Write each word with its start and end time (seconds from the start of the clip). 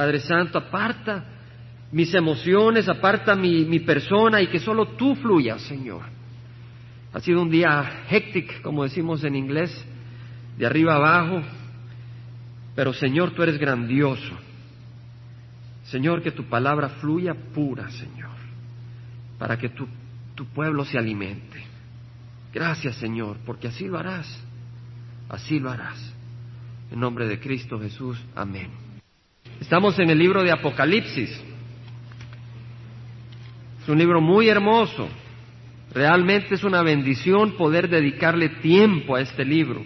Padre 0.00 0.20
Santo, 0.20 0.56
aparta 0.56 1.22
mis 1.92 2.14
emociones, 2.14 2.88
aparta 2.88 3.36
mi, 3.36 3.66
mi 3.66 3.80
persona 3.80 4.40
y 4.40 4.46
que 4.46 4.58
solo 4.58 4.96
tú 4.96 5.14
fluyas, 5.16 5.60
Señor. 5.60 6.00
Ha 7.12 7.20
sido 7.20 7.42
un 7.42 7.50
día 7.50 8.04
hectic, 8.08 8.62
como 8.62 8.84
decimos 8.84 9.22
en 9.24 9.36
inglés, 9.36 9.70
de 10.56 10.64
arriba 10.64 10.94
abajo, 10.94 11.42
pero 12.74 12.94
Señor, 12.94 13.32
tú 13.32 13.42
eres 13.42 13.58
grandioso. 13.58 14.38
Señor, 15.84 16.22
que 16.22 16.30
tu 16.30 16.44
palabra 16.44 16.88
fluya 16.88 17.34
pura, 17.34 17.90
Señor, 17.90 18.38
para 19.38 19.58
que 19.58 19.68
tu, 19.68 19.86
tu 20.34 20.46
pueblo 20.46 20.86
se 20.86 20.96
alimente. 20.96 21.62
Gracias, 22.54 22.96
Señor, 22.96 23.36
porque 23.44 23.68
así 23.68 23.86
lo 23.86 23.98
harás, 23.98 24.26
así 25.28 25.58
lo 25.58 25.70
harás. 25.70 26.14
En 26.90 27.00
nombre 27.00 27.26
de 27.26 27.38
Cristo 27.38 27.78
Jesús, 27.78 28.18
amén. 28.34 28.79
Estamos 29.60 29.98
en 29.98 30.08
el 30.08 30.18
libro 30.18 30.42
de 30.42 30.50
Apocalipsis. 30.50 31.30
Es 33.82 33.88
un 33.88 33.98
libro 33.98 34.20
muy 34.20 34.48
hermoso. 34.48 35.08
Realmente 35.92 36.54
es 36.54 36.64
una 36.64 36.82
bendición 36.82 37.56
poder 37.56 37.88
dedicarle 37.88 38.48
tiempo 38.60 39.16
a 39.16 39.20
este 39.20 39.44
libro. 39.44 39.84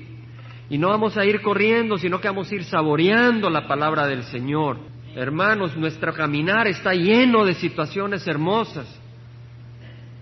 Y 0.71 0.79
no 0.79 0.89
vamos 0.89 1.17
a 1.17 1.25
ir 1.25 1.43
corriendo, 1.43 1.99
sino 1.99 2.21
que 2.21 2.29
vamos 2.29 2.51
a 2.51 2.55
ir 2.55 2.65
saboreando 2.65 3.51
la 3.51 3.67
palabra 3.67 4.07
del 4.07 4.23
Señor. 4.25 4.79
Hermanos, 5.17 5.77
nuestro 5.77 6.15
caminar 6.15 6.69
está 6.69 6.95
lleno 6.95 7.45
de 7.45 7.55
situaciones 7.55 8.27
hermosas. 8.27 8.87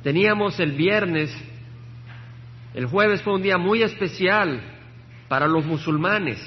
Teníamos 0.03 0.59
el 0.61 0.73
viernes, 0.73 1.31
el 2.75 2.87
jueves 2.87 3.23
fue 3.23 3.35
un 3.35 3.43
día 3.43 3.59
muy 3.59 3.83
especial 3.83 4.61
para 5.29 5.47
los 5.47 5.65
musulmanes. 5.67 6.41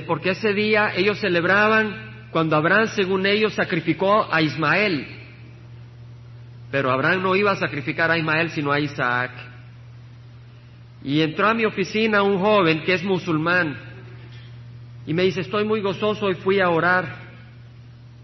Porque 0.00 0.30
ese 0.30 0.54
día 0.54 0.92
ellos 0.96 1.18
celebraban 1.18 2.28
cuando 2.30 2.56
Abraham, 2.56 2.88
según 2.88 3.26
ellos, 3.26 3.52
sacrificó 3.52 4.32
a 4.32 4.40
Ismael. 4.40 5.06
Pero 6.70 6.90
Abraham 6.90 7.22
no 7.22 7.36
iba 7.36 7.52
a 7.52 7.56
sacrificar 7.56 8.10
a 8.10 8.16
Ismael, 8.16 8.50
sino 8.50 8.72
a 8.72 8.80
Isaac. 8.80 9.32
Y 11.04 11.20
entró 11.20 11.48
a 11.48 11.54
mi 11.54 11.66
oficina 11.66 12.22
un 12.22 12.38
joven 12.38 12.82
que 12.84 12.94
es 12.94 13.04
musulmán 13.04 13.92
y 15.06 15.14
me 15.14 15.24
dice, 15.24 15.40
estoy 15.40 15.64
muy 15.64 15.80
gozoso 15.80 16.30
y 16.30 16.34
fui 16.34 16.60
a 16.60 16.68
orar, 16.68 17.16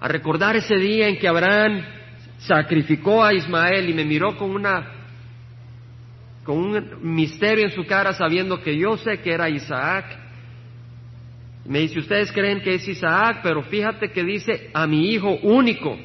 a 0.01 0.09
recordar 0.09 0.55
ese 0.57 0.77
día 0.77 1.09
en 1.09 1.19
que 1.19 1.27
Abraham 1.27 1.85
sacrificó 2.39 3.25
a 3.25 3.35
Ismael 3.35 3.91
y 3.91 3.95
me 3.95 4.05
miró 4.05 4.37
con 4.37 4.51
una 4.51 4.95
con 6.45 6.57
un 6.57 7.15
misterio 7.15 7.65
en 7.67 7.75
su 7.75 7.85
cara 7.85 8.15
sabiendo 8.15 8.63
que 8.63 8.79
yo 8.79 8.97
sé 8.97 9.21
que 9.21 9.33
era 9.33 9.51
Isaac. 9.51 10.07
Me 11.69 11.81
dice, 11.81 11.99
ustedes 11.99 12.33
creen 12.33 12.63
que 12.63 12.75
es 12.75 12.89
Isaac, 12.89 13.41
pero 13.43 13.63
fíjate 13.63 14.11
que 14.11 14.25
dice 14.25 14.71
a 14.73 14.87
mi 14.87 15.13
hijo 15.13 15.39
único. 15.43 15.99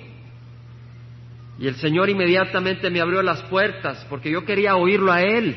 Y 1.57 1.67
el 1.67 1.75
Señor 1.75 2.09
inmediatamente 2.09 2.89
me 2.89 2.99
abrió 2.99 3.21
las 3.21 3.41
puertas 3.43 4.05
porque 4.09 4.29
yo 4.29 4.43
quería 4.43 4.75
oírlo 4.75 5.09
a 5.09 5.21
él, 5.21 5.55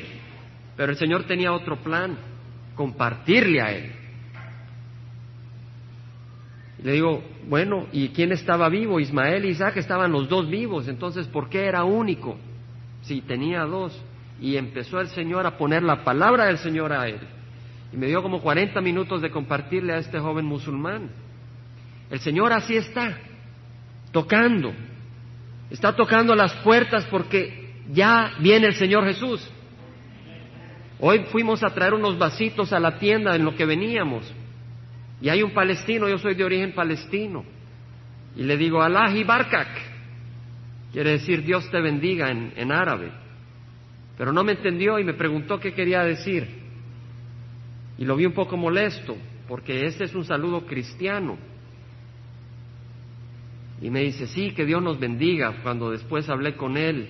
pero 0.77 0.93
el 0.93 0.99
Señor 0.99 1.25
tenía 1.25 1.53
otro 1.53 1.83
plan, 1.83 2.17
compartirle 2.77 3.61
a 3.61 3.73
él. 3.73 3.93
Le 6.85 6.93
digo, 6.93 7.25
bueno, 7.49 7.89
¿y 7.91 8.11
quién 8.11 8.31
estaba 8.31 8.69
vivo? 8.69 9.01
Ismael 9.01 9.45
y 9.45 9.49
Isaac 9.49 9.77
estaban 9.79 10.13
los 10.13 10.29
dos 10.29 10.49
vivos, 10.49 10.87
entonces 10.87 11.27
¿por 11.27 11.49
qué 11.49 11.65
era 11.65 11.83
único? 11.83 12.39
Si 13.03 13.23
tenía 13.23 13.65
dos. 13.65 14.01
Y 14.41 14.57
empezó 14.57 15.01
el 15.01 15.09
Señor 15.09 15.47
a 15.47 15.59
poner 15.59 15.83
la 15.83 16.05
palabra 16.05 16.45
del 16.45 16.59
Señor 16.59 16.93
a 16.93 17.09
él. 17.09 17.19
Y 17.93 17.97
me 17.97 18.07
dio 18.07 18.23
como 18.23 18.41
40 18.41 18.81
minutos 18.81 19.23
de 19.23 19.31
compartirle 19.31 19.93
a 19.93 19.99
este 19.99 20.19
joven 20.19 20.45
musulmán. 20.45 21.11
El 22.11 22.21
Señor 22.21 22.53
así 22.53 22.77
está, 22.77 23.19
tocando. 24.13 24.73
Está 25.71 25.95
tocando 25.95 26.35
las 26.35 26.53
puertas 26.57 27.05
porque 27.07 27.75
ya 27.93 28.35
viene 28.41 28.69
el 28.69 28.75
Señor 28.75 29.05
Jesús. 29.05 29.51
Hoy 30.99 31.25
fuimos 31.31 31.63
a 31.63 31.71
traer 31.71 31.95
unos 31.95 32.19
vasitos 32.19 32.73
a 32.73 32.81
la 32.81 32.99
tienda 32.99 33.35
en 33.37 33.45
lo 33.45 33.55
que 33.55 33.67
veníamos. 33.67 34.33
Y 35.21 35.29
hay 35.29 35.43
un 35.43 35.53
palestino, 35.53 36.09
yo 36.09 36.19
soy 36.19 36.35
de 36.35 36.45
origen 36.45 36.73
palestino. 36.73 37.45
Y 38.37 38.43
le 38.43 38.57
digo, 38.57 38.83
Allah 38.83 39.11
y. 39.15 39.25
Quiere 40.93 41.11
decir 41.11 41.43
Dios 41.43 41.71
te 41.71 41.81
bendiga 41.81 42.31
en, 42.31 42.53
en 42.57 42.73
árabe. 42.73 43.11
Pero 44.17 44.33
no 44.33 44.45
me 44.45 44.53
entendió 44.53 44.99
y 44.99 45.05
me 45.05 45.15
preguntó 45.15 45.59
qué 45.61 45.75
quería 45.75 46.03
decir. 46.03 46.66
Y 47.99 48.05
lo 48.05 48.17
vi 48.17 48.27
un 48.27 48.33
poco 48.33 48.57
molesto, 48.57 49.17
porque 49.49 49.87
ese 49.87 50.05
es 50.05 50.15
un 50.15 50.25
saludo 50.25 50.67
cristiano. 50.67 51.37
Y 53.81 53.91
me 53.91 54.01
dice, 54.01 54.27
sí, 54.27 54.53
que 54.53 54.65
Dios 54.65 54.83
nos 54.83 54.99
bendiga, 54.99 55.63
cuando 55.63 55.91
después 55.91 56.29
hablé 56.29 56.57
con 56.57 56.77
él. 56.77 57.09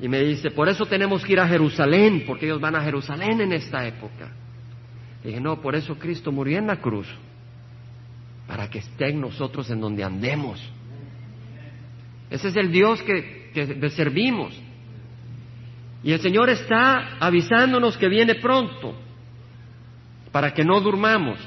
Y 0.00 0.08
me 0.08 0.20
dice, 0.20 0.50
por 0.50 0.68
eso 0.68 0.86
tenemos 0.86 1.24
que 1.24 1.32
ir 1.32 1.40
a 1.40 1.48
Jerusalén, 1.48 2.24
porque 2.26 2.46
ellos 2.46 2.60
van 2.60 2.76
a 2.76 2.82
Jerusalén 2.82 3.40
en 3.40 3.52
esta 3.52 3.86
época. 3.86 4.30
Le 5.22 5.30
dije, 5.30 5.40
no, 5.40 5.60
por 5.60 5.74
eso 5.74 5.98
Cristo 5.98 6.32
murió 6.32 6.58
en 6.58 6.66
la 6.66 6.76
cruz, 6.76 7.06
para 8.46 8.68
que 8.70 8.78
esté 8.78 9.10
en 9.10 9.20
nosotros 9.20 9.70
en 9.70 9.80
donde 9.80 10.02
andemos. 10.02 10.60
Ese 12.30 12.48
es 12.48 12.56
el 12.56 12.70
Dios 12.70 13.02
que, 13.02 13.50
que 13.52 13.90
servimos. 13.90 14.58
Y 16.02 16.12
el 16.12 16.20
Señor 16.20 16.48
está 16.48 17.18
avisándonos 17.18 17.98
que 17.98 18.08
viene 18.08 18.36
pronto, 18.36 18.94
para 20.32 20.52
que 20.54 20.64
no 20.64 20.80
durmamos. 20.80 21.38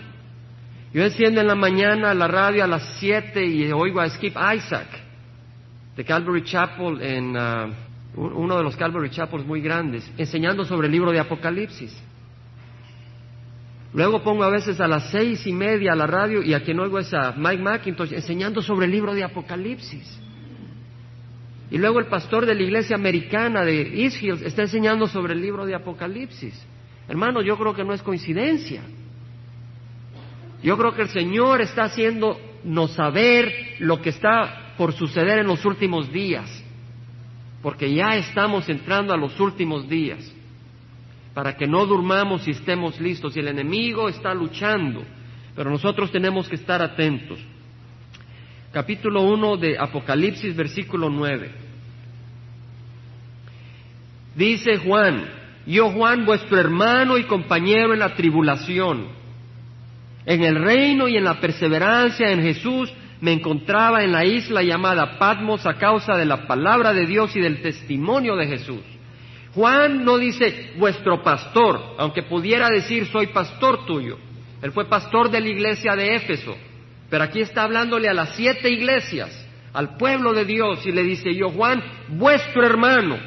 Yo 0.94 1.03
enciendo 1.03 1.41
en 1.41 1.47
la 1.47 1.55
mañana 1.55 2.13
la 2.13 2.27
radio 2.27 2.63
a 2.63 2.67
las 2.67 2.97
siete 2.99 3.45
y 3.45 3.71
oigo 3.71 3.99
a 3.99 4.09
Skip 4.09 4.35
Isaac 4.55 4.88
de 5.95 6.05
Calvary 6.05 6.44
Chapel 6.44 7.01
en 7.01 7.35
uh, 7.35 7.73
uno 8.16 8.57
de 8.57 8.63
los 8.63 8.75
Calvary 8.75 9.09
Chapels 9.09 9.45
muy 9.45 9.61
grandes, 9.61 10.09
enseñando 10.17 10.66
sobre 10.66 10.88
el 10.88 10.93
libro 10.93 11.11
de 11.11 11.19
Apocalipsis. 11.19 11.95
Luego 13.93 14.23
pongo 14.23 14.43
a 14.43 14.49
veces 14.49 14.79
a 14.79 14.88
las 14.88 15.11
seis 15.11 15.45
y 15.45 15.53
media 15.53 15.95
la 15.95 16.07
radio 16.07 16.41
y 16.41 16.53
a 16.53 16.63
quien 16.63 16.79
oigo 16.79 16.97
es 16.97 17.13
a 17.13 17.33
Mike 17.38 17.61
McIntosh 17.61 18.13
enseñando 18.13 18.61
sobre 18.61 18.85
el 18.85 18.91
libro 18.91 19.13
de 19.13 19.23
Apocalipsis. 19.23 20.19
Y 21.69 21.77
luego 21.77 21.99
el 21.99 22.07
pastor 22.07 22.45
de 22.45 22.55
la 22.55 22.61
iglesia 22.61 22.95
americana 22.95 23.63
de 23.63 24.03
East 24.03 24.22
Hills 24.22 24.41
está 24.41 24.63
enseñando 24.63 25.07
sobre 25.07 25.33
el 25.33 25.41
libro 25.41 25.66
de 25.66 25.75
Apocalipsis. 25.75 26.53
Hermano, 27.08 27.41
yo 27.41 27.58
creo 27.58 27.74
que 27.74 27.84
no 27.84 27.94
es 27.94 28.02
coincidencia. 28.02 28.81
Yo 30.64 30.78
creo 30.78 30.94
que 30.94 31.02
el 31.02 31.09
Señor 31.09 31.62
está 31.62 31.84
haciéndonos 31.84 32.91
saber 32.94 33.75
lo 33.80 34.02
que 34.02 34.09
está 34.09 34.74
por 34.78 34.94
suceder 34.94 35.40
en 35.40 35.47
los 35.47 35.66
últimos 35.66 36.12
días, 36.12 36.50
porque 37.62 37.94
ya 37.94 38.16
estamos 38.16 38.68
entrando 38.69 39.14
a 39.14 39.18
los 39.18 39.38
últimos 39.40 39.88
días, 39.90 40.19
para 41.34 41.58
que 41.58 41.68
no 41.68 41.86
durmamos 41.86 42.47
y 42.47 42.52
estemos 42.52 43.00
listos. 43.02 43.35
Y 43.35 43.40
el 43.40 43.50
enemigo 43.50 44.08
está 44.08 44.34
luchando, 44.34 45.03
pero 45.56 45.70
nosotros 45.70 46.12
tenemos 46.12 46.47
que 46.47 46.56
estar 46.56 46.81
atentos. 46.81 47.40
Capítulo 48.72 49.22
1 49.24 49.58
de 49.58 49.78
Apocalipsis, 49.78 50.56
versículo 50.56 51.09
9. 51.09 51.52
Dice 54.35 54.78
Juan, 54.78 55.42
yo 55.66 55.91
Juan, 55.91 56.25
vuestro 56.25 56.59
hermano 56.59 57.18
y 57.18 57.24
compañero 57.24 57.94
en 57.94 58.00
la 58.00 58.16
tribulación, 58.16 59.07
en 60.25 60.44
el 60.44 60.56
reino 60.56 61.07
y 61.07 61.18
en 61.18 61.24
la 61.24 61.40
perseverancia 61.40 62.31
en 62.31 62.41
Jesús, 62.41 62.91
me 63.22 63.31
encontraba 63.31 64.03
en 64.03 64.12
la 64.12 64.25
isla 64.25 64.62
llamada 64.62 65.18
Patmos 65.18 65.66
a 65.66 65.75
causa 65.75 66.18
de 66.18 66.25
la 66.25 66.46
palabra 66.46 66.94
de 66.94 67.06
Dios 67.06 67.34
y 67.35 67.40
del 67.40 67.62
testimonio 67.62 68.35
de 68.35 68.47
Jesús. 68.47 68.81
Juan 69.56 70.03
no 70.03 70.18
dice 70.18 70.73
vuestro 70.78 71.23
pastor, 71.23 71.96
aunque 71.97 72.23
pudiera 72.23 72.69
decir 72.69 73.06
soy 73.07 73.28
pastor 73.28 73.85
tuyo. 73.85 74.18
Él 74.62 74.72
fue 74.72 74.85
pastor 74.85 75.29
de 75.29 75.40
la 75.40 75.47
iglesia 75.47 75.96
de 75.96 76.16
Éfeso, 76.16 76.57
pero 77.09 77.23
aquí 77.23 77.41
está 77.41 77.63
hablándole 77.63 78.09
a 78.09 78.14
las 78.14 78.35
siete 78.35 78.70
iglesias, 78.70 79.47
al 79.73 79.96
pueblo 79.97 80.34
de 80.34 80.46
Dios, 80.46 80.85
y 80.85 80.91
le 80.91 81.03
dice 81.03 81.34
yo, 81.34 81.49
Juan, 81.49 81.82
vuestro 82.09 82.66
hermano, 82.66 83.17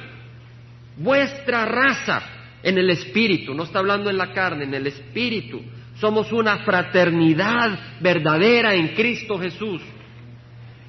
vuestra 0.96 1.64
raza 1.64 2.35
en 2.66 2.78
el 2.78 2.90
espíritu, 2.90 3.54
no 3.54 3.62
está 3.62 3.78
hablando 3.78 4.10
en 4.10 4.18
la 4.18 4.32
carne, 4.32 4.64
en 4.64 4.74
el 4.74 4.88
espíritu. 4.88 5.62
Somos 6.00 6.32
una 6.32 6.58
fraternidad 6.64 7.78
verdadera 8.00 8.74
en 8.74 8.88
Cristo 8.88 9.38
Jesús. 9.38 9.80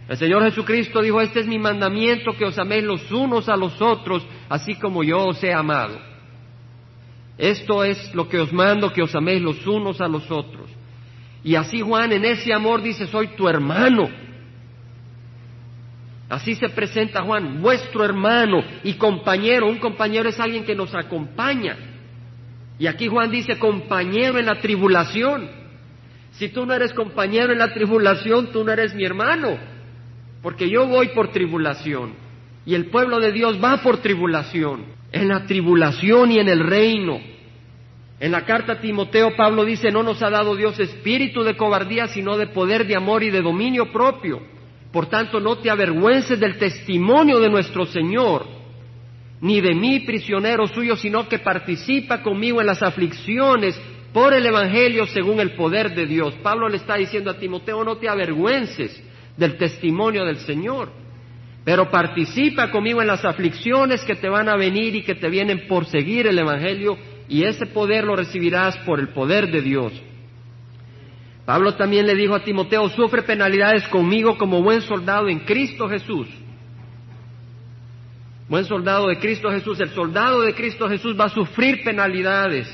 El 0.09 0.17
Señor 0.17 0.41
Jesucristo 0.45 1.03
dijo, 1.03 1.21
este 1.21 1.41
es 1.41 1.47
mi 1.47 1.59
mandamiento, 1.59 2.33
que 2.35 2.45
os 2.45 2.57
améis 2.57 2.83
los 2.83 3.11
unos 3.11 3.47
a 3.47 3.55
los 3.55 3.79
otros, 3.79 4.25
así 4.49 4.73
como 4.73 5.03
yo 5.03 5.27
os 5.27 5.43
he 5.43 5.53
amado. 5.53 5.99
Esto 7.37 7.83
es 7.83 8.11
lo 8.15 8.27
que 8.27 8.39
os 8.39 8.51
mando, 8.51 8.91
que 8.91 9.03
os 9.03 9.13
améis 9.13 9.43
los 9.43 9.67
unos 9.67 10.01
a 10.01 10.07
los 10.07 10.31
otros. 10.31 10.71
Y 11.43 11.53
así 11.53 11.81
Juan 11.81 12.11
en 12.11 12.25
ese 12.25 12.51
amor 12.53 12.81
dice, 12.81 13.05
soy 13.05 13.27
tu 13.35 13.47
hermano. 13.47 14.09
Así 16.29 16.55
se 16.55 16.69
presenta 16.69 17.21
Juan, 17.21 17.61
vuestro 17.61 18.03
hermano 18.03 18.63
y 18.83 18.93
compañero. 18.93 19.67
Un 19.67 19.77
compañero 19.77 20.27
es 20.27 20.39
alguien 20.39 20.65
que 20.65 20.75
nos 20.75 20.93
acompaña. 20.93 21.77
Y 22.79 22.87
aquí 22.87 23.07
Juan 23.07 23.31
dice, 23.31 23.57
compañero 23.57 24.37
en 24.37 24.45
la 24.45 24.59
tribulación. 24.59 25.49
Si 26.31 26.49
tú 26.49 26.65
no 26.65 26.73
eres 26.73 26.93
compañero 26.93 27.53
en 27.53 27.59
la 27.59 27.73
tribulación, 27.73 28.51
tú 28.51 28.63
no 28.63 28.71
eres 28.71 28.93
mi 28.93 29.03
hermano, 29.05 29.57
porque 30.41 30.69
yo 30.69 30.85
voy 30.85 31.07
por 31.09 31.31
tribulación 31.31 32.13
y 32.67 32.75
el 32.75 32.87
pueblo 32.87 33.21
de 33.21 33.31
Dios 33.31 33.63
va 33.63 33.77
por 33.77 33.99
tribulación, 33.99 34.83
en 35.13 35.29
la 35.29 35.45
tribulación 35.45 36.33
y 36.33 36.39
en 36.39 36.49
el 36.49 36.59
reino. 36.59 37.17
En 38.19 38.31
la 38.33 38.43
carta 38.43 38.73
a 38.73 38.81
Timoteo 38.81 39.37
Pablo 39.37 39.63
dice, 39.63 39.89
no 39.89 40.03
nos 40.03 40.21
ha 40.21 40.29
dado 40.29 40.53
Dios 40.53 40.77
espíritu 40.77 41.43
de 41.43 41.55
cobardía, 41.55 42.07
sino 42.07 42.37
de 42.37 42.47
poder, 42.47 42.85
de 42.85 42.97
amor 42.97 43.23
y 43.23 43.29
de 43.29 43.41
dominio 43.41 43.89
propio. 43.93 44.41
Por 44.91 45.07
tanto, 45.07 45.39
no 45.39 45.57
te 45.57 45.69
avergüences 45.69 46.39
del 46.39 46.57
testimonio 46.57 47.39
de 47.39 47.49
nuestro 47.49 47.85
Señor, 47.85 48.45
ni 49.41 49.61
de 49.61 49.75
mí 49.75 49.99
prisionero 50.01 50.67
suyo, 50.67 50.95
sino 50.95 51.27
que 51.27 51.39
participa 51.39 52.23
conmigo 52.23 52.61
en 52.61 52.67
las 52.67 52.81
aflicciones 52.81 53.79
por 54.13 54.33
el 54.33 54.45
Evangelio 54.45 55.05
según 55.05 55.39
el 55.39 55.51
poder 55.51 55.93
de 55.93 56.05
Dios. 56.05 56.33
Pablo 56.41 56.69
le 56.69 56.77
está 56.77 56.95
diciendo 56.95 57.29
a 57.29 57.37
Timoteo, 57.37 57.83
no 57.83 57.97
te 57.97 58.09
avergüences 58.09 59.03
del 59.35 59.57
testimonio 59.57 60.25
del 60.25 60.37
Señor, 60.37 60.89
pero 61.63 61.91
participa 61.91 62.71
conmigo 62.71 63.01
en 63.01 63.07
las 63.07 63.25
aflicciones 63.25 64.03
que 64.05 64.15
te 64.15 64.29
van 64.29 64.49
a 64.49 64.55
venir 64.55 64.95
y 64.95 65.03
que 65.03 65.15
te 65.15 65.29
vienen 65.29 65.67
por 65.67 65.85
seguir 65.85 66.25
el 66.25 66.39
Evangelio, 66.39 66.97
y 67.29 67.43
ese 67.43 67.65
poder 67.65 68.05
lo 68.05 68.15
recibirás 68.15 68.77
por 68.79 68.99
el 68.99 69.09
poder 69.09 69.51
de 69.51 69.61
Dios. 69.61 69.93
Pablo 71.47 71.75
también 71.75 72.05
le 72.05 72.13
dijo 72.13 72.35
a 72.35 72.43
Timoteo, 72.43 72.89
sufre 72.89 73.21
penalidades 73.21 73.87
conmigo 73.87 74.37
como 74.37 74.61
buen 74.61 74.81
soldado 74.81 75.29
en 75.29 75.39
Cristo 75.39 75.87
Jesús. 75.87 76.27
Buen 78.49 78.65
soldado 78.65 79.07
de 79.07 79.17
Cristo 79.17 79.49
Jesús. 79.49 79.79
El 79.79 79.91
soldado 79.91 80.41
de 80.41 80.53
Cristo 80.53 80.89
Jesús 80.89 81.17
va 81.17 81.27
a 81.27 81.29
sufrir 81.29 81.85
penalidades. 81.85 82.67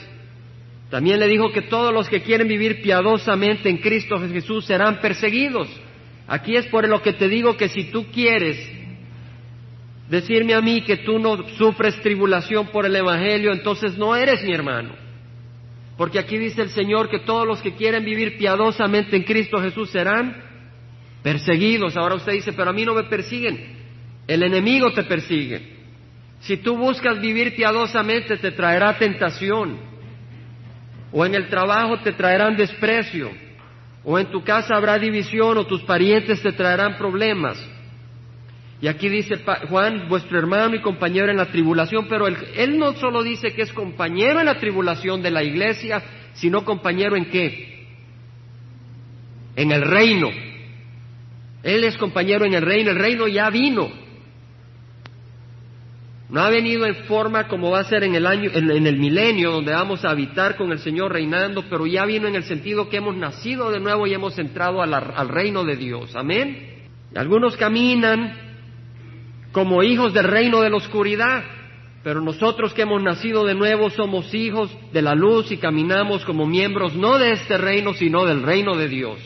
También 0.90 1.20
le 1.20 1.28
dijo 1.28 1.52
que 1.52 1.62
todos 1.62 1.94
los 1.94 2.10
que 2.10 2.24
quieren 2.24 2.48
vivir 2.48 2.82
piadosamente 2.82 3.70
en 3.70 3.78
Cristo 3.78 4.18
Jesús 4.18 4.66
serán 4.66 5.00
perseguidos. 5.00 5.68
Aquí 6.28 6.56
es 6.56 6.66
por 6.66 6.90
lo 6.90 7.00
que 7.00 7.14
te 7.14 7.28
digo 7.28 7.56
que 7.56 7.70
si 7.70 7.92
tú 7.92 8.08
quieres 8.12 8.58
decirme 10.10 10.56
a 10.56 10.62
mí 10.62 10.82
que 10.82 10.98
tú 10.98 11.20
no 11.20 11.48
sufres 11.60 12.02
tribulación 12.02 12.70
por 12.70 12.88
el 12.88 12.96
Evangelio, 12.96 13.52
entonces 13.52 14.00
no 14.00 14.16
eres 14.16 14.44
mi 14.44 14.52
hermano. 14.52 15.03
Porque 15.98 16.20
aquí 16.20 16.38
dice 16.38 16.62
el 16.62 16.70
Señor 16.70 17.10
que 17.10 17.20
todos 17.20 17.48
los 17.48 17.62
que 17.62 17.74
quieren 17.74 18.04
vivir 18.04 18.38
piadosamente 18.38 19.16
en 19.16 19.24
Cristo 19.24 19.62
Jesús 19.62 19.90
serán 19.92 20.36
perseguidos. 21.22 21.96
Ahora 21.96 22.16
usted 22.16 22.34
dice, 22.34 22.54
pero 22.54 22.72
a 22.72 22.74
mí 22.74 22.84
no 22.84 22.96
me 22.96 23.04
persiguen. 23.04 23.84
El 24.28 24.44
enemigo 24.44 24.92
te 24.92 25.04
persigue. 25.04 25.74
Si 26.42 26.58
tú 26.58 26.78
buscas 26.78 27.22
vivir 27.22 27.56
piadosamente, 27.56 28.38
te 28.38 28.52
traerá 28.52 28.98
tentación. 28.98 29.78
O 31.12 31.26
en 31.26 31.36
el 31.36 31.48
trabajo 31.48 32.00
te 32.00 32.12
traerán 32.12 32.58
desprecio. 32.58 33.32
O 34.04 34.20
en 34.20 34.28
tu 34.28 34.44
casa 34.44 34.76
habrá 34.76 34.98
división 34.98 35.58
o 35.58 35.66
tus 35.66 35.84
parientes 35.84 36.42
te 36.42 36.52
traerán 36.52 36.98
problemas. 36.98 37.58
Y 38.84 38.90
aquí 38.90 39.08
dice 39.08 39.40
Juan, 39.70 40.10
vuestro 40.10 40.38
hermano 40.38 40.76
y 40.76 40.82
compañero 40.82 41.32
en 41.32 41.38
la 41.38 41.46
tribulación, 41.46 42.06
pero 42.10 42.28
él, 42.28 42.78
no 42.78 42.92
solo 42.96 43.24
dice 43.24 43.54
que 43.54 43.62
es 43.62 43.72
compañero 43.72 44.42
en 44.42 44.46
la 44.46 44.60
tribulación 44.60 45.22
de 45.22 45.32
la 45.32 45.42
iglesia, 45.42 46.04
sino 46.34 46.66
compañero 46.66 47.16
en 47.16 47.30
qué? 47.30 47.86
En 49.56 49.72
el 49.72 49.84
reino. 49.84 50.30
Él 51.64 51.86
es 51.86 51.96
compañero 51.96 52.44
en 52.44 52.56
el 52.56 52.62
reino, 52.62 52.92
el 52.92 53.00
reino 53.00 53.26
ya 53.26 53.50
vino. 53.50 53.90
No 56.28 56.42
ha 56.42 56.50
venido 56.50 56.86
en 56.86 57.06
forma 57.06 57.48
como 57.48 57.72
va 57.72 57.80
a 57.80 57.84
ser 57.86 58.04
en 58.04 58.16
el 58.16 58.28
año, 58.28 58.52
en, 58.54 58.86
el 58.86 58.98
milenio, 58.98 59.52
donde 59.52 59.72
vamos 59.72 60.04
a 60.04 60.10
habitar 60.10 60.58
con 60.58 60.74
el 60.74 60.80
Señor 60.80 61.14
reinando, 61.14 61.64
pero 61.70 61.88
ya 61.88 62.04
vino 62.04 62.28
en 62.28 62.36
el 62.36 62.44
sentido 62.44 62.90
que 62.90 62.98
hemos 62.98 63.16
nacido 63.16 63.72
de 63.72 63.80
nuevo 63.80 64.08
y 64.08 64.14
hemos 64.14 64.38
entrado 64.38 64.82
al 64.82 65.30
reino 65.30 65.64
de 65.64 65.78
Dios. 65.78 66.14
Amén. 66.18 66.90
Algunos 67.16 67.56
caminan 67.56 68.43
como 69.54 69.84
hijos 69.84 70.14
del 70.14 70.26
reino 70.26 70.62
de 70.62 70.70
la 70.70 70.78
oscuridad, 70.78 71.44
pero 72.04 72.20
nosotros 72.20 72.74
que 72.74 72.82
hemos 72.82 73.02
nacido 73.02 73.46
de 73.46 73.56
nuevo 73.56 73.90
somos 73.90 74.34
hijos 74.34 74.70
de 74.92 75.02
la 75.02 75.16
luz 75.16 75.52
y 75.52 75.58
caminamos 75.58 76.26
como 76.26 76.46
miembros 76.46 76.96
no 76.96 77.18
de 77.18 77.32
este 77.32 77.58
reino, 77.58 77.94
sino 77.94 78.26
del 78.26 78.44
reino 78.44 78.76
de 78.76 78.90
Dios. 78.90 79.20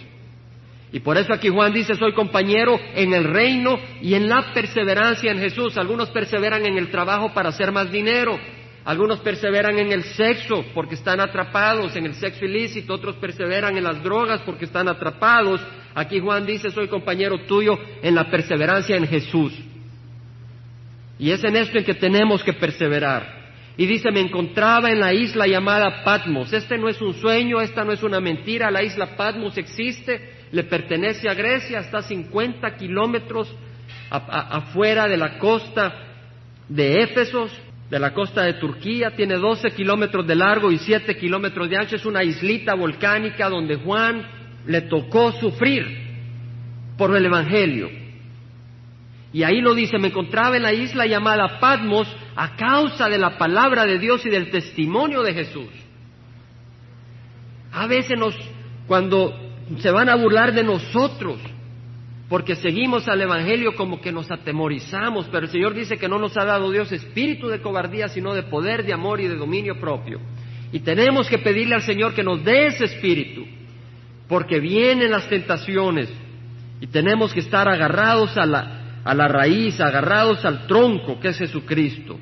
Y 0.91 0.99
por 0.99 1.17
eso 1.17 1.33
aquí 1.33 1.49
Juan 1.49 1.73
dice, 1.73 1.95
soy 1.95 2.13
compañero 2.13 2.79
en 2.93 3.13
el 3.13 3.23
reino 3.23 3.79
y 4.01 4.13
en 4.13 4.29
la 4.29 4.53
perseverancia 4.53 5.31
en 5.31 5.39
Jesús. 5.39 5.77
Algunos 5.77 6.09
perseveran 6.11 6.65
en 6.65 6.77
el 6.77 6.91
trabajo 6.91 7.33
para 7.33 7.49
hacer 7.49 7.71
más 7.71 7.91
dinero, 7.91 8.37
algunos 8.85 9.19
perseveran 9.19 9.79
en 9.79 9.91
el 9.91 10.03
sexo 10.03 10.63
porque 10.73 10.95
están 10.95 11.19
atrapados 11.19 11.95
en 11.95 12.05
el 12.05 12.13
sexo 12.13 12.45
ilícito, 12.45 12.93
otros 12.93 13.15
perseveran 13.15 13.75
en 13.75 13.83
las 13.83 14.03
drogas 14.03 14.41
porque 14.45 14.65
están 14.65 14.87
atrapados. 14.87 15.61
Aquí 15.95 16.19
Juan 16.19 16.45
dice, 16.45 16.69
soy 16.69 16.87
compañero 16.87 17.39
tuyo 17.47 17.77
en 18.01 18.13
la 18.13 18.29
perseverancia 18.29 18.95
en 18.95 19.07
Jesús. 19.07 19.51
Y 21.19 21.31
es 21.31 21.43
en 21.43 21.55
esto 21.55 21.77
en 21.77 21.83
que 21.83 21.95
tenemos 21.95 22.43
que 22.43 22.53
perseverar. 22.53 23.37
Y 23.77 23.85
dice, 23.85 24.11
me 24.11 24.21
encontraba 24.21 24.89
en 24.89 24.99
la 24.99 25.13
isla 25.13 25.45
llamada 25.45 26.03
Patmos. 26.03 26.51
Este 26.51 26.77
no 26.77 26.89
es 26.89 26.99
un 26.99 27.13
sueño, 27.13 27.61
esta 27.61 27.83
no 27.83 27.91
es 27.91 28.01
una 28.01 28.19
mentira. 28.19 28.71
La 28.71 28.81
isla 28.81 29.15
Patmos 29.15 29.57
existe, 29.57 30.31
le 30.51 30.63
pertenece 30.63 31.29
a 31.29 31.35
Grecia, 31.35 31.79
está 31.79 31.99
a 31.99 32.03
50 32.03 32.75
kilómetros 32.75 33.53
afuera 34.09 35.07
de 35.07 35.17
la 35.17 35.37
costa 35.37 35.93
de 36.67 37.03
Éfesos, 37.03 37.51
de 37.89 37.99
la 37.99 38.13
costa 38.15 38.43
de 38.43 38.53
Turquía. 38.53 39.11
Tiene 39.15 39.35
12 39.35 39.69
kilómetros 39.71 40.25
de 40.25 40.35
largo 40.35 40.71
y 40.71 40.79
7 40.79 41.15
kilómetros 41.15 41.69
de 41.69 41.77
ancho. 41.77 41.95
Es 41.95 42.05
una 42.05 42.23
islita 42.23 42.73
volcánica 42.73 43.47
donde 43.47 43.75
Juan 43.75 44.25
le 44.65 44.81
tocó 44.81 45.31
sufrir 45.33 45.85
por 46.97 47.15
el 47.15 47.25
Evangelio. 47.25 48.06
Y 49.33 49.43
ahí 49.43 49.61
lo 49.61 49.73
dice, 49.73 49.97
me 49.97 50.07
encontraba 50.07 50.55
en 50.55 50.63
la 50.63 50.73
isla 50.73 51.05
llamada 51.05 51.59
Patmos 51.59 52.07
a 52.35 52.55
causa 52.55 53.09
de 53.09 53.17
la 53.17 53.37
palabra 53.37 53.85
de 53.85 53.99
Dios 53.99 54.25
y 54.25 54.29
del 54.29 54.49
testimonio 54.51 55.21
de 55.21 55.33
Jesús. 55.33 55.69
A 57.73 57.87
veces 57.87 58.17
nos, 58.17 58.35
cuando 58.87 59.33
se 59.79 59.91
van 59.91 60.09
a 60.09 60.15
burlar 60.15 60.53
de 60.53 60.63
nosotros, 60.63 61.39
porque 62.29 62.55
seguimos 62.55 63.07
al 63.07 63.21
Evangelio 63.21 63.75
como 63.75 64.01
que 64.01 64.11
nos 64.11 64.31
atemorizamos, 64.31 65.27
pero 65.31 65.45
el 65.45 65.51
Señor 65.51 65.73
dice 65.73 65.97
que 65.97 66.09
no 66.09 66.19
nos 66.19 66.37
ha 66.37 66.45
dado 66.45 66.71
Dios 66.71 66.91
espíritu 66.91 67.47
de 67.47 67.61
cobardía, 67.61 68.07
sino 68.09 68.33
de 68.33 68.43
poder, 68.43 68.85
de 68.85 68.93
amor 68.93 69.21
y 69.21 69.27
de 69.27 69.35
dominio 69.35 69.79
propio. 69.79 70.19
Y 70.71 70.79
tenemos 70.79 71.29
que 71.29 71.37
pedirle 71.37 71.75
al 71.75 71.83
Señor 71.83 72.13
que 72.13 72.23
nos 72.23 72.43
dé 72.43 72.67
ese 72.67 72.85
espíritu, 72.85 73.45
porque 74.27 74.59
vienen 74.59 75.11
las 75.11 75.29
tentaciones 75.29 76.09
y 76.81 76.87
tenemos 76.87 77.33
que 77.33 77.39
estar 77.39 77.67
agarrados 77.69 78.37
a 78.37 78.45
la, 78.45 78.76
a 79.07 79.13
la 79.13 79.29
raíz, 79.29 79.79
agarrados 79.79 80.43
al 80.43 80.67
tronco 80.67 81.17
que 81.17 81.29
es 81.29 81.37
Jesucristo. 81.37 82.19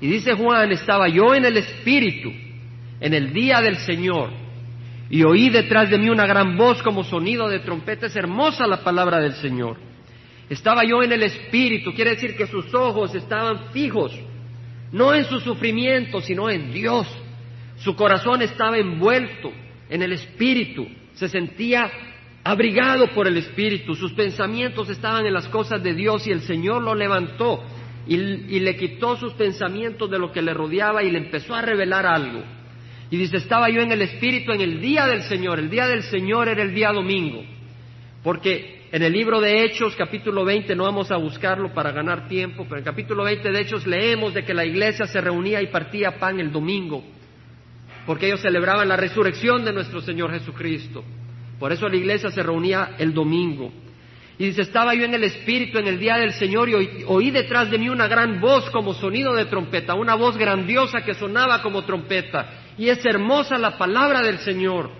Y 0.00 0.08
dice 0.08 0.34
Juan, 0.34 0.72
estaba 0.72 1.08
yo 1.08 1.36
en 1.36 1.44
el 1.44 1.56
Espíritu, 1.56 2.32
en 3.00 3.14
el 3.14 3.32
día 3.32 3.60
del 3.60 3.76
Señor, 3.76 4.30
y 5.08 5.22
oí 5.22 5.48
detrás 5.48 5.88
de 5.88 5.98
mí 5.98 6.08
una 6.08 6.26
gran 6.26 6.56
voz 6.56 6.82
como 6.82 7.04
sonido 7.04 7.48
de 7.48 7.60
trompeta. 7.60 8.06
Es 8.06 8.16
hermosa 8.16 8.66
la 8.66 8.82
palabra 8.82 9.20
del 9.20 9.34
Señor. 9.34 9.76
Estaba 10.48 10.82
yo 10.84 11.00
en 11.00 11.12
el 11.12 11.22
Espíritu, 11.22 11.92
quiere 11.92 12.10
decir 12.10 12.36
que 12.36 12.48
sus 12.48 12.74
ojos 12.74 13.14
estaban 13.14 13.70
fijos, 13.72 14.12
no 14.90 15.14
en 15.14 15.26
su 15.26 15.38
sufrimiento, 15.38 16.20
sino 16.20 16.50
en 16.50 16.72
Dios. 16.72 17.06
Su 17.76 17.94
corazón 17.94 18.42
estaba 18.42 18.78
envuelto 18.78 19.52
en 19.88 20.02
el 20.02 20.12
Espíritu, 20.12 20.88
se 21.14 21.28
sentía 21.28 21.88
abrigado 22.42 23.08
por 23.08 23.26
el 23.26 23.36
Espíritu, 23.36 23.94
sus 23.94 24.12
pensamientos 24.12 24.88
estaban 24.88 25.26
en 25.26 25.34
las 25.34 25.48
cosas 25.48 25.82
de 25.82 25.94
Dios 25.94 26.26
y 26.26 26.30
el 26.30 26.42
Señor 26.42 26.82
lo 26.82 26.94
levantó 26.94 27.62
y, 28.06 28.16
le 28.60 28.76
quitó 28.76 29.16
sus 29.16 29.34
pensamientos 29.34 30.10
de 30.10 30.18
lo 30.18 30.32
que 30.32 30.42
le 30.42 30.54
rodeaba 30.54 31.02
y 31.02 31.10
le 31.10 31.18
empezó 31.18 31.54
a 31.54 31.62
revelar 31.62 32.06
algo. 32.06 32.42
Y 33.10 33.16
dice, 33.16 33.36
estaba 33.36 33.68
yo 33.68 33.80
en 33.80 33.92
el 33.92 34.02
Espíritu 34.02 34.52
en 34.52 34.60
el 34.60 34.80
día 34.80 35.06
del 35.06 35.22
Señor, 35.22 35.58
el 35.58 35.68
día 35.68 35.86
del 35.86 36.02
Señor 36.02 36.48
era 36.48 36.62
el 36.62 36.74
día 36.74 36.92
domingo, 36.92 37.44
porque 38.22 38.86
en 38.92 39.02
el 39.02 39.12
libro 39.12 39.40
de 39.40 39.64
Hechos, 39.64 39.94
capítulo 39.96 40.44
20, 40.44 40.74
no 40.74 40.84
vamos 40.84 41.10
a 41.10 41.16
buscarlo 41.16 41.72
para 41.72 41.92
ganar 41.92 42.26
tiempo, 42.26 42.64
pero 42.68 42.78
en 42.78 42.84
capítulo 42.84 43.24
20 43.24 43.50
de 43.50 43.60
Hechos 43.60 43.86
leemos 43.86 44.34
de 44.34 44.44
que 44.44 44.54
la 44.54 44.64
iglesia 44.64 45.06
se 45.06 45.20
reunía 45.20 45.60
y 45.60 45.68
partía 45.68 46.18
pan 46.18 46.40
el 46.40 46.50
domingo, 46.50 47.04
porque 48.06 48.26
ellos 48.26 48.40
celebraban 48.40 48.88
la 48.88 48.96
resurrección 48.96 49.64
de 49.64 49.72
nuestro 49.72 50.00
Señor 50.00 50.32
Jesucristo. 50.32 51.04
Por 51.60 51.72
eso 51.72 51.88
la 51.90 51.96
iglesia 51.96 52.30
se 52.30 52.42
reunía 52.42 52.96
el 52.98 53.12
domingo. 53.12 53.70
Y 54.38 54.46
dice, 54.46 54.62
estaba 54.62 54.94
yo 54.94 55.04
en 55.04 55.12
el 55.12 55.24
Espíritu 55.24 55.76
en 55.76 55.86
el 55.86 55.98
día 55.98 56.16
del 56.16 56.32
Señor 56.32 56.70
y 56.70 57.04
oí, 57.06 57.30
detrás 57.30 57.70
de 57.70 57.76
mí 57.76 57.90
una 57.90 58.08
gran 58.08 58.40
voz 58.40 58.70
como 58.70 58.94
sonido 58.94 59.34
de 59.34 59.44
trompeta, 59.44 59.92
una 59.92 60.14
voz 60.14 60.38
grandiosa 60.38 61.02
que 61.02 61.12
sonaba 61.12 61.60
como 61.60 61.84
trompeta. 61.84 62.48
Y 62.78 62.88
es 62.88 63.04
hermosa 63.04 63.58
la 63.58 63.76
palabra 63.76 64.22
del 64.22 64.38
Señor. 64.38 64.90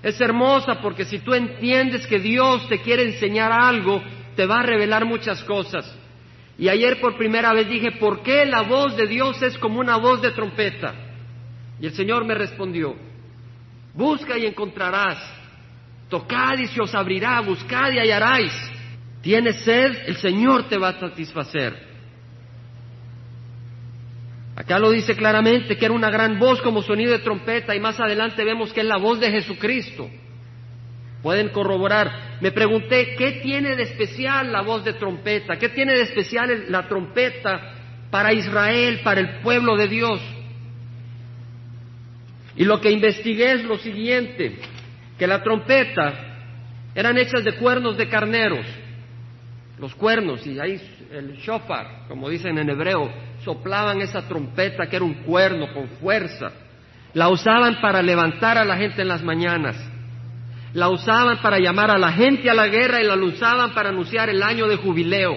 Es 0.00 0.20
hermosa 0.20 0.80
porque 0.80 1.04
si 1.04 1.18
tú 1.18 1.34
entiendes 1.34 2.06
que 2.06 2.20
Dios 2.20 2.68
te 2.68 2.80
quiere 2.80 3.02
enseñar 3.02 3.50
algo, 3.50 4.00
te 4.36 4.46
va 4.46 4.60
a 4.60 4.66
revelar 4.66 5.04
muchas 5.04 5.42
cosas. 5.42 5.92
Y 6.56 6.68
ayer 6.68 7.00
por 7.00 7.18
primera 7.18 7.52
vez 7.52 7.68
dije, 7.68 7.90
¿por 7.98 8.22
qué 8.22 8.46
la 8.46 8.62
voz 8.62 8.96
de 8.96 9.08
Dios 9.08 9.42
es 9.42 9.58
como 9.58 9.80
una 9.80 9.96
voz 9.96 10.22
de 10.22 10.30
trompeta? 10.30 10.94
Y 11.80 11.86
el 11.86 11.94
Señor 11.94 12.24
me 12.24 12.34
respondió, 12.34 12.94
Busca 13.94 14.38
y 14.38 14.46
encontrarás. 14.46 15.43
Tocad 16.08 16.58
y 16.58 16.66
se 16.66 16.80
os 16.80 16.94
abrirá. 16.94 17.40
Buscad 17.40 17.92
y 17.92 17.98
hallaráis. 17.98 18.52
Tienes 19.22 19.56
sed, 19.64 19.96
el 20.06 20.16
Señor 20.16 20.68
te 20.68 20.76
va 20.76 20.90
a 20.90 21.00
satisfacer. 21.00 21.94
Acá 24.56 24.78
lo 24.78 24.90
dice 24.90 25.16
claramente 25.16 25.76
que 25.76 25.84
era 25.84 25.94
una 25.94 26.10
gran 26.10 26.38
voz 26.38 26.60
como 26.60 26.82
sonido 26.82 27.12
de 27.12 27.18
trompeta 27.18 27.74
y 27.74 27.80
más 27.80 27.98
adelante 27.98 28.44
vemos 28.44 28.72
que 28.72 28.80
es 28.80 28.86
la 28.86 28.98
voz 28.98 29.18
de 29.18 29.30
Jesucristo. 29.30 30.08
Pueden 31.22 31.48
corroborar. 31.48 32.36
Me 32.40 32.52
pregunté, 32.52 33.16
¿qué 33.16 33.40
tiene 33.42 33.74
de 33.74 33.84
especial 33.84 34.52
la 34.52 34.60
voz 34.60 34.84
de 34.84 34.92
trompeta? 34.92 35.56
¿Qué 35.56 35.70
tiene 35.70 35.94
de 35.94 36.02
especial 36.02 36.66
la 36.68 36.86
trompeta 36.86 37.72
para 38.10 38.32
Israel, 38.32 39.00
para 39.02 39.20
el 39.20 39.40
pueblo 39.40 39.76
de 39.76 39.88
Dios? 39.88 40.20
Y 42.56 42.64
lo 42.64 42.80
que 42.80 42.90
investigué 42.90 43.52
es 43.52 43.64
lo 43.64 43.78
siguiente, 43.78 44.58
que 45.18 45.26
la 45.26 45.42
trompeta 45.42 46.12
eran 46.94 47.18
hechas 47.18 47.44
de 47.44 47.54
cuernos 47.56 47.96
de 47.96 48.08
carneros, 48.08 48.66
los 49.78 49.94
cuernos, 49.94 50.46
y 50.46 50.58
ahí 50.60 50.80
el 51.12 51.36
shofar, 51.38 52.06
como 52.08 52.28
dicen 52.28 52.58
en 52.58 52.70
hebreo, 52.70 53.10
soplaban 53.44 54.00
esa 54.00 54.26
trompeta 54.26 54.86
que 54.86 54.96
era 54.96 55.04
un 55.04 55.24
cuerno 55.24 55.72
con 55.72 55.88
fuerza. 56.00 56.52
La 57.12 57.28
usaban 57.28 57.80
para 57.80 58.02
levantar 58.02 58.58
a 58.58 58.64
la 58.64 58.76
gente 58.76 59.02
en 59.02 59.08
las 59.08 59.22
mañanas. 59.22 59.76
La 60.72 60.88
usaban 60.88 61.40
para 61.40 61.58
llamar 61.58 61.90
a 61.90 61.98
la 61.98 62.12
gente 62.12 62.50
a 62.50 62.54
la 62.54 62.66
guerra 62.66 63.00
y 63.00 63.06
la 63.06 63.14
usaban 63.14 63.72
para 63.72 63.90
anunciar 63.90 64.28
el 64.28 64.42
año 64.42 64.66
de 64.66 64.76
jubileo. 64.76 65.36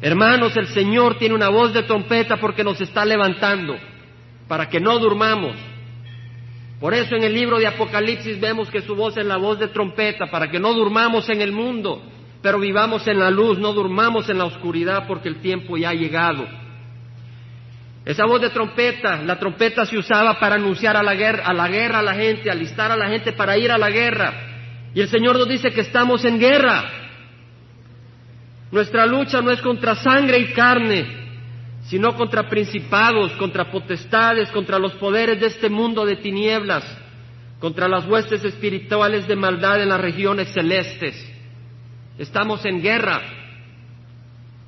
Hermanos, 0.00 0.56
el 0.56 0.68
Señor 0.68 1.18
tiene 1.18 1.34
una 1.34 1.48
voz 1.48 1.74
de 1.74 1.82
trompeta 1.82 2.36
porque 2.36 2.64
nos 2.64 2.80
está 2.80 3.04
levantando, 3.04 3.76
para 4.46 4.68
que 4.68 4.80
no 4.80 4.98
durmamos. 4.98 5.56
Por 6.80 6.94
eso 6.94 7.16
en 7.16 7.24
el 7.24 7.34
libro 7.34 7.58
de 7.58 7.66
Apocalipsis 7.66 8.38
vemos 8.40 8.70
que 8.70 8.82
su 8.82 8.94
voz 8.94 9.16
es 9.16 9.26
la 9.26 9.36
voz 9.36 9.58
de 9.58 9.68
trompeta, 9.68 10.26
para 10.26 10.48
que 10.48 10.60
no 10.60 10.72
durmamos 10.72 11.28
en 11.28 11.40
el 11.40 11.50
mundo, 11.50 12.02
pero 12.40 12.60
vivamos 12.60 13.06
en 13.08 13.18
la 13.18 13.30
luz, 13.30 13.58
no 13.58 13.72
durmamos 13.72 14.28
en 14.28 14.38
la 14.38 14.44
oscuridad 14.44 15.06
porque 15.08 15.28
el 15.28 15.40
tiempo 15.40 15.76
ya 15.76 15.90
ha 15.90 15.94
llegado. 15.94 16.46
Esa 18.04 18.24
voz 18.26 18.40
de 18.40 18.50
trompeta, 18.50 19.22
la 19.22 19.38
trompeta 19.38 19.84
se 19.84 19.98
usaba 19.98 20.38
para 20.38 20.54
anunciar 20.54 20.96
a 20.96 21.02
la 21.02 21.14
guerra, 21.14 21.44
a 21.44 21.52
la 21.52 21.68
guerra 21.68 21.98
a 21.98 22.02
la 22.02 22.14
gente, 22.14 22.50
alistar 22.50 22.92
a 22.92 22.96
la 22.96 23.08
gente 23.08 23.32
para 23.32 23.58
ir 23.58 23.70
a 23.72 23.76
la 23.76 23.90
guerra. 23.90 24.32
Y 24.94 25.00
el 25.00 25.08
Señor 25.08 25.36
nos 25.36 25.48
dice 25.48 25.72
que 25.72 25.82
estamos 25.82 26.24
en 26.24 26.38
guerra. 26.38 26.84
Nuestra 28.70 29.04
lucha 29.04 29.40
no 29.42 29.50
es 29.50 29.60
contra 29.60 29.94
sangre 29.96 30.38
y 30.38 30.52
carne, 30.52 31.17
sino 31.88 32.14
contra 32.14 32.48
principados, 32.48 33.32
contra 33.32 33.70
potestades, 33.70 34.50
contra 34.50 34.78
los 34.78 34.92
poderes 34.94 35.40
de 35.40 35.46
este 35.46 35.70
mundo 35.70 36.04
de 36.04 36.16
tinieblas, 36.16 36.84
contra 37.60 37.88
las 37.88 38.06
huestes 38.06 38.44
espirituales 38.44 39.26
de 39.26 39.36
maldad 39.36 39.82
en 39.82 39.88
las 39.88 40.00
regiones 40.00 40.52
celestes. 40.52 41.16
Estamos 42.18 42.64
en 42.66 42.82
guerra. 42.82 43.22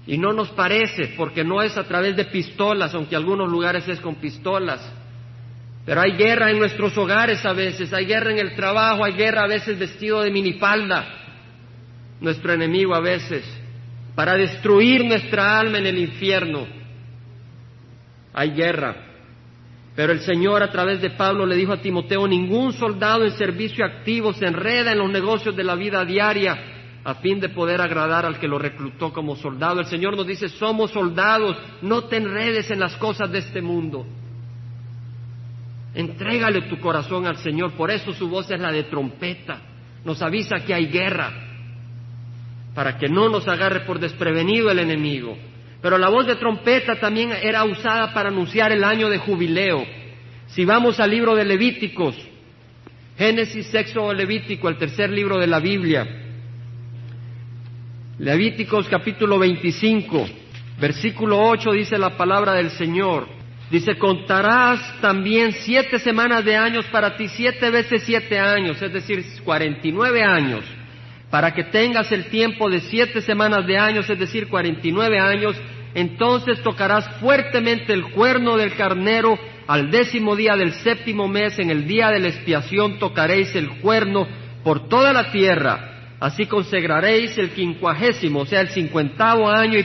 Y 0.06 0.16
no 0.16 0.32
nos 0.32 0.48
parece, 0.50 1.12
porque 1.16 1.44
no 1.44 1.60
es 1.60 1.76
a 1.76 1.84
través 1.84 2.16
de 2.16 2.24
pistolas, 2.24 2.94
aunque 2.94 3.14
en 3.14 3.20
algunos 3.20 3.50
lugares 3.50 3.86
es 3.86 4.00
con 4.00 4.14
pistolas. 4.14 4.80
Pero 5.84 6.00
hay 6.00 6.12
guerra 6.12 6.50
en 6.50 6.58
nuestros 6.58 6.96
hogares 6.96 7.44
a 7.44 7.52
veces, 7.52 7.92
hay 7.92 8.06
guerra 8.06 8.30
en 8.30 8.38
el 8.38 8.56
trabajo, 8.56 9.04
hay 9.04 9.12
guerra 9.12 9.42
a 9.42 9.46
veces 9.46 9.78
vestido 9.78 10.22
de 10.22 10.30
minifalda. 10.30 11.06
Nuestro 12.18 12.54
enemigo 12.54 12.94
a 12.94 13.00
veces, 13.00 13.44
para 14.14 14.36
destruir 14.36 15.04
nuestra 15.04 15.58
alma 15.58 15.78
en 15.78 15.86
el 15.86 15.98
infierno. 15.98 16.79
Hay 18.32 18.50
guerra. 18.50 18.96
Pero 19.96 20.12
el 20.12 20.20
Señor 20.20 20.62
a 20.62 20.70
través 20.70 21.00
de 21.00 21.10
Pablo 21.10 21.44
le 21.44 21.56
dijo 21.56 21.72
a 21.72 21.82
Timoteo, 21.82 22.26
ningún 22.26 22.72
soldado 22.72 23.24
en 23.24 23.32
servicio 23.32 23.84
activo 23.84 24.32
se 24.32 24.46
enreda 24.46 24.92
en 24.92 24.98
los 24.98 25.10
negocios 25.10 25.56
de 25.56 25.64
la 25.64 25.74
vida 25.74 26.04
diaria 26.04 26.78
a 27.02 27.14
fin 27.14 27.40
de 27.40 27.48
poder 27.48 27.80
agradar 27.80 28.26
al 28.26 28.38
que 28.38 28.48
lo 28.48 28.58
reclutó 28.58 29.12
como 29.12 29.36
soldado. 29.36 29.80
El 29.80 29.86
Señor 29.86 30.16
nos 30.16 30.26
dice, 30.26 30.48
somos 30.48 30.90
soldados, 30.90 31.56
no 31.82 32.04
te 32.04 32.16
enredes 32.16 32.70
en 32.70 32.80
las 32.80 32.96
cosas 32.96 33.30
de 33.30 33.38
este 33.38 33.62
mundo. 33.62 34.06
Entrégale 35.94 36.62
tu 36.62 36.78
corazón 36.78 37.26
al 37.26 37.38
Señor, 37.38 37.72
por 37.72 37.90
eso 37.90 38.12
su 38.12 38.28
voz 38.28 38.50
es 38.50 38.60
la 38.60 38.70
de 38.70 38.84
trompeta, 38.84 39.60
nos 40.04 40.22
avisa 40.22 40.64
que 40.64 40.74
hay 40.74 40.86
guerra, 40.86 41.32
para 42.74 42.96
que 42.96 43.08
no 43.08 43.28
nos 43.28 43.48
agarre 43.48 43.80
por 43.80 43.98
desprevenido 43.98 44.70
el 44.70 44.78
enemigo. 44.78 45.36
Pero 45.82 45.98
la 45.98 46.08
voz 46.08 46.26
de 46.26 46.36
trompeta 46.36 46.96
también 46.96 47.32
era 47.42 47.64
usada 47.64 48.12
para 48.12 48.28
anunciar 48.28 48.72
el 48.72 48.84
año 48.84 49.08
de 49.08 49.18
jubileo. 49.18 49.84
Si 50.48 50.64
vamos 50.64 51.00
al 51.00 51.10
libro 51.10 51.34
de 51.34 51.44
Levíticos, 51.44 52.16
Génesis, 53.16 53.66
sexo 53.66 54.12
Levítico, 54.12 54.68
el 54.68 54.76
tercer 54.76 55.10
libro 55.10 55.38
de 55.38 55.46
la 55.46 55.60
Biblia, 55.60 56.06
Levíticos 58.18 58.86
capítulo 58.88 59.38
25, 59.38 60.26
versículo 60.78 61.40
8 61.40 61.72
dice 61.72 61.96
la 61.96 62.16
palabra 62.18 62.52
del 62.52 62.70
Señor. 62.70 63.26
Dice, 63.70 63.96
contarás 63.96 65.00
también 65.00 65.52
siete 65.52 65.98
semanas 66.00 66.44
de 66.44 66.56
años 66.56 66.84
para 66.86 67.16
ti, 67.16 67.28
siete 67.28 67.70
veces 67.70 68.02
siete 68.04 68.38
años, 68.38 68.82
es 68.82 68.92
decir, 68.92 69.24
cuarenta 69.44 69.86
y 69.86 69.92
nueve 69.92 70.22
años, 70.22 70.64
para 71.30 71.54
que 71.54 71.64
tengas 71.64 72.10
el 72.12 72.26
tiempo 72.26 72.68
de 72.68 72.80
siete 72.80 73.20
semanas 73.20 73.66
de 73.66 73.78
años, 73.78 74.08
es 74.10 74.18
decir, 74.18 74.48
cuarenta 74.48 74.86
y 74.86 74.92
nueve 74.92 75.18
años, 75.18 75.56
entonces 75.94 76.62
tocarás 76.62 77.08
fuertemente 77.20 77.92
el 77.92 78.10
cuerno 78.10 78.56
del 78.56 78.74
carnero. 78.74 79.38
Al 79.66 79.90
décimo 79.90 80.34
día 80.34 80.56
del 80.56 80.72
séptimo 80.72 81.28
mes, 81.28 81.58
en 81.58 81.70
el 81.70 81.86
día 81.86 82.08
de 82.10 82.18
la 82.18 82.28
expiación 82.28 82.98
tocaréis 82.98 83.54
el 83.54 83.80
cuerno 83.80 84.26
por 84.64 84.88
toda 84.88 85.12
la 85.12 85.30
tierra, 85.30 85.90
Así 86.20 86.44
consagraréis 86.44 87.38
el 87.38 87.52
quincuagésimo, 87.52 88.40
o 88.40 88.46
sea, 88.46 88.60
el 88.60 88.68
cincuentavo 88.68 89.48
año, 89.48 89.78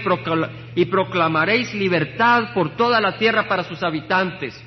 y, 0.76 0.86
proclamaréis 0.86 1.74
libertad 1.74 2.54
por 2.54 2.76
toda 2.76 3.00
la 3.00 3.18
tierra 3.18 3.48
para 3.48 3.64
sus 3.64 3.82
habitantes. 3.82 4.62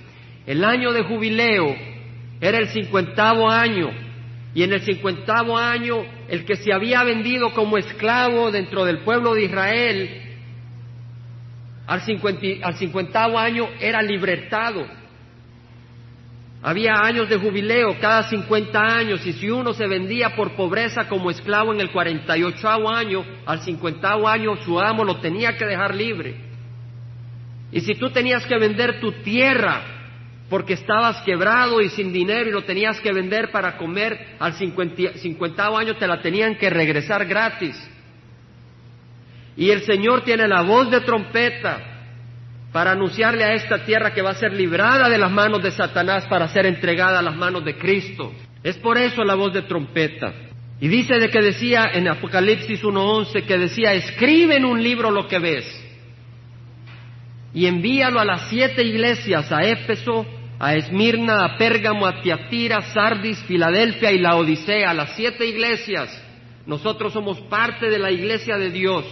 El 0.46 0.64
año 0.64 0.92
de 0.92 1.02
jubileo 1.02 1.76
era 2.40 2.56
el 2.56 2.68
cincuentavo 2.68 3.50
año, 3.50 3.90
y 4.54 4.62
en 4.62 4.72
el 4.72 4.80
cincuentavo 4.80 5.58
año 5.58 6.04
el 6.28 6.44
que 6.44 6.56
se 6.56 6.72
había 6.72 7.04
vendido 7.04 7.52
como 7.52 7.76
esclavo 7.76 8.50
dentro 8.50 8.84
del 8.84 8.98
pueblo 9.00 9.34
de 9.34 9.44
Israel, 9.44 10.22
al, 11.86 12.02
al 12.62 12.76
cincuentavo 12.76 13.38
año 13.38 13.68
era 13.80 14.02
libertado. 14.02 14.86
Había 16.60 16.94
años 16.94 17.28
de 17.28 17.36
jubileo 17.36 17.98
cada 18.00 18.24
50 18.24 18.80
años 18.80 19.24
y 19.24 19.32
si 19.34 19.48
uno 19.48 19.72
se 19.72 19.86
vendía 19.86 20.34
por 20.34 20.56
pobreza 20.56 21.08
como 21.08 21.30
esclavo 21.30 21.72
en 21.72 21.80
el 21.80 21.92
48 21.92 22.88
año, 22.88 23.24
al 23.46 23.60
50 23.60 24.12
año 24.26 24.56
su 24.64 24.80
amo 24.80 25.04
lo 25.04 25.20
tenía 25.20 25.56
que 25.56 25.66
dejar 25.66 25.94
libre. 25.94 26.34
Y 27.70 27.80
si 27.80 27.94
tú 27.94 28.10
tenías 28.10 28.44
que 28.46 28.58
vender 28.58 28.98
tu 28.98 29.12
tierra 29.22 29.97
porque 30.48 30.74
estabas 30.74 31.22
quebrado 31.22 31.80
y 31.80 31.90
sin 31.90 32.12
dinero 32.12 32.48
y 32.48 32.52
lo 32.52 32.62
tenías 32.62 33.00
que 33.00 33.12
vender 33.12 33.50
para 33.50 33.76
comer, 33.76 34.36
al 34.38 34.54
50, 34.54 35.78
año 35.78 35.96
te 35.96 36.06
la 36.06 36.20
tenían 36.22 36.56
que 36.56 36.70
regresar 36.70 37.26
gratis. 37.26 37.76
Y 39.56 39.70
el 39.70 39.82
Señor 39.82 40.22
tiene 40.22 40.48
la 40.48 40.62
voz 40.62 40.90
de 40.90 41.00
trompeta 41.00 41.80
para 42.72 42.92
anunciarle 42.92 43.44
a 43.44 43.54
esta 43.54 43.84
tierra 43.84 44.14
que 44.14 44.22
va 44.22 44.30
a 44.30 44.34
ser 44.34 44.52
librada 44.52 45.08
de 45.08 45.18
las 45.18 45.30
manos 45.30 45.62
de 45.62 45.70
Satanás 45.70 46.24
para 46.26 46.48
ser 46.48 46.64
entregada 46.64 47.18
a 47.18 47.22
las 47.22 47.36
manos 47.36 47.64
de 47.64 47.76
Cristo. 47.76 48.32
Es 48.62 48.76
por 48.78 48.96
eso 48.96 49.24
la 49.24 49.34
voz 49.34 49.52
de 49.52 49.62
trompeta. 49.62 50.32
Y 50.80 50.88
dice 50.88 51.18
de 51.18 51.28
que 51.28 51.42
decía 51.42 51.90
en 51.92 52.08
Apocalipsis 52.08 52.82
1.11 52.82 53.44
que 53.44 53.58
decía, 53.58 53.94
escribe 53.94 54.56
en 54.56 54.64
un 54.64 54.82
libro 54.82 55.10
lo 55.10 55.26
que 55.26 55.38
ves 55.40 55.88
y 57.54 57.66
envíalo 57.66 58.20
a 58.20 58.24
las 58.24 58.48
siete 58.48 58.84
iglesias, 58.84 59.50
a 59.50 59.62
Éfeso, 59.62 60.26
a 60.58 60.74
Esmirna, 60.74 61.44
a 61.44 61.56
Pérgamo, 61.56 62.06
a 62.06 62.20
Tiatira, 62.20 62.82
Sardis, 62.92 63.38
Filadelfia 63.44 64.10
y 64.12 64.18
la 64.18 64.36
Odisea, 64.36 64.90
a 64.90 64.94
las 64.94 65.14
siete 65.16 65.46
iglesias. 65.46 66.24
Nosotros 66.66 67.12
somos 67.12 67.40
parte 67.42 67.88
de 67.88 67.98
la 67.98 68.10
iglesia 68.10 68.56
de 68.56 68.70
Dios. 68.70 69.04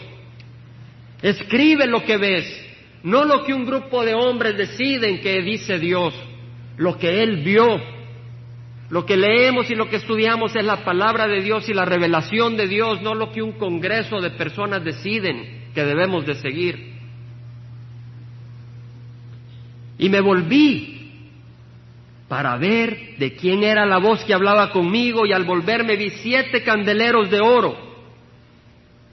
Escribe 1.23 1.87
lo 1.87 2.05
que 2.05 2.17
ves 2.17 2.67
no 3.07 3.25
lo 3.25 3.45
que 3.45 3.55
un 3.55 3.65
grupo 3.65 4.05
de 4.05 4.15
hombres 4.15 4.57
deciden 4.57 5.21
que 5.21 5.41
dice 5.41 5.79
Dios, 5.79 6.13
lo 6.77 6.99
que 6.99 7.23
Él 7.23 7.45
vio. 7.45 7.81
Lo 8.91 9.07
que 9.07 9.17
leemos 9.17 9.71
y 9.71 9.77
lo 9.77 9.89
que 9.89 9.97
estudiamos 9.97 10.57
es 10.57 10.65
la 10.65 10.85
palabra 10.85 11.29
de 11.29 11.41
Dios 11.41 11.69
y 11.69 11.73
la 11.75 11.85
revelación 11.85 12.57
de 12.57 12.67
Dios, 12.67 13.01
no 13.03 13.15
lo 13.15 13.31
que 13.31 13.43
un 13.43 13.53
congreso 13.53 14.21
de 14.21 14.31
personas 14.31 14.85
deciden 14.85 15.71
que 15.73 15.85
debemos 15.85 16.27
de 16.27 16.35
seguir. 16.35 16.95
Y 19.99 20.09
me 20.09 20.21
volví 20.21 20.96
para 22.29 22.57
ver 22.57 23.17
de 23.19 23.35
quién 23.35 23.63
era 23.63 23.87
la 23.87 23.99
voz 23.99 24.25
que 24.25 24.35
hablaba 24.35 24.71
conmigo 24.71 25.27
y 25.27 25.33
al 25.33 25.45
volverme 25.45 25.97
vi 25.97 26.11
siete 26.11 26.63
candeleros 26.63 27.31
de 27.31 27.41
oro. 27.41 27.77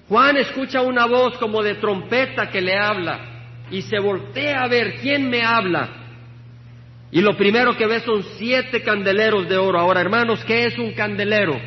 Juan 0.10 0.38
escucha 0.38 0.82
una 0.82 1.06
voz 1.06 1.38
como 1.38 1.62
de 1.62 1.76
trompeta 1.76 2.50
que 2.50 2.62
le 2.62 2.76
habla 2.76 3.20
y 3.70 3.82
se 3.84 4.00
voltea 4.00 4.64
a 4.64 4.68
ver 4.68 4.96
quién 5.02 5.30
me 5.30 5.44
habla. 5.44 5.90
Y 7.12 7.22
lo 7.22 7.38
primero 7.38 7.78
que 7.78 7.86
ve 7.86 8.00
son 8.00 8.24
siete 8.38 8.82
candeleros 8.82 9.48
de 9.48 9.58
oro. 9.58 9.80
Ahora, 9.80 10.02
hermanos, 10.02 10.44
¿qué 10.46 10.66
es 10.66 10.78
un 10.80 10.94
candelero? 10.94 11.60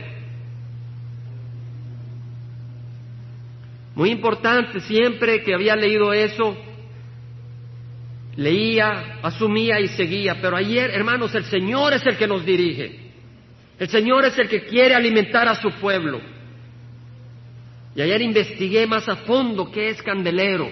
Muy 3.94 4.10
importante, 4.10 4.80
siempre 4.80 5.42
que 5.42 5.54
había 5.54 5.76
leído 5.76 6.12
eso, 6.12 6.56
leía, 8.36 9.18
asumía 9.22 9.80
y 9.80 9.88
seguía. 9.88 10.36
Pero 10.40 10.56
ayer, 10.56 10.90
hermanos, 10.90 11.34
el 11.34 11.44
Señor 11.44 11.94
es 11.94 12.04
el 12.06 12.16
que 12.16 12.26
nos 12.26 12.44
dirige. 12.44 13.06
El 13.78 13.88
Señor 13.88 14.24
es 14.24 14.38
el 14.38 14.48
que 14.48 14.64
quiere 14.64 14.94
alimentar 14.94 15.48
a 15.48 15.54
su 15.54 15.70
pueblo. 15.72 16.20
Y 17.94 18.00
ayer 18.02 18.22
investigué 18.22 18.86
más 18.86 19.08
a 19.08 19.16
fondo 19.16 19.70
qué 19.70 19.88
es 19.88 20.02
candelero. 20.02 20.70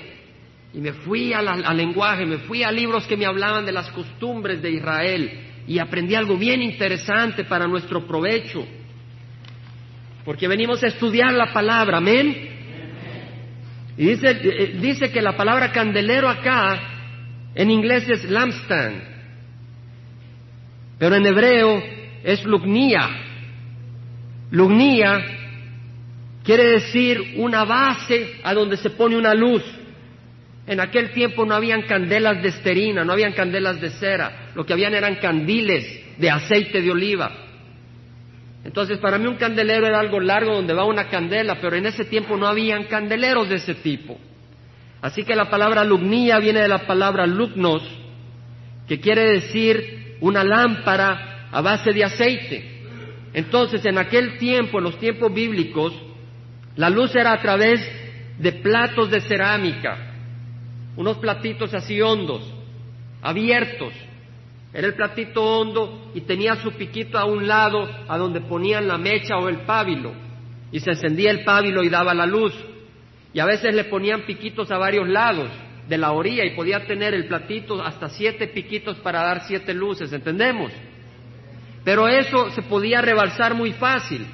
Y 0.73 0.79
me 0.79 0.93
fui 0.93 1.33
al 1.33 1.77
lenguaje, 1.77 2.27
me 2.27 2.39
fui 2.39 2.63
a 2.63 2.71
libros 2.71 3.07
que 3.07 3.17
me 3.17 3.27
hablaban 3.27 3.65
de 3.65 3.73
las 3.73 3.91
costumbres 3.91 4.61
de 4.61 4.71
Israel 4.71 5.33
y 5.67 5.79
aprendí 5.79 6.15
algo 6.15 6.37
bien 6.37 6.63
interesante 6.63 7.45
para 7.45 7.67
nuestro 7.67 8.07
provecho. 8.07 8.67
Porque 10.25 10.49
venimos 10.49 10.83
a 10.83 10.89
estudiar 10.89 11.33
la 11.33 11.53
palabra, 11.53 11.99
amén. 11.99 12.49
Y 13.97 14.07
dice, 14.07 14.31
eh, 14.31 14.79
dice 14.81 15.13
que 15.13 15.23
la 15.23 15.37
palabra 15.37 15.71
candelero 15.71 16.29
acá 16.29 16.94
en 17.55 17.71
inglés 17.71 18.09
es 18.09 18.29
lampstand, 18.29 19.03
pero 20.99 21.17
en 21.17 21.27
hebreo 21.27 21.83
es 22.23 22.45
lugnia. 22.45 23.09
Lugnia 24.51 25.25
quiere 26.45 26.65
decir 26.65 27.35
una 27.37 27.65
base 27.65 28.41
a 28.43 28.55
donde 28.55 28.77
se 28.77 28.91
pone 28.91 29.17
una 29.17 29.35
luz. 29.35 29.63
En 30.67 30.81
aquel 30.81 31.11
tiempo 31.11 31.45
no 31.45 31.55
habían 31.55 31.83
candelas 31.83 32.43
de 32.43 32.49
esterina, 32.49 33.05
no 33.05 33.13
habían 33.13 33.33
candelas 33.33 33.81
de 33.81 33.91
cera, 33.91 34.51
lo 34.55 34.65
que 34.65 34.73
habían 34.73 34.95
eran 34.95 35.17
candiles 35.17 36.17
de 36.19 36.31
aceite 36.31 36.81
de 36.81 36.91
oliva. 36.91 37.31
Entonces, 38.65 38.99
para 38.99 39.19
mí 39.19 39.27
un 39.27 39.37
candelero 39.37 39.87
era 39.87 40.01
algo 40.01 40.19
largo 40.21 40.55
donde 40.55 40.73
va 40.73 40.87
una 40.87 41.09
candela, 41.09 41.61
pero 41.61 41.77
en 41.77 41.85
ese 41.85 42.07
tiempo 42.07 42.37
no 42.37 42.47
habían 42.47 42.85
candeleros 42.85 43.49
de 43.49 43.57
ese 43.57 43.75
tipo. 43.75 44.19
Así 45.05 45.23
que 45.23 45.37
la 45.37 45.51
palabra 45.51 45.85
lugnía 45.85 46.39
viene 46.39 46.61
de 46.61 46.69
la 46.69 46.87
palabra 46.87 47.27
lugnos, 47.27 47.83
que 48.89 48.99
quiere 49.01 49.33
decir 49.33 50.17
una 50.23 50.43
lámpara 50.43 51.49
a 51.53 51.61
base 51.61 51.93
de 51.93 52.05
aceite. 52.05 52.65
Entonces, 53.35 53.85
en 53.85 53.99
aquel 53.99 54.39
tiempo, 54.39 54.79
en 54.79 54.85
los 54.85 54.99
tiempos 54.99 55.31
bíblicos, 55.31 55.93
la 56.77 56.89
luz 56.89 57.15
era 57.15 57.35
a 57.35 57.43
través 57.43 57.87
de 58.39 58.51
platos 58.53 59.11
de 59.11 59.21
cerámica, 59.21 60.15
unos 60.97 61.19
platitos 61.19 61.75
así 61.75 62.01
hondos, 62.01 62.51
abiertos. 63.21 63.93
Era 64.73 64.87
el 64.87 64.95
platito 64.95 65.45
hondo 65.45 66.13
y 66.15 66.23
tenía 66.23 66.57
su 66.63 66.73
piquito 66.73 67.19
a 67.19 67.27
un 67.27 67.47
lado 67.47 67.87
a 68.09 68.17
donde 68.17 68.41
ponían 68.41 68.89
la 68.89 68.97
mecha 68.97 69.37
o 69.37 69.51
el 69.51 69.67
pábilo. 69.67 70.15
Y 70.73 70.81
se 70.81 70.93
encendía 70.93 71.31
el 71.31 71.45
pábilo 71.45 71.83
y 71.83 71.91
daba 71.91 72.15
la 72.15 72.25
luz. 72.25 72.55
Y 73.35 73.41
a 73.41 73.45
veces 73.45 73.75
le 73.75 73.85
ponían 73.85 74.23
piquitos 74.23 74.71
a 74.71 74.79
varios 74.79 75.09
lados 75.09 75.51
de 75.89 75.99
la 75.99 76.13
orilla 76.13 76.45
y 76.45 76.55
podía 76.55 76.87
tener 76.87 77.13
el 77.13 77.27
platito 77.27 77.83
hasta 77.83 78.09
siete 78.09 78.47
piquitos 78.47 78.97
para 78.99 79.23
dar 79.23 79.43
siete 79.47 79.75
luces, 79.75 80.13
¿entendemos? 80.13 80.73
Pero 81.85 82.09
eso 82.09 82.51
se 82.53 82.63
podía 82.63 83.03
rebalsar 83.03 83.55
muy 83.55 83.73
fácil. 83.73 84.25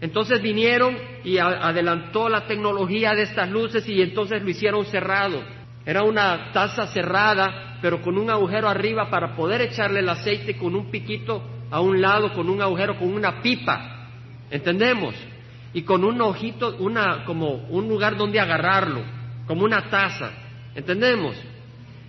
Entonces 0.00 0.42
vinieron 0.42 0.98
y 1.24 1.38
adelantó 1.38 2.28
la 2.28 2.46
tecnología 2.46 3.14
de 3.14 3.22
estas 3.22 3.48
luces 3.48 3.88
y 3.88 4.02
entonces 4.02 4.42
lo 4.42 4.50
hicieron 4.50 4.84
cerrado. 4.86 5.42
Era 5.86 6.02
una 6.02 6.50
taza 6.52 6.88
cerrada, 6.88 7.78
pero 7.80 8.02
con 8.02 8.18
un 8.18 8.28
agujero 8.28 8.68
arriba 8.68 9.08
para 9.08 9.36
poder 9.36 9.62
echarle 9.62 10.00
el 10.00 10.08
aceite 10.08 10.58
con 10.58 10.74
un 10.74 10.90
piquito 10.90 11.42
a 11.70 11.80
un 11.80 12.00
lado, 12.02 12.34
con 12.34 12.50
un 12.50 12.60
agujero, 12.60 12.98
con 12.98 13.14
una 13.14 13.40
pipa. 13.40 14.08
¿Entendemos? 14.50 15.14
Y 15.76 15.82
con 15.82 16.04
un 16.04 16.20
ojito, 16.22 16.76
una, 16.78 17.24
como 17.24 17.66
un 17.68 17.88
lugar 17.88 18.16
donde 18.16 18.40
agarrarlo, 18.40 19.02
como 19.46 19.64
una 19.64 19.90
taza. 19.90 20.30
¿Entendemos? 20.74 21.36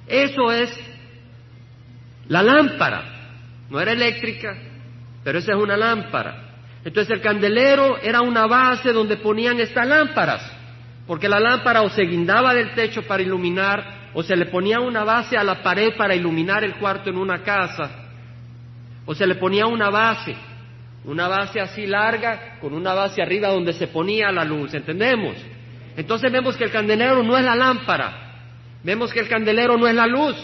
Eso 0.08 0.52
es 0.52 0.72
la 2.30 2.42
lámpara. 2.42 3.04
No 3.70 3.80
era 3.80 3.92
eléctrica, 3.92 4.56
pero 5.24 5.40
esa 5.40 5.52
es 5.52 5.58
una 5.62 5.76
lámpara. 5.76 6.46
Entonces 6.86 7.14
el 7.14 7.22
candelero 7.22 7.98
era 7.98 8.22
una 8.22 8.48
base 8.48 8.94
donde 8.94 9.18
ponían 9.18 9.60
estas 9.60 9.86
lámparas 9.86 10.58
porque 11.08 11.30
la 11.30 11.40
lámpara 11.40 11.82
o 11.82 11.90
se 11.90 12.04
guindaba 12.04 12.54
del 12.54 12.76
techo 12.76 13.02
para 13.04 13.24
iluminar, 13.24 14.10
o 14.14 14.22
se 14.22 14.36
le 14.36 14.48
ponía 14.48 14.80
una 14.82 15.06
base 15.06 15.38
a 15.38 15.44
la 15.44 15.64
pared 15.64 15.96
para 15.98 16.14
iluminar 16.14 16.64
el 16.64 16.76
cuarto 16.76 17.10
en 17.10 17.18
una 17.18 17.42
casa, 17.44 17.90
o 19.06 19.16
se 19.16 19.26
le 19.26 19.36
ponía 19.36 19.66
una 19.68 19.90
base, 19.90 20.36
una 21.08 21.28
base 21.28 21.60
así 21.62 21.88
larga, 21.88 22.58
con 22.60 22.74
una 22.74 22.94
base 22.94 23.22
arriba 23.22 23.48
donde 23.48 23.74
se 23.74 23.88
ponía 23.88 24.32
la 24.32 24.44
luz, 24.44 24.74
¿entendemos? 24.74 25.36
Entonces 25.96 26.32
vemos 26.32 26.58
que 26.58 26.66
el 26.66 26.72
candelero 26.72 27.24
no 27.24 27.38
es 27.38 27.44
la 27.44 27.56
lámpara, 27.56 28.36
vemos 28.84 29.12
que 29.12 29.22
el 29.22 29.30
candelero 29.30 29.78
no 29.78 29.88
es 29.88 29.96
la 29.96 30.06
luz. 30.06 30.36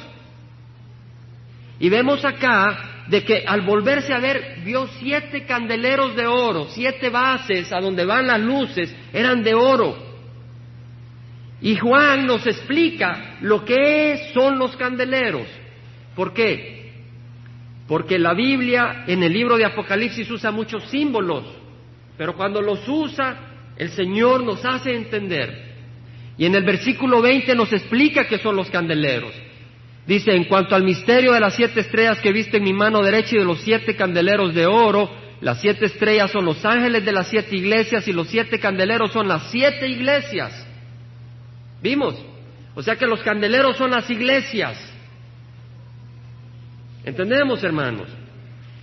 Y 1.79 1.89
vemos 1.89 2.23
acá 2.23 3.05
de 3.07 3.25
que 3.25 3.43
al 3.45 3.61
volverse 3.61 4.13
a 4.13 4.19
ver, 4.19 4.61
vio 4.63 4.87
siete 4.99 5.45
candeleros 5.45 6.15
de 6.15 6.27
oro, 6.27 6.67
siete 6.69 7.09
bases 7.09 7.71
a 7.73 7.81
donde 7.81 8.05
van 8.05 8.25
las 8.25 8.39
luces, 8.39 8.95
eran 9.11 9.43
de 9.43 9.53
oro. 9.53 10.13
Y 11.61 11.75
Juan 11.75 12.25
nos 12.25 12.47
explica 12.47 13.37
lo 13.41 13.65
que 13.65 14.31
son 14.33 14.57
los 14.57 14.75
candeleros. 14.77 15.47
¿Por 16.15 16.33
qué? 16.33 16.82
Porque 17.87 18.17
la 18.17 18.33
Biblia 18.33 19.03
en 19.07 19.23
el 19.23 19.33
libro 19.33 19.57
de 19.57 19.65
Apocalipsis 19.65 20.29
usa 20.31 20.51
muchos 20.51 20.83
símbolos, 20.85 21.43
pero 22.17 22.35
cuando 22.35 22.61
los 22.61 22.87
usa, 22.87 23.73
el 23.75 23.89
Señor 23.89 24.43
nos 24.43 24.63
hace 24.65 24.95
entender. 24.95 25.73
Y 26.37 26.45
en 26.45 26.55
el 26.55 26.63
versículo 26.63 27.21
20 27.21 27.55
nos 27.55 27.71
explica 27.73 28.27
qué 28.27 28.39
son 28.39 28.55
los 28.55 28.69
candeleros. 28.69 29.33
Dice, 30.05 30.35
en 30.35 30.45
cuanto 30.45 30.75
al 30.75 30.83
misterio 30.83 31.33
de 31.33 31.39
las 31.39 31.55
siete 31.55 31.81
estrellas 31.81 32.19
que 32.19 32.31
viste 32.31 32.57
en 32.57 32.63
mi 32.63 32.73
mano 32.73 33.01
derecha 33.01 33.35
y 33.35 33.39
de 33.39 33.45
los 33.45 33.61
siete 33.61 33.95
candeleros 33.95 34.53
de 34.53 34.65
oro, 34.65 35.09
las 35.41 35.61
siete 35.61 35.85
estrellas 35.85 36.31
son 36.31 36.45
los 36.45 36.63
ángeles 36.65 37.05
de 37.05 37.11
las 37.11 37.27
siete 37.27 37.55
iglesias 37.55 38.07
y 38.07 38.13
los 38.13 38.27
siete 38.27 38.59
candeleros 38.59 39.11
son 39.11 39.27
las 39.27 39.49
siete 39.51 39.87
iglesias. 39.87 40.67
¿Vimos? 41.81 42.15
O 42.75 42.81
sea 42.81 42.95
que 42.95 43.05
los 43.05 43.21
candeleros 43.21 43.77
son 43.77 43.91
las 43.91 44.09
iglesias. 44.09 44.92
¿Entendemos, 47.03 47.63
hermanos? 47.63 48.07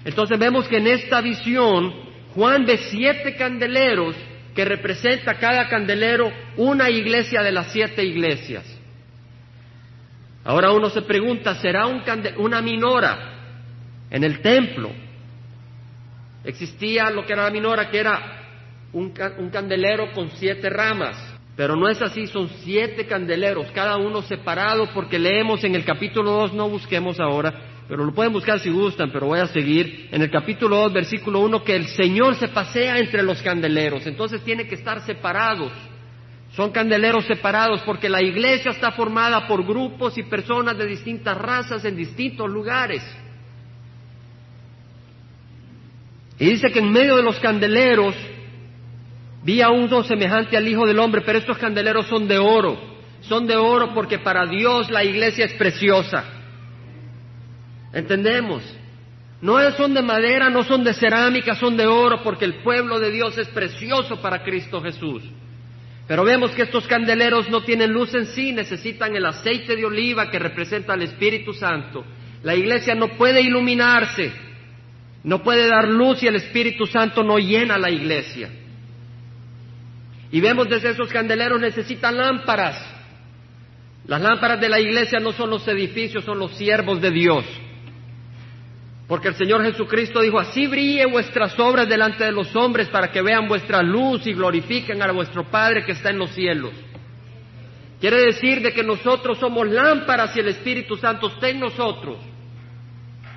Entonces 0.04 0.38
vemos 0.38 0.68
que 0.68 0.78
en 0.78 0.86
esta 0.86 1.20
visión 1.20 1.92
Juan 2.34 2.64
ve 2.64 2.78
siete 2.90 3.36
candeleros 3.36 4.14
que 4.54 4.64
representa 4.64 5.34
cada 5.34 5.68
candelero 5.68 6.30
una 6.56 6.90
iglesia 6.90 7.42
de 7.42 7.52
las 7.52 7.72
siete 7.72 8.04
iglesias. 8.04 8.64
Ahora 10.44 10.72
uno 10.72 10.90
se 10.90 11.02
pregunta, 11.02 11.54
¿será 11.56 11.86
un 11.86 12.02
una 12.38 12.62
minora 12.62 13.34
en 14.10 14.24
el 14.24 14.40
templo? 14.40 14.90
Existía 16.44 17.10
lo 17.10 17.26
que 17.26 17.34
era 17.34 17.44
la 17.44 17.50
minora, 17.50 17.90
que 17.90 17.98
era 17.98 18.38
un 18.92 19.10
candelero 19.52 20.12
con 20.12 20.30
siete 20.30 20.70
ramas. 20.70 21.16
Pero 21.56 21.76
no 21.76 21.88
es 21.88 22.00
así, 22.00 22.26
son 22.26 22.48
siete 22.64 23.06
candeleros, 23.06 23.70
cada 23.72 23.98
uno 23.98 24.22
separado, 24.22 24.88
porque 24.94 25.18
leemos 25.18 25.62
en 25.62 25.74
el 25.74 25.84
capítulo 25.84 26.30
2, 26.30 26.54
no 26.54 26.70
busquemos 26.70 27.20
ahora, 27.20 27.52
pero 27.90 28.04
lo 28.04 28.14
pueden 28.14 28.32
buscar 28.32 28.60
si 28.60 28.70
gustan, 28.70 29.10
pero 29.10 29.26
voy 29.26 29.40
a 29.40 29.48
seguir. 29.48 30.08
En 30.12 30.22
el 30.22 30.30
capítulo 30.30 30.76
2, 30.76 30.92
versículo 30.92 31.40
1, 31.40 31.64
que 31.64 31.74
el 31.74 31.88
Señor 31.88 32.36
se 32.36 32.46
pasea 32.46 32.98
entre 32.98 33.24
los 33.24 33.42
candeleros, 33.42 34.06
entonces 34.06 34.42
tiene 34.44 34.68
que 34.68 34.76
estar 34.76 35.04
separados. 35.04 35.72
Son 36.52 36.70
candeleros 36.70 37.26
separados 37.26 37.82
porque 37.82 38.08
la 38.08 38.22
iglesia 38.22 38.70
está 38.70 38.92
formada 38.92 39.48
por 39.48 39.66
grupos 39.66 40.16
y 40.16 40.22
personas 40.22 40.78
de 40.78 40.86
distintas 40.86 41.36
razas 41.36 41.84
en 41.84 41.96
distintos 41.96 42.48
lugares. 42.48 43.02
Y 46.38 46.46
dice 46.46 46.70
que 46.70 46.78
en 46.78 46.92
medio 46.92 47.16
de 47.16 47.24
los 47.24 47.40
candeleros 47.40 48.14
Vi 49.42 49.62
a 49.62 49.70
uno 49.70 50.02
semejante 50.02 50.56
al 50.56 50.68
Hijo 50.68 50.86
del 50.86 50.98
Hombre, 50.98 51.22
pero 51.24 51.38
estos 51.38 51.56
candeleros 51.56 52.06
son 52.06 52.28
de 52.28 52.38
oro. 52.38 52.78
Son 53.22 53.46
de 53.46 53.56
oro 53.56 53.94
porque 53.94 54.18
para 54.18 54.46
Dios 54.46 54.90
la 54.90 55.02
iglesia 55.02 55.46
es 55.46 55.54
preciosa. 55.54 56.39
¿Entendemos? 57.92 58.62
No 59.42 59.58
son 59.72 59.94
de 59.94 60.02
madera, 60.02 60.50
no 60.50 60.62
son 60.64 60.84
de 60.84 60.92
cerámica, 60.92 61.54
son 61.54 61.76
de 61.76 61.86
oro 61.86 62.22
porque 62.22 62.44
el 62.44 62.62
pueblo 62.62 63.00
de 63.00 63.10
Dios 63.10 63.38
es 63.38 63.48
precioso 63.48 64.20
para 64.20 64.42
Cristo 64.42 64.82
Jesús. 64.82 65.22
Pero 66.06 66.24
vemos 66.24 66.50
que 66.50 66.62
estos 66.62 66.86
candeleros 66.86 67.48
no 67.48 67.62
tienen 67.62 67.92
luz 67.92 68.12
en 68.14 68.26
sí, 68.26 68.52
necesitan 68.52 69.14
el 69.16 69.24
aceite 69.24 69.76
de 69.76 69.84
oliva 69.84 70.30
que 70.30 70.38
representa 70.38 70.92
al 70.92 71.02
Espíritu 71.02 71.54
Santo. 71.54 72.04
La 72.42 72.54
iglesia 72.54 72.94
no 72.94 73.16
puede 73.16 73.40
iluminarse, 73.40 74.32
no 75.24 75.42
puede 75.42 75.68
dar 75.68 75.88
luz 75.88 76.22
y 76.22 76.26
el 76.26 76.36
Espíritu 76.36 76.86
Santo 76.86 77.22
no 77.22 77.38
llena 77.38 77.78
la 77.78 77.90
iglesia. 77.90 78.50
Y 80.32 80.40
vemos 80.40 80.68
desde 80.68 80.90
esos 80.90 81.10
candeleros 81.10 81.60
necesitan 81.60 82.16
lámparas. 82.16 82.76
Las 84.06 84.20
lámparas 84.20 84.60
de 84.60 84.68
la 84.68 84.80
iglesia 84.80 85.18
no 85.18 85.32
son 85.32 85.50
los 85.50 85.66
edificios, 85.66 86.24
son 86.24 86.38
los 86.38 86.56
siervos 86.56 87.00
de 87.00 87.10
Dios. 87.10 87.44
Porque 89.10 89.26
el 89.26 89.34
Señor 89.34 89.64
Jesucristo 89.64 90.20
dijo, 90.20 90.38
así 90.38 90.68
brille 90.68 91.04
vuestras 91.04 91.58
obras 91.58 91.88
delante 91.88 92.22
de 92.22 92.30
los 92.30 92.54
hombres 92.54 92.86
para 92.90 93.10
que 93.10 93.20
vean 93.20 93.48
vuestra 93.48 93.82
luz 93.82 94.24
y 94.24 94.32
glorifiquen 94.34 95.02
a 95.02 95.10
vuestro 95.10 95.50
Padre 95.50 95.84
que 95.84 95.90
está 95.90 96.10
en 96.10 96.18
los 96.18 96.30
cielos. 96.30 96.70
Quiere 97.98 98.26
decir 98.26 98.62
de 98.62 98.72
que 98.72 98.84
nosotros 98.84 99.36
somos 99.38 99.66
lámparas 99.66 100.36
y 100.36 100.38
el 100.38 100.46
Espíritu 100.50 100.96
Santo 100.96 101.26
está 101.26 101.48
en 101.48 101.58
nosotros. 101.58 102.18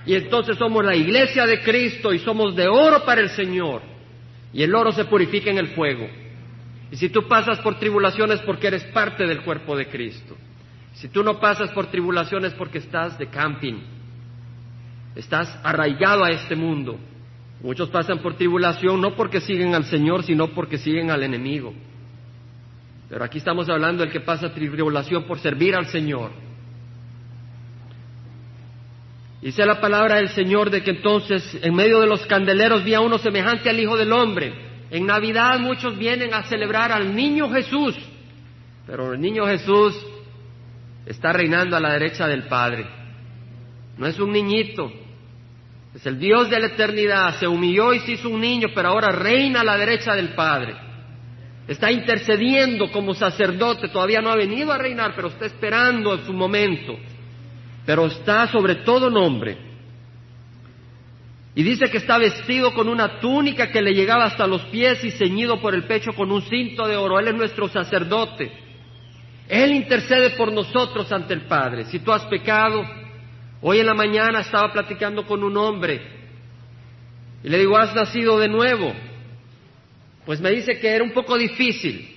Y 0.05 0.13
entonces 0.13 0.59
somos 0.59 0.85
la 0.85 0.95
iglesia 0.95 1.47
de 1.47 1.63
Cristo 1.63 2.13
y 2.13 2.19
somos 2.19 2.55
de 2.55 2.67
oro 2.67 3.03
para 3.03 3.21
el 3.21 3.29
Señor. 3.31 3.81
Y 4.53 4.61
el 4.61 4.75
oro 4.75 4.91
se 4.91 5.05
purifica 5.05 5.49
en 5.49 5.57
el 5.57 5.69
fuego. 5.69 6.07
Y 6.91 6.97
si 6.97 7.09
tú 7.09 7.27
pasas 7.27 7.59
por 7.61 7.79
tribulaciones 7.79 8.41
porque 8.41 8.67
eres 8.67 8.83
parte 8.83 9.25
del 9.25 9.41
cuerpo 9.41 9.75
de 9.75 9.87
Cristo. 9.87 10.37
Si 10.93 11.07
tú 11.07 11.23
no 11.23 11.39
pasas 11.39 11.71
por 11.71 11.87
tribulaciones 11.87 12.53
porque 12.53 12.77
estás 12.77 13.17
de 13.17 13.25
camping, 13.25 13.92
estás 15.15 15.57
arraigado 15.63 16.23
a 16.23 16.31
este 16.31 16.55
mundo. 16.55 16.99
Muchos 17.61 17.89
pasan 17.89 18.19
por 18.19 18.35
tribulación 18.35 18.99
no 18.99 19.15
porque 19.15 19.39
siguen 19.39 19.73
al 19.73 19.85
Señor, 19.85 20.23
sino 20.23 20.49
porque 20.49 20.77
siguen 20.77 21.11
al 21.11 21.23
enemigo. 21.23 21.73
Pero 23.09 23.23
aquí 23.23 23.37
estamos 23.37 23.69
hablando 23.69 24.03
del 24.03 24.11
que 24.11 24.21
pasa 24.21 24.53
tribulación 24.53 25.23
por 25.25 25.39
servir 25.39 25.75
al 25.75 25.85
Señor. 25.87 26.31
Dice 29.41 29.65
la 29.65 29.79
palabra 29.81 30.15
del 30.15 30.29
Señor 30.29 30.69
de 30.69 30.81
que 30.83 30.91
entonces 30.91 31.59
en 31.61 31.75
medio 31.75 31.99
de 31.99 32.07
los 32.07 32.25
candeleros 32.25 32.83
vi 32.83 32.93
a 32.93 33.01
uno 33.01 33.17
semejante 33.17 33.69
al 33.69 33.79
Hijo 33.79 33.97
del 33.97 34.11
Hombre. 34.13 34.53
En 34.89 35.05
Navidad 35.05 35.59
muchos 35.59 35.97
vienen 35.97 36.33
a 36.33 36.43
celebrar 36.43 36.91
al 36.91 37.13
niño 37.15 37.49
Jesús, 37.49 37.95
pero 38.87 39.13
el 39.13 39.19
niño 39.19 39.45
Jesús 39.45 39.95
está 41.05 41.33
reinando 41.33 41.75
a 41.75 41.81
la 41.81 41.93
derecha 41.93 42.27
del 42.27 42.43
Padre. 42.43 42.85
No 43.97 44.07
es 44.07 44.19
un 44.19 44.31
niñito, 44.31 44.91
es 45.95 46.05
el 46.05 46.17
Dios 46.17 46.49
de 46.49 46.59
la 46.59 46.67
eternidad, 46.67 47.39
se 47.39 47.47
humilló 47.47 47.93
y 47.93 47.99
se 47.99 48.13
hizo 48.13 48.29
un 48.29 48.41
niño, 48.41 48.69
pero 48.73 48.89
ahora 48.89 49.11
reina 49.11 49.61
a 49.61 49.63
la 49.63 49.77
derecha 49.77 50.15
del 50.15 50.29
Padre. 50.29 50.75
Está 51.67 51.91
intercediendo 51.91 52.91
como 52.91 53.13
sacerdote, 53.13 53.87
todavía 53.89 54.21
no 54.21 54.29
ha 54.29 54.35
venido 54.35 54.71
a 54.71 54.77
reinar, 54.77 55.13
pero 55.15 55.29
está 55.29 55.45
esperando 55.45 56.17
su 56.25 56.33
momento. 56.33 56.97
Pero 57.85 58.07
está 58.07 58.47
sobre 58.47 58.75
todo 58.75 59.09
nombre. 59.09 59.57
Y 61.55 61.61
dice 61.61 61.89
que 61.89 61.97
está 61.97 62.17
vestido 62.17 62.73
con 62.73 62.89
una 62.89 63.19
túnica 63.19 63.69
que 63.71 63.81
le 63.81 63.93
llegaba 63.93 64.25
hasta 64.25 64.47
los 64.47 64.63
pies 64.63 65.03
y 65.03 65.11
ceñido 65.11 65.61
por 65.61 65.75
el 65.75 65.83
pecho 65.83 66.13
con 66.13 66.31
un 66.31 66.41
cinto 66.41 66.87
de 66.87 66.97
oro. 66.97 67.19
Él 67.19 67.27
es 67.27 67.35
nuestro 67.35 67.67
sacerdote. 67.67 68.51
Él 69.47 69.73
intercede 69.73 70.31
por 70.31 70.51
nosotros 70.51 71.11
ante 71.11 71.33
el 71.33 71.41
Padre. 71.41 71.85
Si 71.85 71.99
tú 71.99 72.11
has 72.11 72.23
pecado, 72.23 72.83
hoy 73.63 73.79
en 73.79 73.85
la 73.85 73.93
mañana 73.93 74.41
estaba 74.41 74.71
platicando 74.71 75.25
con 75.25 75.43
un 75.43 75.57
hombre 75.57 76.01
y 77.43 77.49
le 77.49 77.57
digo, 77.57 77.77
¿has 77.77 77.95
nacido 77.95 78.37
de 78.39 78.47
nuevo? 78.47 78.93
Pues 80.25 80.39
me 80.39 80.51
dice 80.51 80.79
que 80.79 80.89
era 80.89 81.03
un 81.03 81.11
poco 81.11 81.37
difícil, 81.37 82.09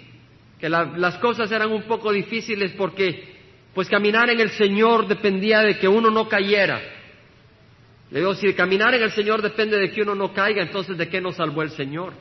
que 0.60 0.68
las 0.68 1.16
cosas 1.16 1.50
eran 1.50 1.72
un 1.72 1.82
poco 1.84 2.12
difíciles 2.12 2.72
porque 2.76 3.36
pues 3.74 3.88
caminar 3.88 4.30
en 4.30 4.40
el 4.40 4.50
Señor 4.50 5.06
dependía 5.06 5.60
de 5.60 5.78
que 5.78 5.88
uno 5.88 6.10
no 6.10 6.28
cayera. 6.28 6.80
Le 8.10 8.20
digo, 8.20 8.34
si 8.34 8.52
caminar 8.54 8.94
en 8.94 9.02
el 9.02 9.10
Señor 9.12 9.42
depende 9.42 9.78
de 9.78 9.90
que 9.90 10.02
uno 10.02 10.14
no 10.14 10.32
caiga, 10.32 10.62
entonces 10.62 10.96
¿de 10.96 11.08
qué 11.08 11.20
nos 11.20 11.36
salvó 11.36 11.62
el 11.62 11.70
Señor? 11.70 12.12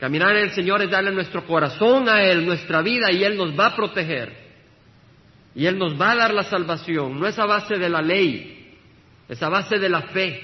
Caminar 0.00 0.36
en 0.36 0.44
el 0.44 0.50
Señor 0.50 0.82
es 0.82 0.90
darle 0.90 1.12
nuestro 1.12 1.46
corazón 1.46 2.08
a 2.08 2.24
Él, 2.24 2.44
nuestra 2.44 2.82
vida, 2.82 3.12
y 3.12 3.22
Él 3.22 3.36
nos 3.36 3.58
va 3.58 3.66
a 3.66 3.76
proteger. 3.76 4.41
Y 5.54 5.66
Él 5.66 5.78
nos 5.78 6.00
va 6.00 6.12
a 6.12 6.16
dar 6.16 6.34
la 6.34 6.44
salvación. 6.44 7.18
No 7.20 7.26
es 7.26 7.38
a 7.38 7.46
base 7.46 7.76
de 7.76 7.88
la 7.88 8.00
ley, 8.00 8.76
es 9.28 9.42
a 9.42 9.48
base 9.48 9.78
de 9.78 9.88
la 9.88 10.02
fe, 10.02 10.40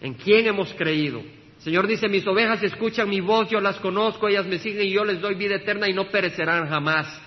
en 0.00 0.14
quién 0.14 0.46
hemos 0.46 0.72
creído. 0.74 1.20
El 1.20 1.62
Señor 1.62 1.86
dice, 1.86 2.08
mis 2.08 2.26
ovejas 2.26 2.62
escuchan 2.62 3.08
mi 3.08 3.20
voz, 3.20 3.48
yo 3.48 3.60
las 3.60 3.76
conozco, 3.76 4.28
ellas 4.28 4.46
me 4.46 4.58
siguen 4.58 4.86
y 4.86 4.90
yo 4.90 5.04
les 5.04 5.20
doy 5.20 5.34
vida 5.34 5.56
eterna 5.56 5.88
y 5.88 5.94
no 5.94 6.08
perecerán 6.08 6.68
jamás. 6.68 7.20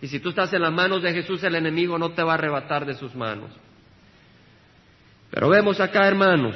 Y 0.00 0.06
si 0.06 0.20
tú 0.20 0.28
estás 0.28 0.52
en 0.52 0.62
las 0.62 0.72
manos 0.72 1.02
de 1.02 1.12
Jesús, 1.12 1.42
el 1.42 1.56
enemigo 1.56 1.98
no 1.98 2.10
te 2.10 2.22
va 2.22 2.32
a 2.32 2.34
arrebatar 2.34 2.86
de 2.86 2.94
sus 2.94 3.14
manos. 3.14 3.50
Pero 5.30 5.48
vemos 5.48 5.80
acá, 5.80 6.06
hermanos, 6.06 6.54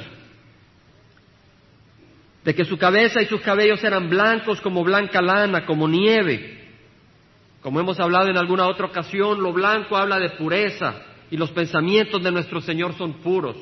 de 2.45 2.55
que 2.55 2.63
su 2.63 2.77
cabeza 2.77 3.21
y 3.21 3.25
sus 3.25 3.41
cabellos 3.41 3.83
eran 3.83 4.09
blancos 4.09 4.61
como 4.61 4.83
blanca 4.83 5.21
lana, 5.21 5.65
como 5.65 5.87
nieve. 5.87 6.60
Como 7.61 7.79
hemos 7.79 7.99
hablado 7.99 8.29
en 8.29 8.37
alguna 8.37 8.67
otra 8.67 8.87
ocasión, 8.87 9.41
lo 9.41 9.53
blanco 9.53 9.95
habla 9.95 10.19
de 10.19 10.31
pureza 10.31 11.01
y 11.29 11.37
los 11.37 11.51
pensamientos 11.51 12.21
de 12.23 12.31
nuestro 12.31 12.59
Señor 12.59 12.97
son 12.97 13.13
puros. 13.21 13.55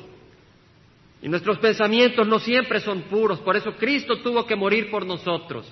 Y 1.22 1.28
nuestros 1.28 1.58
pensamientos 1.58 2.26
no 2.26 2.38
siempre 2.38 2.80
son 2.80 3.02
puros, 3.02 3.40
por 3.40 3.56
eso 3.56 3.72
Cristo 3.76 4.16
tuvo 4.22 4.46
que 4.46 4.56
morir 4.56 4.90
por 4.90 5.04
nosotros. 5.04 5.70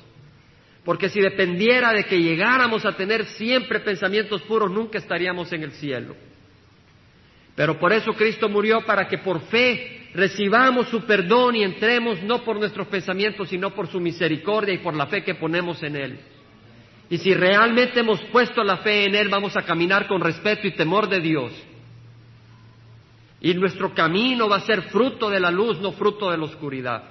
Porque 0.84 1.08
si 1.08 1.20
dependiera 1.20 1.92
de 1.92 2.04
que 2.04 2.20
llegáramos 2.20 2.84
a 2.84 2.92
tener 2.92 3.24
siempre 3.24 3.80
pensamientos 3.80 4.42
puros, 4.42 4.70
nunca 4.70 4.98
estaríamos 4.98 5.50
en 5.52 5.62
el 5.62 5.72
cielo. 5.72 6.14
Pero 7.54 7.78
por 7.78 7.92
eso 7.92 8.12
Cristo 8.12 8.48
murió 8.48 8.84
para 8.84 9.08
que 9.08 9.18
por 9.18 9.40
fe 9.40 10.10
recibamos 10.14 10.88
su 10.88 11.04
perdón 11.04 11.56
y 11.56 11.64
entremos 11.64 12.22
no 12.22 12.44
por 12.44 12.58
nuestros 12.58 12.86
pensamientos, 12.88 13.48
sino 13.48 13.70
por 13.74 13.88
su 13.88 14.00
misericordia 14.00 14.74
y 14.74 14.78
por 14.78 14.94
la 14.94 15.06
fe 15.06 15.24
que 15.24 15.34
ponemos 15.34 15.82
en 15.82 15.96
Él. 15.96 16.20
Y 17.10 17.18
si 17.18 17.32
realmente 17.32 18.00
hemos 18.00 18.20
puesto 18.24 18.62
la 18.62 18.78
fe 18.78 19.04
en 19.04 19.14
Él, 19.14 19.28
vamos 19.28 19.56
a 19.56 19.62
caminar 19.62 20.06
con 20.06 20.20
respeto 20.20 20.66
y 20.66 20.72
temor 20.72 21.08
de 21.08 21.20
Dios. 21.20 21.52
Y 23.40 23.54
nuestro 23.54 23.94
camino 23.94 24.48
va 24.48 24.56
a 24.56 24.60
ser 24.60 24.82
fruto 24.82 25.30
de 25.30 25.40
la 25.40 25.50
luz, 25.50 25.80
no 25.80 25.92
fruto 25.92 26.30
de 26.30 26.36
la 26.36 26.44
oscuridad. 26.44 27.02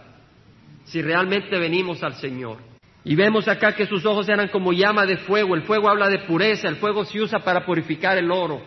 Si 0.86 1.02
realmente 1.02 1.58
venimos 1.58 2.04
al 2.04 2.16
Señor. 2.16 2.58
Y 3.04 3.16
vemos 3.16 3.48
acá 3.48 3.74
que 3.74 3.88
sus 3.88 4.06
ojos 4.06 4.28
eran 4.28 4.50
como 4.50 4.74
llama 4.74 5.06
de 5.06 5.18
fuego. 5.18 5.56
El 5.56 5.64
fuego 5.64 5.90
habla 5.90 6.10
de 6.10 6.20
pureza, 6.20 6.68
el 6.68 6.76
fuego 6.76 7.06
se 7.06 7.22
usa 7.22 7.40
para 7.40 7.66
purificar 7.66 8.18
el 8.18 8.30
oro. 8.30 8.62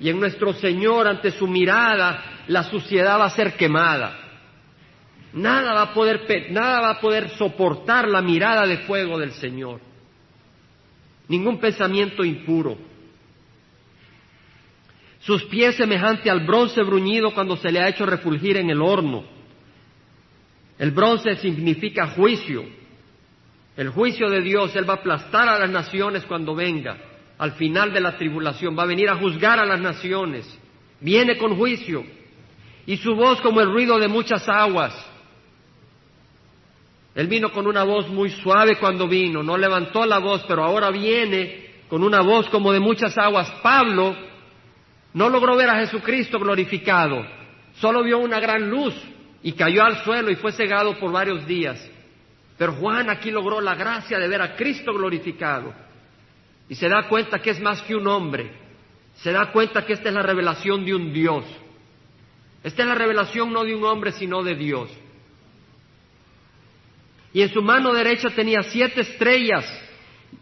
Y 0.00 0.08
en 0.08 0.18
nuestro 0.18 0.52
Señor, 0.54 1.06
ante 1.06 1.30
su 1.30 1.46
mirada, 1.46 2.42
la 2.48 2.64
suciedad 2.64 3.20
va 3.20 3.26
a 3.26 3.30
ser 3.30 3.54
quemada. 3.56 4.18
Nada 5.34 5.74
va 5.74 5.82
a 5.82 5.94
poder, 5.94 6.50
nada 6.50 6.80
va 6.80 6.90
a 6.92 7.00
poder 7.00 7.28
soportar 7.30 8.08
la 8.08 8.22
mirada 8.22 8.66
de 8.66 8.78
fuego 8.78 9.18
del 9.18 9.32
Señor. 9.32 9.80
Ningún 11.28 11.58
pensamiento 11.58 12.24
impuro. 12.24 12.76
Sus 15.20 15.42
pies 15.44 15.76
semejante 15.76 16.30
al 16.30 16.46
bronce 16.46 16.82
bruñido 16.82 17.34
cuando 17.34 17.56
se 17.56 17.72
le 17.72 17.80
ha 17.80 17.88
hecho 17.88 18.06
refulgir 18.06 18.56
en 18.56 18.70
el 18.70 18.80
horno. 18.80 19.24
El 20.78 20.92
bronce 20.92 21.36
significa 21.36 22.08
juicio. 22.08 22.64
El 23.76 23.90
juicio 23.90 24.30
de 24.30 24.40
Dios, 24.40 24.74
Él 24.76 24.88
va 24.88 24.94
a 24.94 24.96
aplastar 24.98 25.48
a 25.48 25.58
las 25.58 25.70
naciones 25.70 26.24
cuando 26.24 26.54
venga 26.54 26.96
al 27.38 27.52
final 27.52 27.92
de 27.92 28.00
la 28.00 28.16
tribulación, 28.16 28.76
va 28.78 28.84
a 28.84 28.86
venir 28.86 29.08
a 29.10 29.16
juzgar 29.16 29.58
a 29.58 29.66
las 29.66 29.80
naciones, 29.80 30.46
viene 31.00 31.36
con 31.36 31.56
juicio, 31.56 32.04
y 32.86 32.96
su 32.96 33.14
voz 33.14 33.40
como 33.40 33.60
el 33.60 33.70
ruido 33.70 33.98
de 33.98 34.08
muchas 34.08 34.48
aguas. 34.48 34.94
Él 37.16 37.28
vino 37.28 37.50
con 37.50 37.66
una 37.66 37.82
voz 37.82 38.10
muy 38.10 38.28
suave 38.28 38.76
cuando 38.76 39.08
vino, 39.08 39.42
no 39.42 39.56
levantó 39.56 40.04
la 40.04 40.18
voz, 40.18 40.44
pero 40.46 40.62
ahora 40.62 40.90
viene 40.90 41.64
con 41.88 42.04
una 42.04 42.20
voz 42.20 42.46
como 42.50 42.72
de 42.72 42.78
muchas 42.78 43.16
aguas. 43.16 43.50
Pablo 43.62 44.14
no 45.14 45.30
logró 45.30 45.56
ver 45.56 45.70
a 45.70 45.78
Jesucristo 45.78 46.38
glorificado, 46.38 47.24
solo 47.76 48.04
vio 48.04 48.18
una 48.18 48.38
gran 48.38 48.68
luz 48.68 48.94
y 49.42 49.52
cayó 49.52 49.82
al 49.82 50.04
suelo 50.04 50.30
y 50.30 50.36
fue 50.36 50.52
cegado 50.52 50.98
por 50.98 51.10
varios 51.10 51.46
días. 51.46 51.90
Pero 52.58 52.74
Juan 52.74 53.08
aquí 53.08 53.30
logró 53.30 53.62
la 53.62 53.74
gracia 53.74 54.18
de 54.18 54.28
ver 54.28 54.42
a 54.42 54.54
Cristo 54.54 54.92
glorificado 54.92 55.72
y 56.68 56.74
se 56.74 56.86
da 56.86 57.08
cuenta 57.08 57.38
que 57.38 57.48
es 57.48 57.60
más 57.60 57.80
que 57.80 57.96
un 57.96 58.06
hombre, 58.08 58.52
se 59.14 59.32
da 59.32 59.52
cuenta 59.52 59.86
que 59.86 59.94
esta 59.94 60.10
es 60.10 60.14
la 60.14 60.22
revelación 60.22 60.84
de 60.84 60.94
un 60.94 61.14
Dios. 61.14 61.46
Esta 62.62 62.82
es 62.82 62.88
la 62.88 62.94
revelación 62.94 63.54
no 63.54 63.64
de 63.64 63.74
un 63.74 63.84
hombre, 63.84 64.12
sino 64.12 64.42
de 64.42 64.54
Dios. 64.54 64.90
Y 67.36 67.42
en 67.42 67.52
su 67.52 67.60
mano 67.60 67.92
derecha 67.92 68.30
tenía 68.30 68.62
siete 68.62 69.02
estrellas. 69.02 69.70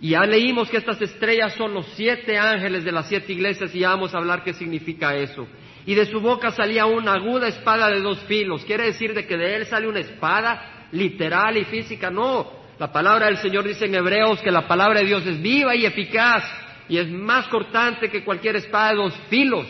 Y 0.00 0.10
ya 0.10 0.24
leímos 0.24 0.70
que 0.70 0.76
estas 0.76 1.02
estrellas 1.02 1.52
son 1.54 1.74
los 1.74 1.86
siete 1.96 2.38
ángeles 2.38 2.84
de 2.84 2.92
las 2.92 3.08
siete 3.08 3.32
iglesias 3.32 3.74
y 3.74 3.82
vamos 3.82 4.14
a 4.14 4.18
hablar 4.18 4.44
qué 4.44 4.52
significa 4.52 5.12
eso. 5.16 5.44
Y 5.86 5.96
de 5.96 6.06
su 6.06 6.20
boca 6.20 6.52
salía 6.52 6.86
una 6.86 7.14
aguda 7.14 7.48
espada 7.48 7.88
de 7.90 7.98
dos 7.98 8.20
filos. 8.28 8.64
Quiere 8.64 8.84
decir 8.84 9.12
de 9.12 9.26
que 9.26 9.36
de 9.36 9.56
él 9.56 9.66
sale 9.66 9.88
una 9.88 9.98
espada 9.98 10.86
literal 10.92 11.56
y 11.56 11.64
física. 11.64 12.12
No, 12.12 12.52
la 12.78 12.92
palabra 12.92 13.26
del 13.26 13.38
Señor 13.38 13.66
dice 13.66 13.86
en 13.86 13.96
Hebreos 13.96 14.40
que 14.40 14.52
la 14.52 14.68
palabra 14.68 15.00
de 15.00 15.06
Dios 15.06 15.26
es 15.26 15.42
viva 15.42 15.74
y 15.74 15.86
eficaz 15.86 16.44
y 16.88 16.98
es 16.98 17.10
más 17.10 17.48
cortante 17.48 18.08
que 18.08 18.22
cualquier 18.22 18.54
espada 18.54 18.90
de 18.90 18.98
dos 18.98 19.14
filos 19.28 19.66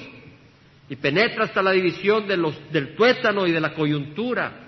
y 0.91 0.97
penetra 0.97 1.45
hasta 1.45 1.63
la 1.63 1.71
división 1.71 2.29
del 2.29 2.95
tuétano 2.95 3.47
y 3.47 3.53
de 3.53 3.61
la 3.63 3.73
coyuntura 3.73 4.61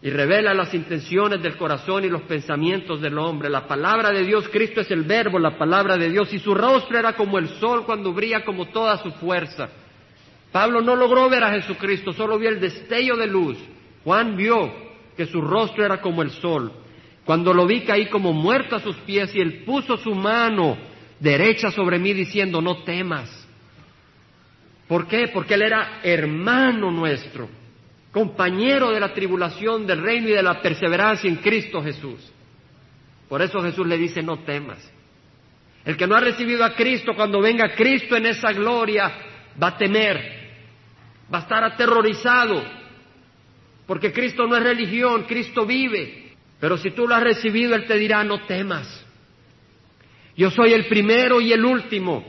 y 0.00 0.10
revela 0.10 0.54
las 0.54 0.72
intenciones 0.74 1.42
del 1.42 1.56
corazón 1.56 2.04
y 2.04 2.08
los 2.08 2.22
pensamientos 2.22 3.00
del 3.00 3.18
hombre. 3.18 3.50
La 3.50 3.66
palabra 3.66 4.10
de 4.10 4.24
Dios, 4.24 4.48
Cristo 4.48 4.80
es 4.80 4.90
el 4.90 5.02
verbo, 5.02 5.38
la 5.38 5.58
palabra 5.58 5.96
de 5.96 6.08
Dios, 6.08 6.32
y 6.32 6.38
su 6.38 6.54
rostro 6.54 6.98
era 6.98 7.14
como 7.14 7.38
el 7.38 7.48
sol 7.60 7.84
cuando 7.84 8.12
brilla 8.12 8.44
como 8.44 8.66
toda 8.66 8.96
su 8.98 9.10
fuerza. 9.12 9.68
Pablo 10.52 10.80
no 10.80 10.94
logró 10.94 11.28
ver 11.28 11.42
a 11.42 11.50
Jesucristo, 11.50 12.12
solo 12.12 12.38
vio 12.38 12.48
el 12.48 12.60
destello 12.60 13.16
de 13.16 13.26
luz. 13.26 13.58
Juan 14.04 14.36
vio 14.36 14.72
que 15.16 15.26
su 15.26 15.40
rostro 15.40 15.84
era 15.84 16.00
como 16.00 16.22
el 16.22 16.30
sol. 16.30 16.72
Cuando 17.24 17.52
lo 17.52 17.66
vi 17.66 17.80
caí 17.82 18.06
como 18.06 18.32
muerto 18.32 18.76
a 18.76 18.80
sus 18.80 18.96
pies 18.98 19.34
y 19.34 19.40
él 19.40 19.64
puso 19.64 19.96
su 19.98 20.14
mano 20.14 20.78
derecha 21.20 21.70
sobre 21.70 21.98
mí 21.98 22.14
diciendo, 22.14 22.62
no 22.62 22.84
temas. 22.84 23.28
¿Por 24.86 25.06
qué? 25.06 25.28
Porque 25.28 25.54
él 25.54 25.62
era 25.62 26.00
hermano 26.02 26.90
nuestro, 26.90 27.48
compañero 28.12 28.90
de 28.90 29.00
la 29.00 29.12
tribulación, 29.12 29.86
del 29.86 30.02
reino 30.02 30.28
y 30.28 30.32
de 30.32 30.42
la 30.42 30.60
perseverancia 30.60 31.28
en 31.28 31.36
Cristo 31.36 31.82
Jesús. 31.82 32.32
Por 33.28 33.42
eso 33.42 33.62
Jesús 33.62 33.86
le 33.86 33.98
dice, 33.98 34.22
no 34.22 34.38
temas. 34.38 34.78
El 35.84 35.96
que 35.96 36.06
no 36.06 36.16
ha 36.16 36.20
recibido 36.20 36.64
a 36.64 36.74
Cristo, 36.74 37.12
cuando 37.14 37.40
venga 37.40 37.74
Cristo 37.74 38.16
en 38.16 38.26
esa 38.26 38.52
gloria, 38.52 39.12
va 39.62 39.68
a 39.68 39.76
temer, 39.76 40.16
va 41.32 41.38
a 41.38 41.42
estar 41.42 41.64
aterrorizado, 41.64 42.62
porque 43.86 44.12
Cristo 44.12 44.46
no 44.46 44.56
es 44.56 44.62
religión, 44.62 45.24
Cristo 45.24 45.64
vive. 45.64 46.32
Pero 46.60 46.76
si 46.76 46.90
tú 46.90 47.06
lo 47.06 47.14
has 47.14 47.22
recibido, 47.22 47.74
Él 47.74 47.86
te 47.86 47.96
dirá, 47.96 48.24
no 48.24 48.44
temas. 48.46 49.06
Yo 50.36 50.50
soy 50.50 50.72
el 50.72 50.86
primero 50.86 51.40
y 51.40 51.52
el 51.52 51.64
último. 51.64 52.24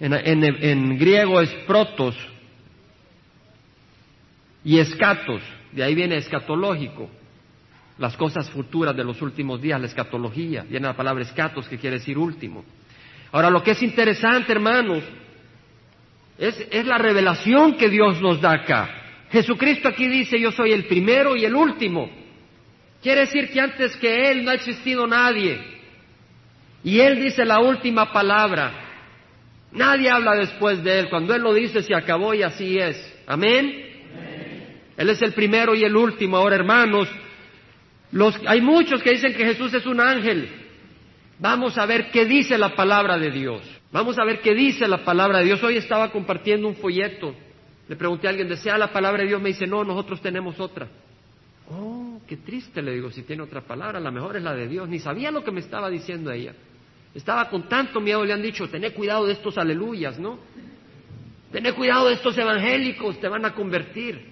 En, 0.00 0.98
griego 0.98 1.40
es 1.40 1.50
protos 1.66 2.16
y 4.64 4.78
escatos, 4.78 5.42
de 5.72 5.82
ahí 5.82 5.94
viene 5.94 6.16
escatológico 6.16 7.10
las 8.00 8.16
cosas 8.16 8.48
futuras 8.50 8.96
de 8.96 9.04
los 9.04 9.20
últimos 9.20 9.60
días, 9.60 9.78
la 9.78 9.86
escatología, 9.86 10.64
viene 10.66 10.86
la 10.86 10.96
palabra 10.96 11.22
escatos 11.22 11.68
que 11.68 11.76
quiere 11.76 11.98
decir 11.98 12.16
último. 12.16 12.64
Ahora, 13.30 13.50
lo 13.50 13.62
que 13.62 13.72
es 13.72 13.82
interesante, 13.82 14.52
hermanos, 14.52 15.04
es, 16.38 16.86
la 16.86 16.96
revelación 16.96 17.76
que 17.76 17.90
Dios 17.90 18.20
nos 18.22 18.40
da 18.40 18.52
acá. 18.52 18.88
Jesucristo 19.30 19.88
aquí 19.88 20.08
dice, 20.08 20.40
yo 20.40 20.50
soy 20.50 20.72
el 20.72 20.86
primero 20.86 21.36
y 21.36 21.44
el 21.44 21.54
último. 21.54 22.10
Quiere 23.02 23.20
decir 23.20 23.50
que 23.52 23.60
antes 23.60 23.94
que 23.96 24.30
Él 24.30 24.44
no 24.44 24.50
ha 24.50 24.54
existido 24.54 25.06
nadie. 25.06 25.60
Y 26.82 27.00
Él 27.00 27.20
dice 27.20 27.44
la 27.44 27.60
última 27.60 28.10
palabra. 28.10 28.72
Nadie 29.72 30.08
habla 30.08 30.34
después 30.34 30.82
de 30.82 31.00
Él. 31.00 31.10
Cuando 31.10 31.34
Él 31.34 31.42
lo 31.42 31.52
dice, 31.52 31.82
se 31.82 31.94
acabó 31.94 32.32
y 32.32 32.42
así 32.42 32.78
es. 32.78 32.96
Amén. 33.26 33.89
Él 35.00 35.08
es 35.08 35.22
el 35.22 35.32
primero 35.32 35.74
y 35.74 35.82
el 35.82 35.96
último. 35.96 36.36
Ahora, 36.36 36.56
hermanos, 36.56 37.08
hay 38.46 38.60
muchos 38.60 39.02
que 39.02 39.12
dicen 39.12 39.32
que 39.32 39.46
Jesús 39.46 39.72
es 39.72 39.86
un 39.86 39.98
ángel. 39.98 40.46
Vamos 41.38 41.78
a 41.78 41.86
ver 41.86 42.10
qué 42.10 42.26
dice 42.26 42.58
la 42.58 42.74
palabra 42.74 43.16
de 43.16 43.30
Dios. 43.30 43.62
Vamos 43.92 44.18
a 44.18 44.24
ver 44.26 44.42
qué 44.42 44.54
dice 44.54 44.86
la 44.86 45.02
palabra 45.02 45.38
de 45.38 45.46
Dios. 45.46 45.62
Hoy 45.62 45.78
estaba 45.78 46.12
compartiendo 46.12 46.68
un 46.68 46.76
folleto. 46.76 47.34
Le 47.88 47.96
pregunté 47.96 48.26
a 48.26 48.30
alguien, 48.30 48.46
¿desea 48.46 48.76
la 48.76 48.92
palabra 48.92 49.22
de 49.22 49.28
Dios? 49.28 49.40
Me 49.40 49.48
dice, 49.48 49.66
no, 49.66 49.84
nosotros 49.84 50.20
tenemos 50.20 50.60
otra. 50.60 50.86
Oh, 51.70 52.20
qué 52.28 52.36
triste, 52.36 52.82
le 52.82 52.92
digo, 52.92 53.10
si 53.10 53.22
tiene 53.22 53.42
otra 53.42 53.62
palabra, 53.62 54.00
la 54.00 54.10
mejor 54.10 54.36
es 54.36 54.42
la 54.42 54.54
de 54.54 54.68
Dios. 54.68 54.86
Ni 54.86 54.98
sabía 54.98 55.30
lo 55.30 55.42
que 55.42 55.50
me 55.50 55.60
estaba 55.60 55.88
diciendo 55.88 56.30
ella. 56.30 56.52
Estaba 57.14 57.48
con 57.48 57.70
tanto 57.70 58.02
miedo, 58.02 58.22
le 58.22 58.34
han 58.34 58.42
dicho, 58.42 58.68
tené 58.68 58.90
cuidado 58.90 59.24
de 59.24 59.32
estos 59.32 59.56
aleluyas, 59.56 60.18
¿no? 60.18 60.38
Tené 61.50 61.72
cuidado 61.72 62.08
de 62.08 62.16
estos 62.16 62.36
evangélicos, 62.36 63.18
te 63.18 63.28
van 63.28 63.46
a 63.46 63.54
convertir. 63.54 64.29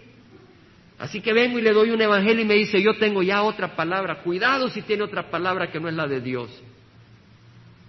Así 0.98 1.20
que 1.20 1.32
vengo 1.32 1.58
y 1.58 1.62
le 1.62 1.72
doy 1.72 1.90
un 1.90 2.02
evangelio 2.02 2.42
y 2.42 2.46
me 2.46 2.54
dice, 2.54 2.82
yo 2.82 2.94
tengo 2.94 3.22
ya 3.22 3.42
otra 3.42 3.76
palabra. 3.76 4.22
Cuidado 4.22 4.68
si 4.68 4.82
tiene 4.82 5.04
otra 5.04 5.30
palabra 5.30 5.70
que 5.70 5.78
no 5.78 5.88
es 5.88 5.94
la 5.94 6.08
de 6.08 6.20
Dios. 6.20 6.50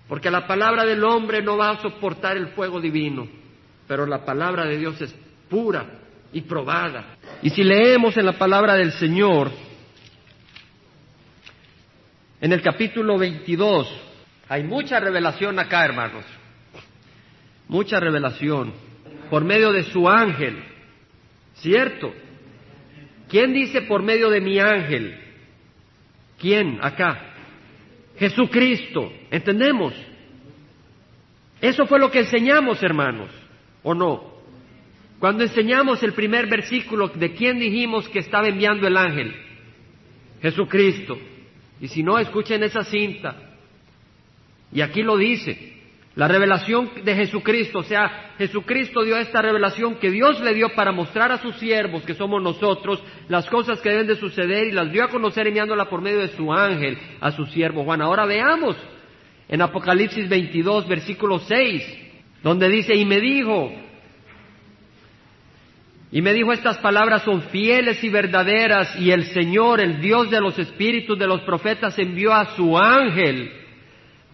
Porque 0.07 0.29
la 0.29 0.45
palabra 0.45 0.85
del 0.85 1.03
hombre 1.03 1.41
no 1.41 1.57
va 1.57 1.71
a 1.71 1.81
soportar 1.81 2.37
el 2.37 2.49
fuego 2.49 2.79
divino, 2.79 3.27
pero 3.87 4.05
la 4.05 4.25
palabra 4.25 4.65
de 4.65 4.77
Dios 4.77 5.01
es 5.01 5.13
pura 5.49 5.85
y 6.31 6.41
probada. 6.41 7.17
Y 7.41 7.49
si 7.49 7.63
leemos 7.63 8.15
en 8.17 8.25
la 8.25 8.37
palabra 8.37 8.75
del 8.75 8.91
Señor, 8.91 9.51
en 12.41 12.53
el 12.53 12.61
capítulo 12.61 13.17
22, 13.17 13.87
hay 14.47 14.63
mucha 14.63 14.99
revelación 14.99 15.59
acá, 15.59 15.85
hermanos. 15.85 16.25
Mucha 17.67 17.99
revelación 17.99 18.73
por 19.29 19.43
medio 19.43 19.71
de 19.71 19.83
su 19.85 20.07
ángel. 20.07 20.63
¿Cierto? 21.55 22.13
¿Quién 23.29 23.53
dice 23.53 23.83
por 23.83 24.01
medio 24.01 24.29
de 24.29 24.41
mi 24.41 24.59
ángel? 24.59 25.17
¿Quién 26.39 26.79
acá? 26.81 27.33
Jesucristo. 28.17 29.11
¿Entendemos? 29.29 29.93
Eso 31.61 31.85
fue 31.85 31.99
lo 31.99 32.09
que 32.09 32.19
enseñamos, 32.19 32.81
hermanos, 32.81 33.29
¿o 33.83 33.93
no? 33.93 34.39
Cuando 35.19 35.43
enseñamos 35.43 36.01
el 36.03 36.13
primer 36.13 36.47
versículo, 36.47 37.09
¿de 37.09 37.33
quién 37.33 37.59
dijimos 37.59 38.07
que 38.09 38.19
estaba 38.19 38.47
enviando 38.47 38.87
el 38.87 38.97
ángel? 38.97 39.35
Jesucristo. 40.41 41.17
Y 41.81 41.87
si 41.89 42.01
no, 42.01 42.17
escuchen 42.17 42.63
esa 42.63 42.83
cinta. 42.83 43.35
Y 44.71 44.81
aquí 44.81 45.03
lo 45.03 45.17
dice. 45.17 45.78
La 46.19 46.27
revelación 46.27 46.91
de 47.01 47.15
Jesucristo, 47.15 47.79
o 47.79 47.83
sea, 47.83 48.33
Jesucristo 48.37 49.03
dio 49.03 49.15
esta 49.15 49.41
revelación 49.41 49.95
que 49.99 50.11
Dios 50.11 50.41
le 50.41 50.53
dio 50.53 50.67
para 50.75 50.91
mostrar 50.91 51.31
a 51.31 51.37
sus 51.37 51.55
siervos, 51.55 52.03
que 52.03 52.13
somos 52.13 52.43
nosotros, 52.43 53.01
las 53.29 53.49
cosas 53.49 53.79
que 53.79 53.87
deben 53.87 54.07
de 54.07 54.17
suceder 54.17 54.67
y 54.67 54.73
las 54.73 54.91
dio 54.91 55.05
a 55.05 55.07
conocer 55.07 55.47
enviándola 55.47 55.85
por 55.85 56.01
medio 56.01 56.19
de 56.19 56.35
su 56.35 56.51
ángel 56.51 56.97
a 57.21 57.31
su 57.31 57.45
siervo 57.45 57.85
Juan. 57.85 58.01
Ahora 58.01 58.25
veamos 58.25 58.75
en 59.47 59.61
Apocalipsis 59.61 60.27
22, 60.27 60.89
versículo 60.89 61.39
6, 61.39 61.83
donde 62.43 62.67
dice, 62.67 62.95
y 62.95 63.05
me 63.05 63.21
dijo, 63.21 63.71
y 66.11 66.21
me 66.21 66.33
dijo 66.33 66.51
estas 66.51 66.79
palabras 66.79 67.23
son 67.23 67.43
fieles 67.43 68.03
y 68.03 68.09
verdaderas 68.09 68.93
y 68.99 69.11
el 69.11 69.23
Señor, 69.27 69.79
el 69.79 70.01
Dios 70.01 70.29
de 70.29 70.41
los 70.41 70.59
espíritus 70.59 71.17
de 71.17 71.27
los 71.27 71.39
profetas, 71.43 71.97
envió 71.97 72.33
a 72.33 72.57
su 72.57 72.77
ángel 72.77 73.58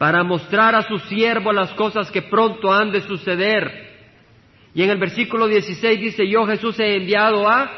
para 0.06 0.24
mostrar 0.24 0.76
a 0.76 0.84
su 0.84 1.00
siervo 1.00 1.52
las 1.52 1.72
cosas 1.72 2.12
que 2.12 2.22
pronto 2.22 2.72
han 2.72 2.91
de 2.91 3.02
suceder. 3.02 3.89
Y 4.76 4.84
en 4.84 4.91
el 4.91 5.00
versículo 5.00 5.48
16 5.48 6.00
dice, 6.00 6.30
yo 6.30 6.46
Jesús 6.46 6.80
he 6.80 6.98
enviado 6.98 7.50
a 7.50 7.72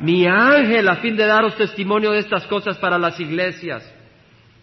mi 0.00 0.26
ángel 0.26 0.86
a 0.86 0.96
fin 0.96 1.16
de 1.16 1.24
daros 1.24 1.56
testimonio 1.56 2.10
de 2.10 2.18
estas 2.18 2.46
cosas 2.46 2.76
para 2.76 2.98
las 2.98 3.18
iglesias. 3.18 3.90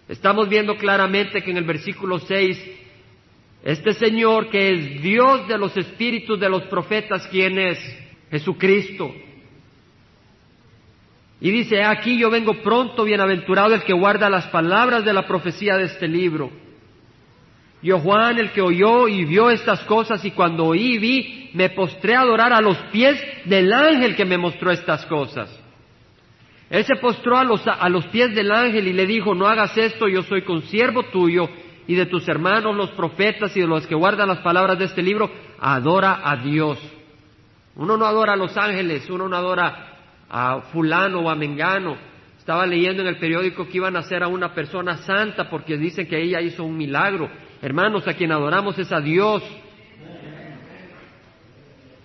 Estamos 0.08 0.48
viendo 0.50 0.76
claramente 0.76 1.42
que 1.42 1.50
en 1.50 1.58
el 1.58 1.64
versículo 1.64 2.20
6, 2.20 2.72
este 3.64 3.94
Señor 3.94 4.52
que 4.52 4.72
es 4.72 5.02
Dios 5.02 5.48
de 5.48 5.58
los 5.58 5.76
espíritus 5.76 6.40
de 6.40 6.48
los 6.48 6.62
profetas, 6.66 7.28
¿quién 7.32 7.58
es? 7.58 7.80
Jesucristo. 8.30 9.12
Y 11.42 11.50
dice, 11.50 11.84
aquí 11.84 12.20
yo 12.20 12.30
vengo 12.30 12.54
pronto, 12.62 13.04
bienaventurado 13.04 13.74
el 13.74 13.82
que 13.82 13.94
guarda 13.94 14.30
las 14.30 14.46
palabras 14.50 15.04
de 15.04 15.14
la 15.14 15.26
profecía 15.26 15.76
de 15.76 15.86
este 15.86 16.08
libro. 16.08 16.67
Yo 17.88 18.00
Juan, 18.00 18.38
el 18.38 18.52
que 18.52 18.62
oyó 18.62 19.08
y 19.08 19.24
vio 19.24 19.50
estas 19.50 19.80
cosas, 19.86 20.26
y 20.26 20.32
cuando 20.32 20.66
oí 20.66 20.96
y 20.96 21.00
vi, 21.00 21.50
me 21.54 21.70
postré 21.70 22.16
a 22.16 22.20
adorar 22.20 22.52
a 22.52 22.60
los 22.60 22.76
pies 22.92 23.18
del 23.46 23.72
ángel 23.72 24.14
que 24.14 24.26
me 24.26 24.38
mostró 24.38 24.72
estas 24.72 25.06
cosas. 25.06 25.58
Él 26.70 26.84
se 26.84 26.98
postró 26.98 27.38
a 27.38 27.46
los, 27.46 27.66
a 27.66 27.88
los 27.88 28.06
pies 28.08 28.36
del 28.36 28.52
ángel 28.52 28.90
y 28.90 28.92
le 28.92 29.06
dijo, 29.06 29.34
no 29.34 29.48
hagas 29.48 29.78
esto, 29.78 30.10
yo 30.10 30.22
soy 30.24 30.42
consiervo 30.42 31.04
tuyo 31.04 31.48
y 31.88 31.96
de 31.96 32.08
tus 32.08 32.28
hermanos 32.28 32.76
los 32.76 32.92
profetas 32.92 33.56
y 33.56 33.62
de 33.62 33.68
los 33.68 33.88
que 33.88 33.96
guardan 33.96 34.28
las 34.28 34.40
palabras 34.40 34.78
de 34.78 34.84
este 34.84 35.02
libro, 35.02 35.32
adora 35.58 36.20
a 36.26 36.36
Dios. 36.36 36.78
Uno 37.78 37.96
no 37.96 38.06
adora 38.06 38.34
a 38.34 38.36
los 38.36 38.58
ángeles, 38.58 39.10
uno 39.10 39.30
no 39.30 39.38
adora 39.38 39.94
a 40.30 40.60
fulano 40.74 41.20
o 41.22 41.30
a 41.30 41.36
mengano. 41.36 41.96
Estaba 42.48 42.66
leyendo 42.66 43.02
en 43.02 43.10
el 43.10 43.18
periódico 43.18 43.68
que 43.68 43.76
iban 43.76 43.98
a 43.98 44.00
hacer 44.00 44.24
a 44.24 44.30
una 44.30 44.54
persona 44.54 45.00
santa 45.00 45.50
porque 45.50 45.76
dicen 45.76 46.08
que 46.08 46.18
ella 46.18 46.40
hizo 46.40 46.64
un 46.64 46.78
milagro. 46.78 47.30
Hermanos, 47.62 48.08
a 48.08 48.14
quien 48.14 48.32
adoramos 48.32 48.80
es 48.80 48.90
a 48.94 49.02
Dios. 49.02 49.44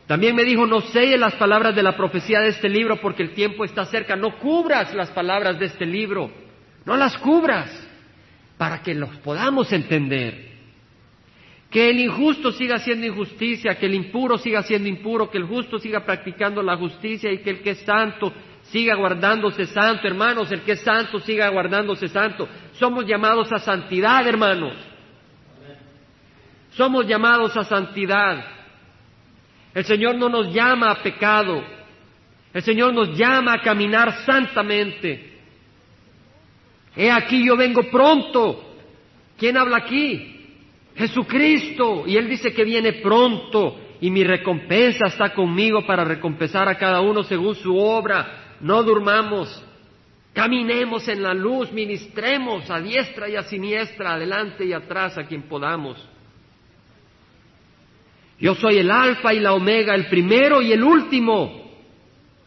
También 0.09 0.35
me 0.35 0.43
dijo, 0.43 0.67
no 0.67 0.81
sé 0.81 1.17
las 1.17 1.37
palabras 1.37 1.77
de 1.77 1.85
la 1.85 1.97
profecía 1.97 2.41
de 2.41 2.49
este 2.49 2.69
libro 2.69 3.01
porque 3.01 3.23
el 3.23 3.35
tiempo 3.35 3.65
está 3.65 3.85
cerca. 3.85 4.17
No 4.17 4.37
cubras 4.41 4.93
las 4.95 5.11
palabras 5.11 5.61
de 5.61 5.67
este 5.67 5.87
libro. 5.87 6.29
No 6.85 6.97
las 6.97 7.17
cubras 7.19 7.71
para 8.59 8.83
que 8.83 8.97
los 8.97 9.11
podamos 9.19 9.73
entender. 9.73 10.55
Que 11.71 11.89
el 11.89 12.01
injusto 12.01 12.51
siga 12.51 12.81
siendo 12.81 13.07
injusticia, 13.07 13.77
que 13.77 13.87
el 13.87 13.95
impuro 13.95 14.39
siga 14.39 14.65
siendo 14.65 14.89
impuro, 14.89 15.31
que 15.31 15.39
el 15.39 15.45
justo 15.45 15.79
siga 15.79 16.05
practicando 16.05 16.65
la 16.65 16.77
justicia 16.77 17.31
y 17.31 17.39
que 17.39 17.51
el 17.51 17.61
que 17.61 17.71
es 17.71 17.79
santo 17.83 18.33
siga 18.73 18.95
guardándose 18.95 19.67
santo, 19.67 20.09
hermanos, 20.09 20.51
el 20.51 20.63
que 20.63 20.73
es 20.73 20.81
santo 20.81 21.21
siga 21.21 21.49
guardándose 21.51 22.09
santo. 22.09 22.49
Somos 22.73 23.07
llamados 23.07 23.53
a 23.53 23.59
santidad, 23.59 24.27
hermanos. 24.27 24.75
Somos 26.71 27.07
llamados 27.07 27.55
a 27.55 27.65
santidad. 27.65 28.45
El 29.75 29.85
Señor 29.85 30.17
no 30.17 30.31
nos 30.31 30.53
llama 30.55 30.91
a 30.91 31.03
pecado. 31.03 31.63
El 32.55 32.63
Señor 32.63 32.95
nos 32.95 33.17
llama 33.17 33.55
a 33.55 33.61
caminar 33.61 34.25
santamente. 34.25 35.33
He 36.97 37.11
aquí 37.11 37.45
yo 37.45 37.57
vengo 37.57 37.83
pronto. 37.91 38.75
¿Quién 39.39 39.59
habla 39.59 39.79
aquí? 39.79 40.47
Jesucristo. 40.97 42.05
Y 42.07 42.17
Él 42.17 42.27
dice 42.27 42.55
que 42.55 42.65
viene 42.65 42.95
pronto 42.95 43.79
y 44.01 44.11
mi 44.11 44.25
recompensa 44.25 45.09
está 45.09 45.35
conmigo 45.35 45.85
para 45.87 46.05
recompensar 46.05 46.69
a 46.69 46.79
cada 46.79 47.03
uno 47.03 47.23
según 47.23 47.55
su 47.55 47.77
obra. 47.77 48.42
No 48.63 48.85
durmamos, 48.85 49.63
caminemos 50.33 51.09
en 51.09 51.23
la 51.23 51.35
luz, 51.35 51.73
ministremos 51.73 52.71
a 52.71 52.81
diestra 52.81 53.29
y 53.29 53.35
a 53.35 53.43
siniestra, 53.43 54.15
adelante 54.15 54.65
y 54.65 54.73
atrás 54.73 55.19
a 55.19 55.25
quien 55.25 55.43
podamos. 55.43 56.09
Yo 58.39 58.55
soy 58.55 58.79
el 58.79 58.91
alfa 58.91 59.35
y 59.35 59.41
la 59.41 59.53
omega, 59.53 59.95
el 59.95 60.07
primero 60.07 60.63
y 60.63 60.73
el 60.73 60.83
último. 60.83 61.71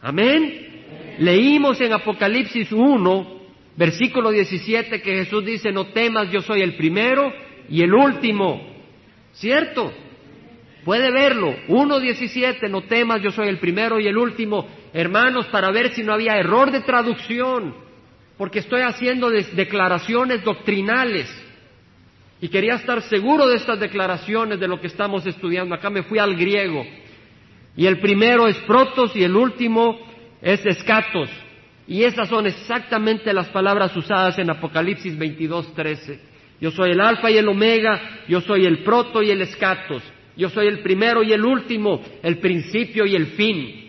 Amén. 0.00 1.16
Leímos 1.18 1.80
en 1.80 1.92
Apocalipsis 1.92 2.72
1, 2.72 3.40
versículo 3.76 4.30
17, 4.30 5.00
que 5.00 5.24
Jesús 5.24 5.44
dice, 5.44 5.70
no 5.70 5.86
temas, 5.86 6.30
yo 6.30 6.40
soy 6.40 6.62
el 6.62 6.76
primero 6.76 7.32
y 7.68 7.82
el 7.82 7.92
último. 7.94 8.74
¿Cierto? 9.32 9.92
Puede 10.84 11.10
verlo. 11.10 11.54
1.17, 11.68 12.70
no 12.70 12.82
temas, 12.82 13.20
yo 13.20 13.32
soy 13.32 13.48
el 13.48 13.58
primero 13.58 13.98
y 13.98 14.06
el 14.06 14.16
último. 14.16 14.66
Hermanos, 14.96 15.44
para 15.48 15.70
ver 15.70 15.92
si 15.92 16.02
no 16.02 16.14
había 16.14 16.38
error 16.38 16.70
de 16.70 16.80
traducción, 16.80 17.74
porque 18.38 18.60
estoy 18.60 18.80
haciendo 18.80 19.28
declaraciones 19.28 20.42
doctrinales. 20.42 21.28
Y 22.40 22.48
quería 22.48 22.76
estar 22.76 23.02
seguro 23.02 23.46
de 23.46 23.56
estas 23.56 23.78
declaraciones 23.78 24.58
de 24.58 24.66
lo 24.66 24.80
que 24.80 24.86
estamos 24.86 25.26
estudiando. 25.26 25.74
Acá 25.74 25.90
me 25.90 26.04
fui 26.04 26.18
al 26.18 26.34
griego. 26.34 26.82
Y 27.76 27.84
el 27.84 28.00
primero 28.00 28.48
es 28.48 28.56
protos 28.60 29.14
y 29.14 29.22
el 29.22 29.36
último 29.36 29.98
es 30.40 30.64
escatos. 30.64 31.28
Y 31.86 32.02
esas 32.04 32.30
son 32.30 32.46
exactamente 32.46 33.34
las 33.34 33.48
palabras 33.48 33.94
usadas 33.94 34.38
en 34.38 34.48
Apocalipsis 34.48 35.18
22.13. 35.18 36.18
Yo 36.58 36.70
soy 36.70 36.92
el 36.92 37.02
alfa 37.02 37.30
y 37.30 37.36
el 37.36 37.48
omega, 37.48 38.22
yo 38.28 38.40
soy 38.40 38.64
el 38.64 38.82
proto 38.82 39.22
y 39.22 39.30
el 39.30 39.42
escatos. 39.42 40.02
Yo 40.38 40.48
soy 40.48 40.68
el 40.68 40.78
primero 40.78 41.22
y 41.22 41.34
el 41.34 41.44
último, 41.44 42.00
el 42.22 42.38
principio 42.38 43.04
y 43.04 43.14
el 43.14 43.26
fin. 43.26 43.85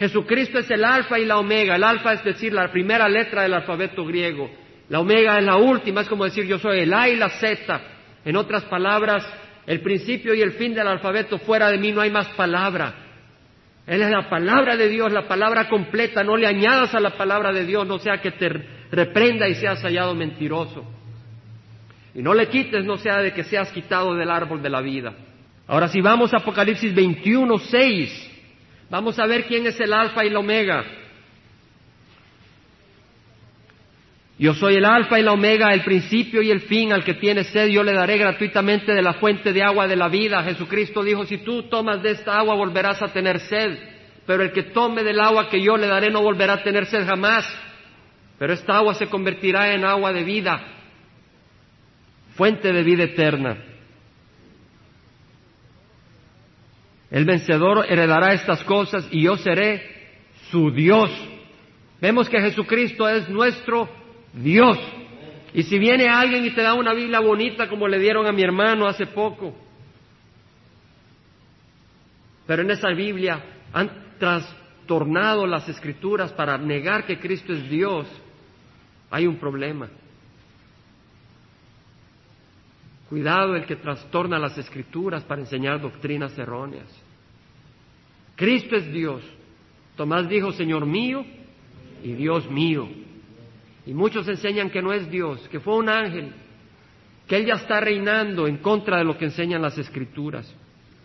Jesucristo 0.00 0.58
es 0.58 0.70
el 0.70 0.82
alfa 0.82 1.18
y 1.18 1.26
la 1.26 1.36
omega. 1.36 1.76
El 1.76 1.84
alfa 1.84 2.14
es 2.14 2.24
decir, 2.24 2.54
la 2.54 2.72
primera 2.72 3.06
letra 3.06 3.42
del 3.42 3.52
alfabeto 3.52 4.02
griego. 4.06 4.50
La 4.88 4.98
omega 4.98 5.38
es 5.38 5.44
la 5.44 5.56
última, 5.56 6.00
es 6.00 6.08
como 6.08 6.24
decir 6.24 6.46
yo 6.46 6.58
soy 6.58 6.80
el 6.80 6.94
A 6.94 7.06
y 7.10 7.16
la 7.16 7.28
Z. 7.28 7.80
En 8.24 8.34
otras 8.34 8.64
palabras, 8.64 9.28
el 9.66 9.82
principio 9.82 10.34
y 10.34 10.40
el 10.40 10.52
fin 10.52 10.72
del 10.74 10.88
alfabeto, 10.88 11.38
fuera 11.38 11.68
de 11.68 11.76
mí 11.76 11.92
no 11.92 12.00
hay 12.00 12.10
más 12.10 12.28
palabra. 12.28 12.94
Él 13.86 14.00
es 14.00 14.10
la 14.10 14.30
palabra 14.30 14.74
de 14.74 14.88
Dios, 14.88 15.12
la 15.12 15.28
palabra 15.28 15.68
completa, 15.68 16.24
no 16.24 16.36
le 16.36 16.46
añadas 16.46 16.94
a 16.94 17.00
la 17.00 17.10
palabra 17.10 17.52
de 17.52 17.66
Dios, 17.66 17.86
no 17.86 17.98
sea 17.98 18.22
que 18.22 18.30
te 18.30 18.48
reprenda 18.90 19.48
y 19.48 19.54
seas 19.54 19.82
hallado 19.82 20.14
mentiroso. 20.14 20.82
Y 22.14 22.22
no 22.22 22.32
le 22.32 22.48
quites, 22.48 22.86
no 22.86 22.96
sea 22.96 23.18
de 23.18 23.34
que 23.34 23.44
seas 23.44 23.70
quitado 23.70 24.14
del 24.14 24.30
árbol 24.30 24.62
de 24.62 24.70
la 24.70 24.80
vida. 24.80 25.12
Ahora 25.66 25.88
si 25.88 26.00
vamos 26.00 26.32
a 26.32 26.38
Apocalipsis 26.38 26.94
21, 26.94 27.58
6, 27.58 28.29
vamos 28.90 29.18
a 29.18 29.26
ver 29.26 29.46
quién 29.46 29.66
es 29.66 29.78
el 29.80 29.92
alfa 29.92 30.24
y 30.24 30.28
el 30.28 30.36
omega. 30.36 30.84
Yo 34.38 34.54
soy 34.54 34.76
el 34.76 34.86
alfa 34.86 35.20
y 35.20 35.22
la 35.22 35.32
omega, 35.32 35.72
el 35.74 35.84
principio 35.84 36.40
y 36.40 36.50
el 36.50 36.62
fin, 36.62 36.94
al 36.94 37.04
que 37.04 37.12
tiene 37.12 37.44
sed 37.44 37.68
yo 37.68 37.82
le 37.82 37.92
daré 37.92 38.16
gratuitamente 38.16 38.92
de 38.92 39.02
la 39.02 39.12
fuente 39.14 39.52
de 39.52 39.62
agua 39.62 39.86
de 39.86 39.96
la 39.96 40.08
vida. 40.08 40.42
Jesucristo 40.42 41.02
dijo, 41.02 41.26
si 41.26 41.38
tú 41.38 41.64
tomas 41.64 42.02
de 42.02 42.12
esta 42.12 42.38
agua 42.38 42.54
volverás 42.54 43.02
a 43.02 43.12
tener 43.12 43.38
sed, 43.40 43.78
pero 44.26 44.42
el 44.42 44.52
que 44.52 44.62
tome 44.62 45.02
del 45.04 45.20
agua 45.20 45.50
que 45.50 45.62
yo 45.62 45.76
le 45.76 45.86
daré 45.86 46.10
no 46.10 46.22
volverá 46.22 46.54
a 46.54 46.62
tener 46.62 46.86
sed 46.86 47.06
jamás, 47.06 47.46
pero 48.38 48.54
esta 48.54 48.78
agua 48.78 48.94
se 48.94 49.08
convertirá 49.08 49.74
en 49.74 49.84
agua 49.84 50.10
de 50.10 50.24
vida, 50.24 50.58
fuente 52.34 52.72
de 52.72 52.82
vida 52.82 53.04
eterna. 53.04 53.69
El 57.10 57.24
vencedor 57.24 57.86
heredará 57.88 58.32
estas 58.34 58.62
cosas 58.64 59.06
y 59.10 59.24
yo 59.24 59.36
seré 59.36 59.82
su 60.50 60.70
Dios. 60.70 61.10
Vemos 62.00 62.28
que 62.28 62.40
Jesucristo 62.40 63.08
es 63.08 63.28
nuestro 63.28 63.88
Dios. 64.32 64.78
Y 65.52 65.64
si 65.64 65.78
viene 65.78 66.08
alguien 66.08 66.44
y 66.44 66.50
te 66.50 66.62
da 66.62 66.74
una 66.74 66.94
Biblia 66.94 67.20
bonita 67.20 67.68
como 67.68 67.88
le 67.88 67.98
dieron 67.98 68.26
a 68.26 68.32
mi 68.32 68.42
hermano 68.42 68.86
hace 68.86 69.06
poco, 69.06 69.54
pero 72.46 72.62
en 72.62 72.70
esa 72.70 72.88
Biblia 72.90 73.42
han 73.72 74.16
trastornado 74.18 75.46
las 75.46 75.68
escrituras 75.68 76.32
para 76.32 76.56
negar 76.58 77.04
que 77.04 77.18
Cristo 77.18 77.52
es 77.52 77.68
Dios, 77.68 78.06
hay 79.10 79.26
un 79.26 79.36
problema. 79.36 79.88
Cuidado 83.10 83.56
el 83.56 83.66
que 83.66 83.74
trastorna 83.74 84.38
las 84.38 84.56
escrituras 84.56 85.24
para 85.24 85.40
enseñar 85.40 85.80
doctrinas 85.80 86.38
erróneas. 86.38 86.86
Cristo 88.36 88.76
es 88.76 88.90
Dios. 88.92 89.20
Tomás 89.96 90.28
dijo, 90.28 90.52
Señor 90.52 90.86
mío 90.86 91.26
y 92.04 92.12
Dios 92.12 92.48
mío. 92.48 92.88
Y 93.84 93.92
muchos 93.94 94.28
enseñan 94.28 94.70
que 94.70 94.80
no 94.80 94.92
es 94.92 95.10
Dios, 95.10 95.40
que 95.50 95.58
fue 95.58 95.74
un 95.74 95.88
ángel, 95.88 96.32
que 97.26 97.38
Él 97.38 97.46
ya 97.46 97.54
está 97.54 97.80
reinando 97.80 98.46
en 98.46 98.58
contra 98.58 98.98
de 98.98 99.04
lo 99.04 99.18
que 99.18 99.24
enseñan 99.24 99.60
las 99.60 99.76
escrituras. 99.76 100.54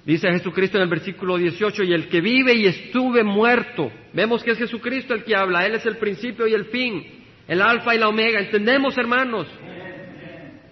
Dice 0.06 0.32
Jesucristo 0.32 0.78
en 0.78 0.84
el 0.84 0.90
versículo 0.90 1.38
18, 1.38 1.86
y 1.86 1.94
el 1.94 2.08
que 2.08 2.22
vive 2.22 2.54
y 2.54 2.68
estuve 2.68 3.24
muerto, 3.24 3.92
vemos 4.14 4.44
que 4.44 4.52
es 4.52 4.60
Jesucristo 4.60 5.16
el 5.16 5.24
que 5.24 5.36
habla, 5.36 5.66
Él 5.66 5.74
es 5.74 5.86
el 5.88 5.98
principio 5.98 6.46
y 6.46 6.54
el 6.54 6.66
fin, 6.66 7.04
el 7.48 7.64
alfa 7.64 7.96
y 7.96 7.98
la 7.98 8.10
omega. 8.10 8.40
¿Entendemos, 8.40 8.96
hermanos? 8.96 9.48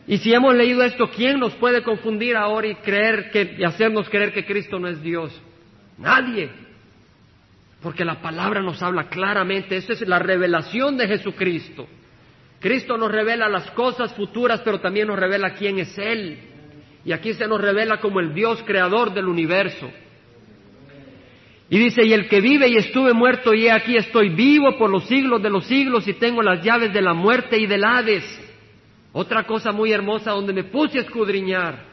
Y 0.06 0.18
si 0.18 0.34
hemos 0.34 0.54
leído 0.54 0.84
esto, 0.84 1.10
¿quién 1.10 1.39
nos 1.39 1.56
puede 1.56 1.82
confundir 1.82 2.36
ahora 2.36 2.68
y 2.68 2.76
creer 2.76 3.32
que, 3.32 3.56
y 3.58 3.63
hacernos 3.63 4.10
creer 4.10 4.34
que 4.34 4.46
Cristo 4.46 4.78
no 4.78 4.88
es 4.88 5.02
Dios? 5.02 5.42
Nadie. 5.98 6.50
Porque 7.82 8.04
la 8.04 8.22
palabra 8.22 8.62
nos 8.62 8.82
habla 8.82 9.08
claramente, 9.10 9.78
esa 9.78 9.94
es 9.94 10.02
la 10.02 10.20
revelación 10.20 10.98
de 10.98 11.08
Jesucristo. 11.08 11.88
Cristo 12.60 12.98
nos 12.98 13.12
revela 13.12 13.50
las 13.50 13.70
cosas 13.72 14.13
futuras, 14.13 14.62
pero 14.63 14.80
también 14.80 15.08
nos 15.08 15.20
revela 15.20 15.54
quién 15.54 15.80
es 15.80 15.98
Él. 15.98 16.38
Y 17.06 17.12
aquí 17.12 17.34
se 17.34 17.48
nos 17.48 17.60
revela 17.60 18.00
como 18.00 18.20
el 18.20 18.34
Dios 18.34 18.63
creador 18.66 19.13
del 19.13 19.28
universo. 19.28 19.89
Y 21.70 21.78
dice, 21.78 22.06
y 22.06 22.13
el 22.13 22.28
que 22.28 22.39
vive 22.39 22.68
y 22.68 22.76
estuve 22.76 23.13
muerto, 23.13 23.54
y 23.54 23.68
aquí 23.68 23.98
estoy 23.98 24.30
vivo 24.30 24.78
por 24.78 24.89
los 24.89 25.06
siglos 25.06 25.42
de 25.42 25.50
los 25.50 25.66
siglos 25.66 26.08
y 26.08 26.13
tengo 26.13 26.42
las 26.42 26.63
llaves 26.63 26.94
de 26.94 27.02
la 27.02 27.13
muerte 27.13 27.58
y 27.58 27.66
del 27.68 27.84
Hades. 27.84 28.42
Otra 29.13 29.43
cosa 29.43 29.71
muy 29.71 29.91
hermosa 29.91 30.32
donde 30.32 30.54
me 30.54 30.63
puse 30.65 30.97
a 30.97 31.02
escudriñar. 31.02 31.86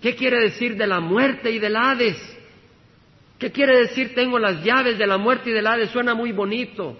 ¿Qué 0.00 0.14
quiere 0.14 0.40
decir 0.40 0.76
de 0.76 0.86
la 0.86 1.00
muerte 1.00 1.50
y 1.50 1.58
del 1.58 1.76
Hades? 1.76 2.16
¿Qué 3.38 3.50
quiere 3.50 3.80
decir 3.80 4.14
tengo 4.14 4.38
las 4.38 4.64
llaves 4.64 4.98
de 4.98 5.06
la 5.06 5.18
muerte 5.18 5.50
y 5.50 5.52
del 5.52 5.66
Hades? 5.66 5.90
Suena 5.90 6.14
muy 6.14 6.30
bonito. 6.32 6.96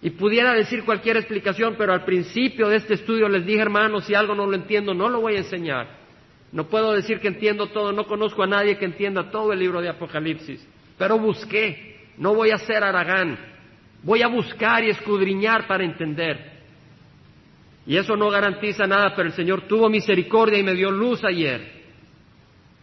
Y 0.00 0.10
pudiera 0.10 0.54
decir 0.54 0.84
cualquier 0.84 1.16
explicación, 1.16 1.74
pero 1.76 1.92
al 1.92 2.04
principio 2.04 2.68
de 2.68 2.76
este 2.76 2.94
estudio 2.94 3.28
les 3.28 3.44
dije, 3.44 3.60
hermanos, 3.60 4.04
si 4.04 4.14
algo 4.14 4.34
no 4.34 4.46
lo 4.46 4.54
entiendo, 4.54 4.94
no 4.94 5.08
lo 5.08 5.20
voy 5.20 5.34
a 5.34 5.38
enseñar. 5.38 6.02
No 6.52 6.68
puedo 6.68 6.92
decir 6.92 7.18
que 7.18 7.28
entiendo 7.28 7.68
todo, 7.68 7.92
no 7.92 8.06
conozco 8.06 8.42
a 8.42 8.46
nadie 8.46 8.78
que 8.78 8.84
entienda 8.84 9.30
todo 9.30 9.52
el 9.52 9.58
libro 9.58 9.80
de 9.80 9.88
Apocalipsis, 9.88 10.66
pero 10.98 11.18
busqué, 11.18 12.10
no 12.18 12.34
voy 12.34 12.50
a 12.50 12.58
ser 12.58 12.84
aragán, 12.84 13.38
voy 14.02 14.22
a 14.22 14.26
buscar 14.28 14.84
y 14.84 14.90
escudriñar 14.90 15.66
para 15.66 15.84
entender. 15.84 16.51
Y 17.86 17.96
eso 17.96 18.16
no 18.16 18.30
garantiza 18.30 18.86
nada, 18.86 19.14
pero 19.14 19.28
el 19.28 19.34
Señor 19.34 19.62
tuvo 19.62 19.88
misericordia 19.88 20.58
y 20.58 20.62
me 20.62 20.74
dio 20.74 20.90
luz 20.90 21.24
ayer. 21.24 21.82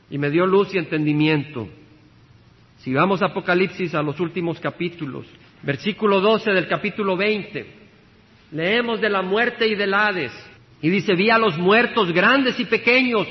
Y 0.09 0.17
me 0.17 0.29
dio 0.29 0.45
luz 0.45 0.73
y 0.73 0.77
entendimiento. 0.77 1.69
Si 2.79 2.93
vamos 2.93 3.21
a 3.21 3.27
Apocalipsis 3.27 3.93
a 3.95 4.01
los 4.01 4.19
últimos 4.19 4.59
capítulos, 4.59 5.25
versículo 5.63 6.19
12 6.19 6.51
del 6.51 6.67
capítulo 6.67 7.15
20, 7.15 7.65
leemos 8.51 8.99
de 9.01 9.09
la 9.09 9.21
muerte 9.21 9.67
y 9.67 9.75
del 9.75 9.93
Hades. 9.93 10.31
Y 10.81 10.89
dice, 10.89 11.13
vi 11.13 11.29
a 11.29 11.37
los 11.37 11.57
muertos 11.57 12.11
grandes 12.11 12.59
y 12.59 12.65
pequeños 12.65 13.27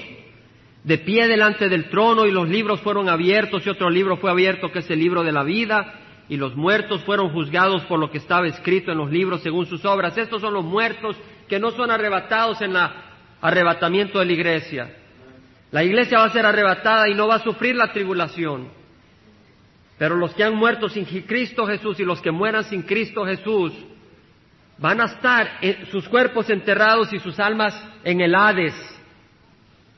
de 0.85 0.99
pie 0.99 1.27
delante 1.27 1.69
del 1.69 1.89
trono 1.89 2.27
y 2.27 2.31
los 2.31 2.49
libros 2.49 2.81
fueron 2.81 3.09
abiertos 3.09 3.67
y 3.67 3.71
otro 3.71 3.91
libro 3.91 4.17
fue 4.17 4.31
abierto 4.31 4.71
que 4.71 4.79
es 4.81 4.91
el 4.91 4.99
libro 4.99 5.23
de 5.23 5.33
la 5.33 5.43
vida 5.43 5.95
y 6.29 6.37
los 6.37 6.57
muertos 6.57 7.03
fueron 7.05 7.31
juzgados 7.31 7.83
por 7.85 7.99
lo 7.99 8.11
que 8.11 8.19
estaba 8.19 8.47
escrito 8.47 8.93
en 8.93 8.99
los 8.99 9.11
libros 9.11 9.43
según 9.43 9.67
sus 9.67 9.85
obras. 9.85 10.17
Estos 10.17 10.41
son 10.41 10.55
los 10.55 10.65
muertos 10.65 11.17
que 11.49 11.59
no 11.59 11.71
son 11.73 11.91
arrebatados 11.91 12.61
en 12.61 12.77
el 12.77 12.89
arrebatamiento 13.41 14.19
de 14.19 14.27
la 14.27 14.33
iglesia. 14.33 14.91
La 15.71 15.85
iglesia 15.85 16.19
va 16.19 16.25
a 16.25 16.33
ser 16.33 16.47
arrebatada 16.47 17.09
y 17.09 17.15
no 17.15 17.29
va 17.29 17.37
a 17.37 17.43
sufrir 17.43 17.75
la 17.75 17.93
tribulación. 17.93 18.69
Pero 19.99 20.17
los 20.17 20.33
que 20.35 20.45
han 20.45 20.55
muerto 20.55 20.89
sin 20.89 21.05
Cristo 21.05 21.67
Jesús 21.67 21.99
y 22.01 22.05
los 22.05 22.21
que 22.21 22.31
mueran 22.31 22.65
sin 22.65 22.83
Cristo 22.83 23.25
Jesús 23.25 23.73
van 24.79 25.01
a 25.01 25.07
estar 25.07 25.59
en 25.61 25.87
sus 25.87 26.09
cuerpos 26.09 26.49
enterrados 26.51 27.13
y 27.13 27.19
sus 27.19 27.39
almas 27.41 27.75
en 28.05 28.21
el 28.21 28.35
Hades. 28.35 28.75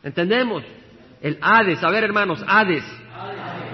¿Entendemos? 0.03 0.65
El 1.21 1.39
Hades, 1.43 1.85
a 1.85 1.91
ver 1.91 2.05
hermanos, 2.05 2.43
Hades. 2.47 2.85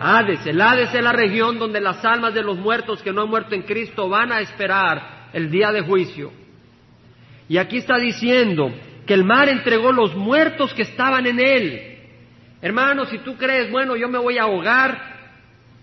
Hades, 0.01 0.45
el 0.47 0.61
Hades 0.61 0.93
es 0.93 1.03
la 1.03 1.13
región 1.13 1.59
donde 1.59 1.81
las 1.81 2.05
almas 2.05 2.35
de 2.35 2.43
los 2.43 2.59
muertos 2.59 3.03
que 3.03 3.13
no 3.13 3.23
han 3.23 3.31
muerto 3.31 3.55
en 3.55 3.63
Cristo 3.63 4.09
van 4.09 4.33
a 4.33 4.41
esperar 4.41 5.29
el 5.33 5.49
día 5.51 5.71
de 5.71 5.83
juicio. 5.83 6.33
Y 7.49 7.59
aquí 7.59 7.79
está 7.79 7.99
diciendo 7.99 8.73
que 9.07 9.15
el 9.15 9.25
mar 9.25 9.49
entregó 9.49 9.93
los 9.93 10.15
muertos 10.17 10.75
que 10.75 10.83
estaban 10.83 11.27
en 11.27 11.39
él. 11.39 11.99
Hermano, 12.61 13.05
si 13.07 13.19
tú 13.19 13.37
crees, 13.37 13.71
bueno, 13.71 13.97
yo 13.97 14.09
me 14.09 14.19
voy 14.19 14.39
a 14.39 14.43
ahogar 14.43 15.17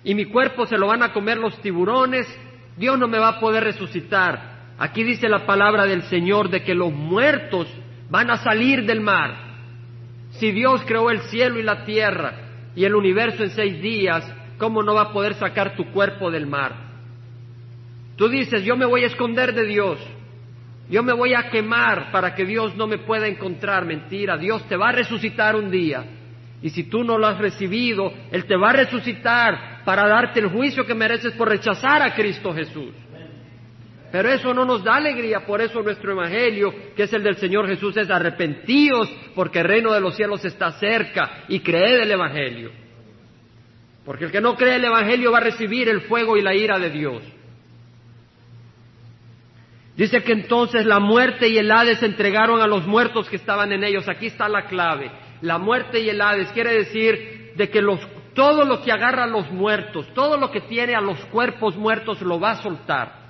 y 0.03 0.15
mi 0.15 0.25
cuerpo 0.25 0.65
se 0.65 0.77
lo 0.77 0.87
van 0.87 1.03
a 1.03 1.13
comer 1.13 1.37
los 1.37 1.59
tiburones, 1.61 2.27
Dios 2.77 2.99
no 2.99 3.07
me 3.07 3.19
va 3.19 3.29
a 3.29 3.39
poder 3.39 3.63
resucitar. 3.63 4.53
Aquí 4.77 5.03
dice 5.03 5.29
la 5.29 5.45
palabra 5.45 5.85
del 5.85 6.03
Señor 6.03 6.49
de 6.49 6.63
que 6.63 6.73
los 6.73 6.91
muertos 6.91 7.67
van 8.09 8.29
a 8.29 8.37
salir 8.37 8.85
del 8.85 9.01
mar. 9.01 9.53
Si 10.31 10.51
Dios 10.51 10.81
creó 10.85 11.09
el 11.09 11.21
cielo 11.23 11.59
y 11.59 11.63
la 11.63 11.85
tierra 11.85 12.33
y 12.75 12.83
el 12.83 12.95
universo 12.95 13.43
en 13.43 13.51
seis 13.51 13.81
días, 13.81 14.29
¿cómo 14.57 14.83
no 14.83 14.95
va 14.95 15.03
a 15.03 15.13
poder 15.13 15.35
sacar 15.35 15.75
tu 15.75 15.85
cuerpo 15.91 16.31
del 16.31 16.47
mar? 16.47 16.73
Tú 18.15 18.27
dices, 18.27 18.63
yo 18.63 18.75
me 18.75 18.85
voy 18.85 19.03
a 19.03 19.07
esconder 19.07 19.53
de 19.53 19.65
Dios, 19.65 19.99
yo 20.89 21.01
me 21.03 21.13
voy 21.13 21.33
a 21.33 21.49
quemar 21.49 22.11
para 22.11 22.35
que 22.35 22.45
Dios 22.45 22.75
no 22.75 22.87
me 22.87 22.97
pueda 22.97 23.27
encontrar. 23.27 23.85
Mentira, 23.85 24.37
Dios 24.37 24.67
te 24.67 24.75
va 24.75 24.89
a 24.89 24.91
resucitar 24.91 25.55
un 25.55 25.71
día. 25.71 26.03
Y 26.61 26.69
si 26.69 26.83
tú 26.83 27.03
no 27.03 27.17
lo 27.17 27.27
has 27.27 27.37
recibido, 27.37 28.11
Él 28.31 28.45
te 28.45 28.55
va 28.55 28.69
a 28.69 28.73
resucitar 28.73 29.83
para 29.83 30.07
darte 30.07 30.39
el 30.39 30.47
juicio 30.47 30.85
que 30.85 30.93
mereces 30.93 31.33
por 31.33 31.49
rechazar 31.49 32.01
a 32.01 32.13
Cristo 32.13 32.53
Jesús. 32.53 32.93
Pero 34.11 34.29
eso 34.29 34.53
no 34.53 34.63
nos 34.63 34.83
da 34.83 34.95
alegría, 34.95 35.45
por 35.45 35.59
eso 35.59 35.81
nuestro 35.81 36.11
Evangelio, 36.11 36.71
que 36.95 37.03
es 37.03 37.13
el 37.13 37.23
del 37.23 37.37
Señor 37.37 37.67
Jesús, 37.67 37.97
es 37.97 38.11
arrepentíos 38.11 39.09
porque 39.33 39.59
el 39.59 39.65
reino 39.65 39.91
de 39.91 39.99
los 39.99 40.15
cielos 40.15 40.45
está 40.45 40.71
cerca 40.73 41.45
y 41.47 41.61
creed 41.61 42.01
el 42.01 42.11
Evangelio. 42.11 42.71
Porque 44.05 44.25
el 44.25 44.31
que 44.31 44.39
no 44.39 44.55
cree 44.55 44.75
el 44.75 44.85
Evangelio 44.85 45.31
va 45.31 45.39
a 45.39 45.45
recibir 45.45 45.89
el 45.89 46.01
fuego 46.01 46.37
y 46.37 46.41
la 46.41 46.53
ira 46.53 46.77
de 46.77 46.91
Dios. 46.91 47.23
Dice 49.95 50.23
que 50.23 50.33
entonces 50.33 50.85
la 50.85 50.99
muerte 50.99 51.47
y 51.47 51.57
el 51.57 51.71
Hades 51.71 51.99
se 51.99 52.07
entregaron 52.07 52.61
a 52.61 52.67
los 52.67 52.87
muertos 52.87 53.29
que 53.29 53.35
estaban 53.35 53.71
en 53.71 53.83
ellos. 53.83 54.09
Aquí 54.09 54.27
está 54.27 54.49
la 54.49 54.65
clave. 54.65 55.11
La 55.41 55.59
muerte 55.59 55.99
y 55.99 56.09
el 56.09 56.19
Hades 56.19 56.51
quiere 56.51 56.73
decir 56.73 57.53
de 57.55 57.69
que 57.69 57.81
los, 57.81 57.99
todo 58.33 58.65
lo 58.65 58.81
que 58.81 58.91
agarra 58.91 59.25
a 59.25 59.27
los 59.27 59.51
muertos, 59.51 60.07
todo 60.15 60.37
lo 60.37 60.49
que 60.49 60.61
tiene 60.61 60.95
a 60.95 61.01
los 61.01 61.19
cuerpos 61.25 61.75
muertos 61.75 62.21
lo 62.21 62.39
va 62.39 62.51
a 62.51 62.63
soltar. 62.63 63.23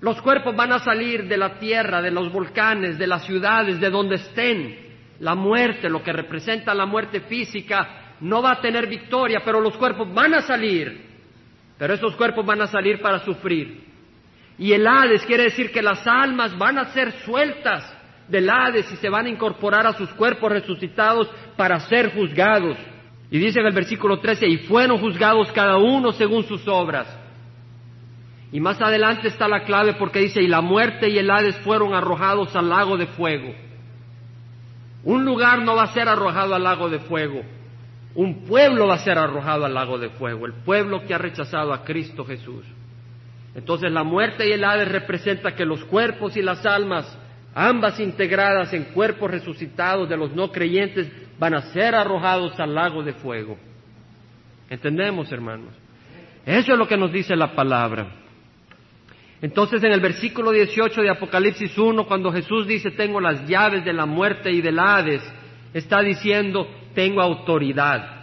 Los 0.00 0.20
cuerpos 0.22 0.54
van 0.54 0.72
a 0.72 0.80
salir 0.80 1.28
de 1.28 1.36
la 1.36 1.58
tierra, 1.58 2.00
de 2.02 2.10
los 2.10 2.32
volcanes, 2.32 2.98
de 2.98 3.06
las 3.06 3.24
ciudades, 3.24 3.80
de 3.80 3.90
donde 3.90 4.16
estén. 4.16 4.78
La 5.20 5.34
muerte, 5.34 5.88
lo 5.88 6.02
que 6.02 6.12
representa 6.12 6.74
la 6.74 6.86
muerte 6.86 7.20
física, 7.22 8.14
no 8.20 8.42
va 8.42 8.52
a 8.52 8.60
tener 8.60 8.86
victoria, 8.88 9.42
pero 9.44 9.60
los 9.60 9.76
cuerpos 9.76 10.12
van 10.12 10.34
a 10.34 10.42
salir. 10.42 11.04
Pero 11.78 11.94
esos 11.94 12.14
cuerpos 12.16 12.44
van 12.46 12.62
a 12.62 12.66
salir 12.66 13.00
para 13.00 13.20
sufrir. 13.24 13.91
Y 14.58 14.72
el 14.72 14.86
Hades 14.86 15.24
quiere 15.24 15.44
decir 15.44 15.72
que 15.72 15.82
las 15.82 16.06
almas 16.06 16.56
van 16.56 16.78
a 16.78 16.92
ser 16.92 17.12
sueltas 17.24 17.92
del 18.28 18.48
Hades 18.48 18.90
y 18.92 18.96
se 18.96 19.08
van 19.08 19.26
a 19.26 19.28
incorporar 19.28 19.86
a 19.86 19.94
sus 19.94 20.10
cuerpos 20.10 20.50
resucitados 20.50 21.28
para 21.56 21.80
ser 21.80 22.14
juzgados. 22.14 22.76
Y 23.30 23.38
dice 23.38 23.60
en 23.60 23.66
el 23.66 23.72
versículo 23.72 24.20
13, 24.20 24.46
y 24.46 24.58
fueron 24.58 24.98
juzgados 24.98 25.50
cada 25.52 25.78
uno 25.78 26.12
según 26.12 26.44
sus 26.44 26.66
obras. 26.68 27.06
Y 28.52 28.60
más 28.60 28.80
adelante 28.80 29.28
está 29.28 29.48
la 29.48 29.64
clave 29.64 29.94
porque 29.94 30.20
dice, 30.20 30.42
y 30.42 30.46
la 30.46 30.60
muerte 30.60 31.08
y 31.08 31.18
el 31.18 31.30
Hades 31.30 31.56
fueron 31.60 31.94
arrojados 31.94 32.54
al 32.54 32.68
lago 32.68 32.98
de 32.98 33.06
fuego. 33.06 33.54
Un 35.04 35.24
lugar 35.24 35.62
no 35.62 35.74
va 35.74 35.84
a 35.84 35.94
ser 35.94 36.08
arrojado 36.08 36.54
al 36.54 36.62
lago 36.62 36.88
de 36.88 37.00
fuego, 37.00 37.42
un 38.14 38.44
pueblo 38.44 38.86
va 38.86 38.94
a 38.94 38.98
ser 38.98 39.18
arrojado 39.18 39.64
al 39.64 39.74
lago 39.74 39.98
de 39.98 40.10
fuego, 40.10 40.46
el 40.46 40.52
pueblo 40.52 41.02
que 41.06 41.14
ha 41.14 41.18
rechazado 41.18 41.72
a 41.72 41.82
Cristo 41.82 42.24
Jesús. 42.24 42.64
Entonces 43.54 43.92
la 43.92 44.02
muerte 44.02 44.48
y 44.48 44.52
el 44.52 44.64
Hades 44.64 44.88
representa 44.88 45.54
que 45.54 45.66
los 45.66 45.84
cuerpos 45.84 46.36
y 46.36 46.42
las 46.42 46.64
almas, 46.64 47.18
ambas 47.54 48.00
integradas 48.00 48.72
en 48.72 48.84
cuerpos 48.84 49.30
resucitados 49.30 50.08
de 50.08 50.16
los 50.16 50.34
no 50.34 50.50
creyentes, 50.50 51.10
van 51.38 51.54
a 51.54 51.62
ser 51.72 51.94
arrojados 51.94 52.58
al 52.58 52.74
lago 52.74 53.02
de 53.02 53.12
fuego. 53.12 53.58
¿Entendemos, 54.70 55.30
hermanos? 55.30 55.74
Eso 56.46 56.72
es 56.72 56.78
lo 56.78 56.88
que 56.88 56.96
nos 56.96 57.12
dice 57.12 57.36
la 57.36 57.54
palabra. 57.54 58.06
Entonces 59.42 59.82
en 59.82 59.92
el 59.92 60.00
versículo 60.00 60.50
18 60.50 61.02
de 61.02 61.10
Apocalipsis 61.10 61.76
1, 61.76 62.06
cuando 62.06 62.32
Jesús 62.32 62.66
dice, 62.66 62.92
tengo 62.92 63.20
las 63.20 63.46
llaves 63.46 63.84
de 63.84 63.92
la 63.92 64.06
muerte 64.06 64.50
y 64.50 64.62
del 64.62 64.78
Hades, 64.78 65.22
está 65.74 66.00
diciendo, 66.00 66.66
tengo 66.94 67.20
autoridad. 67.20 68.22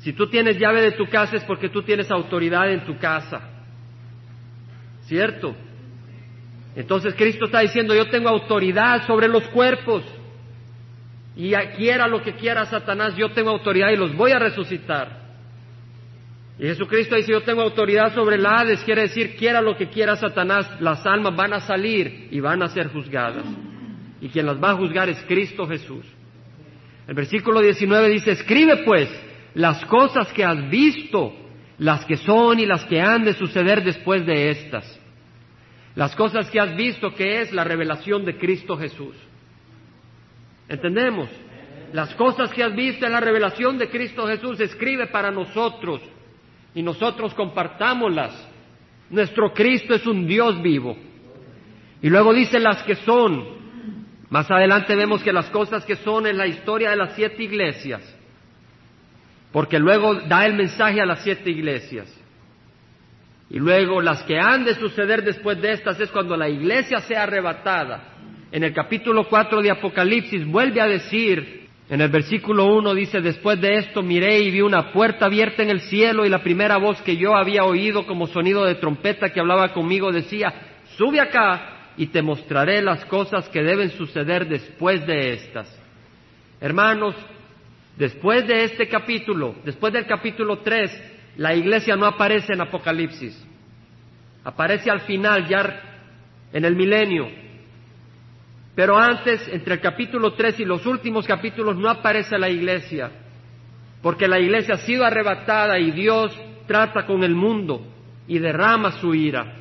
Si 0.00 0.12
tú 0.12 0.26
tienes 0.26 0.58
llave 0.58 0.82
de 0.82 0.92
tu 0.92 1.06
casa 1.06 1.36
es 1.36 1.44
porque 1.44 1.70
tú 1.70 1.82
tienes 1.82 2.10
autoridad 2.10 2.70
en 2.70 2.84
tu 2.84 2.98
casa. 2.98 3.53
¿Cierto? 5.06 5.54
Entonces 6.76 7.14
Cristo 7.14 7.46
está 7.46 7.60
diciendo, 7.60 7.94
yo 7.94 8.08
tengo 8.10 8.28
autoridad 8.28 9.06
sobre 9.06 9.28
los 9.28 9.46
cuerpos. 9.48 10.02
Y 11.36 11.52
quiera 11.76 12.06
lo 12.06 12.22
que 12.22 12.34
quiera 12.34 12.64
Satanás, 12.66 13.16
yo 13.16 13.32
tengo 13.32 13.50
autoridad 13.50 13.90
y 13.90 13.96
los 13.96 14.14
voy 14.16 14.32
a 14.32 14.38
resucitar. 14.38 15.24
Y 16.58 16.62
Jesucristo 16.62 17.16
dice, 17.16 17.32
yo 17.32 17.42
tengo 17.42 17.62
autoridad 17.62 18.14
sobre 18.14 18.36
el 18.36 18.46
Hades, 18.46 18.84
quiere 18.84 19.02
decir, 19.02 19.34
quiera 19.36 19.60
lo 19.60 19.76
que 19.76 19.88
quiera 19.88 20.14
Satanás, 20.14 20.80
las 20.80 21.04
almas 21.04 21.34
van 21.34 21.52
a 21.52 21.60
salir 21.60 22.28
y 22.30 22.38
van 22.38 22.62
a 22.62 22.68
ser 22.68 22.88
juzgadas. 22.88 23.44
Y 24.20 24.28
quien 24.28 24.46
las 24.46 24.62
va 24.62 24.70
a 24.70 24.76
juzgar 24.76 25.08
es 25.08 25.20
Cristo 25.26 25.66
Jesús. 25.66 26.06
El 27.08 27.14
versículo 27.14 27.60
19 27.60 28.08
dice, 28.08 28.30
escribe 28.30 28.84
pues 28.84 29.08
las 29.54 29.84
cosas 29.86 30.32
que 30.32 30.44
has 30.44 30.70
visto, 30.70 31.32
las 31.78 32.04
que 32.04 32.16
son 32.16 32.60
y 32.60 32.66
las 32.66 32.84
que 32.84 33.00
han 33.00 33.24
de 33.24 33.34
suceder 33.34 33.82
después 33.82 34.24
de 34.26 34.50
estas. 34.50 35.00
Las 35.94 36.14
cosas 36.16 36.50
que 36.50 36.60
has 36.60 36.74
visto, 36.76 37.14
que 37.14 37.40
es 37.40 37.52
la 37.52 37.64
revelación 37.64 38.24
de 38.24 38.36
Cristo 38.36 38.76
Jesús. 38.76 39.14
¿Entendemos? 40.68 41.28
Las 41.92 42.14
cosas 42.14 42.50
que 42.50 42.64
has 42.64 42.74
visto 42.74 43.06
en 43.06 43.12
la 43.12 43.20
revelación 43.20 43.78
de 43.78 43.88
Cristo 43.88 44.26
Jesús, 44.26 44.58
escribe 44.60 45.06
para 45.06 45.30
nosotros 45.30 46.00
y 46.74 46.82
nosotros 46.82 47.34
compartámoslas. 47.34 48.48
Nuestro 49.10 49.52
Cristo 49.52 49.94
es 49.94 50.06
un 50.06 50.26
Dios 50.26 50.60
vivo. 50.60 50.96
Y 52.02 52.10
luego 52.10 52.34
dice 52.34 52.58
las 52.58 52.82
que 52.82 52.96
son. 52.96 53.54
Más 54.30 54.50
adelante 54.50 54.96
vemos 54.96 55.22
que 55.22 55.32
las 55.32 55.48
cosas 55.50 55.84
que 55.84 55.96
son 55.96 56.26
en 56.26 56.36
la 56.36 56.46
historia 56.46 56.90
de 56.90 56.96
las 56.96 57.14
siete 57.14 57.42
iglesias. 57.44 58.13
Porque 59.54 59.78
luego 59.78 60.14
da 60.14 60.44
el 60.46 60.54
mensaje 60.54 61.00
a 61.00 61.06
las 61.06 61.22
siete 61.22 61.48
iglesias. 61.48 62.12
Y 63.48 63.60
luego 63.60 64.02
las 64.02 64.24
que 64.24 64.36
han 64.36 64.64
de 64.64 64.74
suceder 64.74 65.22
después 65.22 65.62
de 65.62 65.74
estas 65.74 66.00
es 66.00 66.10
cuando 66.10 66.36
la 66.36 66.48
iglesia 66.48 66.98
sea 66.98 67.22
arrebatada. 67.22 68.02
En 68.50 68.64
el 68.64 68.74
capítulo 68.74 69.28
4 69.28 69.62
de 69.62 69.70
Apocalipsis 69.70 70.44
vuelve 70.44 70.80
a 70.80 70.88
decir 70.88 71.68
en 71.88 72.00
el 72.00 72.08
versículo 72.08 72.66
1 72.74 72.94
dice, 72.94 73.20
después 73.20 73.60
de 73.60 73.76
esto 73.76 74.02
miré 74.02 74.40
y 74.40 74.50
vi 74.50 74.60
una 74.60 74.90
puerta 74.90 75.26
abierta 75.26 75.62
en 75.62 75.70
el 75.70 75.82
cielo 75.82 76.26
y 76.26 76.30
la 76.30 76.42
primera 76.42 76.78
voz 76.78 77.00
que 77.02 77.16
yo 77.16 77.36
había 77.36 77.62
oído 77.62 78.08
como 78.08 78.26
sonido 78.26 78.64
de 78.64 78.74
trompeta 78.74 79.30
que 79.30 79.38
hablaba 79.38 79.72
conmigo 79.72 80.10
decía, 80.10 80.52
sube 80.96 81.20
acá 81.20 81.92
y 81.96 82.06
te 82.06 82.22
mostraré 82.22 82.82
las 82.82 83.04
cosas 83.04 83.48
que 83.50 83.62
deben 83.62 83.90
suceder 83.90 84.48
después 84.48 85.06
de 85.06 85.34
estas. 85.34 85.80
Hermanos, 86.60 87.14
después 87.96 88.46
de 88.46 88.64
este 88.64 88.88
capítulo, 88.88 89.56
después 89.64 89.92
del 89.92 90.06
capítulo 90.06 90.58
3, 90.58 91.12
la 91.36 91.54
iglesia 91.54 91.96
no 91.96 92.06
aparece 92.06 92.52
en 92.52 92.60
Apocalipsis, 92.60 93.46
aparece 94.44 94.90
al 94.90 95.00
final, 95.00 95.46
ya 95.48 95.80
en 96.52 96.64
el 96.64 96.76
milenio, 96.76 97.28
pero 98.74 98.98
antes, 98.98 99.46
entre 99.48 99.74
el 99.74 99.80
capítulo 99.80 100.32
3 100.32 100.60
y 100.60 100.64
los 100.64 100.84
últimos 100.86 101.26
capítulos, 101.26 101.76
no 101.76 101.88
aparece 101.88 102.36
la 102.38 102.48
iglesia, 102.48 103.10
porque 104.02 104.26
la 104.26 104.40
iglesia 104.40 104.74
ha 104.74 104.78
sido 104.78 105.04
arrebatada 105.04 105.78
y 105.78 105.92
Dios 105.92 106.36
trata 106.66 107.06
con 107.06 107.22
el 107.22 107.34
mundo 107.34 107.86
y 108.26 108.38
derrama 108.38 108.92
su 108.92 109.14
ira. 109.14 109.60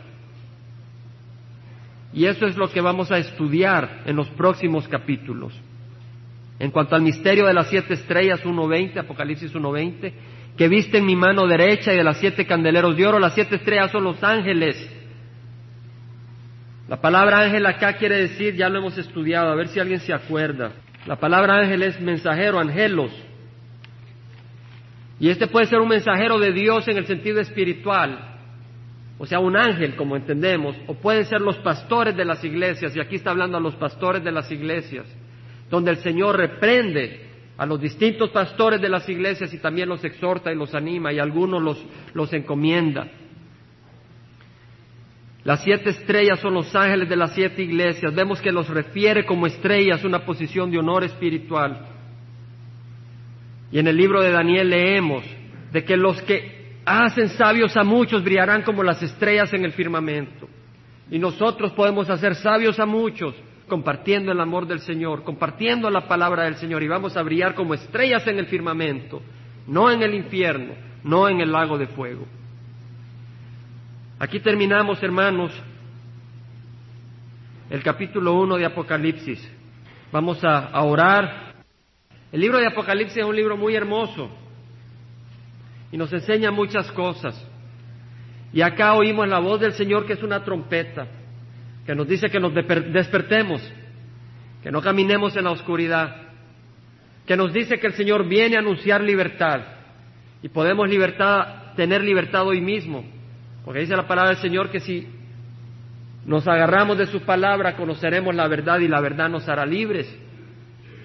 Y 2.11 2.25
eso 2.25 2.45
es 2.45 2.57
lo 2.57 2.69
que 2.69 2.81
vamos 2.81 3.11
a 3.11 3.17
estudiar 3.17 4.03
en 4.05 4.15
los 4.15 4.29
próximos 4.29 4.87
capítulos. 4.87 5.53
En 6.63 6.71
cuanto 6.71 6.95
al 6.95 7.01
misterio 7.01 7.45
de 7.45 7.53
las 7.53 7.67
siete 7.67 7.93
estrellas 7.93 8.43
1.20, 8.43 8.97
Apocalipsis 8.97 9.53
1.20, 9.53 10.13
que 10.55 10.67
viste 10.69 10.99
en 10.99 11.05
mi 11.05 11.15
mano 11.15 11.45
derecha 11.45 11.93
y 11.93 11.97
de 11.97 12.03
las 12.03 12.17
siete 12.17 12.45
candeleros 12.45 12.95
de 12.95 13.05
oro, 13.05 13.19
las 13.19 13.33
siete 13.33 13.57
estrellas 13.57 13.91
son 13.91 14.05
los 14.05 14.23
ángeles 14.23 14.89
la 16.87 16.99
palabra 16.99 17.39
ángel 17.39 17.65
acá 17.65 17.93
quiere 17.93 18.17
decir, 18.17 18.55
ya 18.55 18.69
lo 18.69 18.79
hemos 18.79 18.97
estudiado, 18.97 19.49
a 19.49 19.55
ver 19.55 19.69
si 19.69 19.79
alguien 19.79 19.99
se 20.01 20.13
acuerda. 20.13 20.73
La 21.05 21.15
palabra 21.15 21.57
ángel 21.57 21.81
es 21.81 21.99
mensajero, 21.99 22.59
angelos. 22.59 23.11
Y 25.19 25.29
este 25.29 25.47
puede 25.47 25.67
ser 25.67 25.79
un 25.79 25.87
mensajero 25.87 26.39
de 26.39 26.51
Dios 26.51 26.87
en 26.87 26.97
el 26.97 27.05
sentido 27.05 27.39
espiritual, 27.39 28.37
o 29.17 29.25
sea, 29.25 29.39
un 29.39 29.55
ángel, 29.55 29.95
como 29.95 30.17
entendemos, 30.17 30.75
o 30.85 30.95
pueden 30.95 31.25
ser 31.25 31.39
los 31.39 31.55
pastores 31.57 32.15
de 32.15 32.25
las 32.25 32.43
iglesias, 32.43 32.95
y 32.95 32.99
aquí 32.99 33.15
está 33.15 33.31
hablando 33.31 33.57
a 33.57 33.61
los 33.61 33.75
pastores 33.75 34.23
de 34.23 34.31
las 34.31 34.51
iglesias, 34.51 35.05
donde 35.69 35.91
el 35.91 35.97
Señor 35.97 36.37
reprende 36.37 37.21
a 37.57 37.65
los 37.65 37.79
distintos 37.79 38.29
pastores 38.31 38.81
de 38.81 38.89
las 38.89 39.07
iglesias 39.07 39.53
y 39.53 39.59
también 39.59 39.89
los 39.89 40.03
exhorta 40.03 40.51
y 40.51 40.55
los 40.55 40.73
anima, 40.73 41.13
y 41.13 41.19
algunos 41.19 41.61
los, 41.61 41.85
los 42.13 42.33
encomienda. 42.33 43.07
Las 45.43 45.61
siete 45.63 45.89
estrellas 45.89 46.39
son 46.39 46.53
los 46.53 46.73
ángeles 46.73 47.09
de 47.09 47.17
las 47.17 47.33
siete 47.33 47.61
iglesias. 47.61 48.15
Vemos 48.15 48.41
que 48.41 48.51
los 48.51 48.67
refiere 48.69 49.25
como 49.25 49.45
estrellas, 49.45 50.03
una 50.03 50.25
posición 50.25 50.71
de 50.71 50.79
honor 50.79 51.03
espiritual. 51.03 51.85
Y 53.71 53.79
en 53.79 53.87
el 53.87 53.97
libro 53.97 54.21
de 54.21 54.31
Daniel 54.31 54.69
leemos 54.69 55.23
de 55.71 55.83
que 55.83 55.97
los 55.97 56.21
que 56.21 56.77
hacen 56.85 57.29
sabios 57.29 57.75
a 57.75 57.83
muchos 57.83 58.23
brillarán 58.23 58.61
como 58.61 58.83
las 58.83 59.01
estrellas 59.03 59.53
en 59.53 59.65
el 59.65 59.73
firmamento. 59.73 60.47
Y 61.11 61.19
nosotros 61.19 61.73
podemos 61.73 62.09
hacer 62.09 62.35
sabios 62.35 62.79
a 62.79 62.85
muchos 62.85 63.35
compartiendo 63.67 64.31
el 64.31 64.39
amor 64.39 64.67
del 64.67 64.79
Señor, 64.79 65.23
compartiendo 65.23 65.89
la 65.89 66.07
palabra 66.07 66.43
del 66.43 66.55
Señor 66.55 66.83
y 66.83 66.87
vamos 66.87 67.15
a 67.15 67.23
brillar 67.23 67.55
como 67.55 67.73
estrellas 67.73 68.25
en 68.27 68.39
el 68.39 68.47
firmamento, 68.47 69.21
no 69.67 69.89
en 69.91 70.01
el 70.01 70.13
infierno, 70.13 70.73
no 71.03 71.27
en 71.29 71.41
el 71.41 71.51
lago 71.51 71.77
de 71.77 71.87
fuego. 71.87 72.25
Aquí 74.19 74.39
terminamos, 74.39 75.01
hermanos, 75.01 75.51
el 77.69 77.81
capítulo 77.83 78.33
1 78.35 78.57
de 78.57 78.65
Apocalipsis. 78.65 79.51
Vamos 80.11 80.43
a, 80.43 80.67
a 80.67 80.83
orar. 80.83 81.53
El 82.31 82.41
libro 82.41 82.59
de 82.59 82.67
Apocalipsis 82.67 83.17
es 83.17 83.25
un 83.25 83.35
libro 83.35 83.57
muy 83.57 83.75
hermoso 83.75 84.29
y 85.91 85.97
nos 85.97 86.11
enseña 86.13 86.51
muchas 86.51 86.91
cosas. 86.91 87.35
Y 88.51 88.61
acá 88.61 88.93
oímos 88.93 89.27
la 89.27 89.39
voz 89.39 89.59
del 89.59 89.73
Señor 89.73 90.05
que 90.05 90.13
es 90.13 90.23
una 90.23 90.43
trompeta, 90.43 91.07
que 91.85 91.95
nos 91.95 92.07
dice 92.07 92.29
que 92.29 92.39
nos 92.39 92.53
despertemos, 92.53 93.61
que 94.61 94.71
no 94.71 94.81
caminemos 94.81 95.35
en 95.35 95.43
la 95.43 95.51
oscuridad, 95.51 96.15
que 97.25 97.35
nos 97.35 97.53
dice 97.53 97.79
que 97.79 97.87
el 97.87 97.93
Señor 97.93 98.27
viene 98.27 98.55
a 98.55 98.59
anunciar 98.59 99.01
libertad 99.01 99.61
y 100.41 100.49
podemos 100.49 100.89
libertad, 100.89 101.73
tener 101.75 102.01
libertad 102.03 102.45
hoy 102.45 102.61
mismo, 102.61 103.05
porque 103.65 103.81
dice 103.81 103.95
la 103.95 104.07
palabra 104.07 104.31
del 104.31 104.41
Señor 104.41 104.69
que 104.69 104.79
si 104.79 105.07
nos 106.25 106.47
agarramos 106.47 106.97
de 106.97 107.07
su 107.07 107.21
palabra 107.21 107.75
conoceremos 107.75 108.33
la 108.33 108.47
verdad 108.47 108.79
y 108.79 108.87
la 108.87 109.01
verdad 109.01 109.29
nos 109.29 109.47
hará 109.47 109.65
libres. 109.65 110.07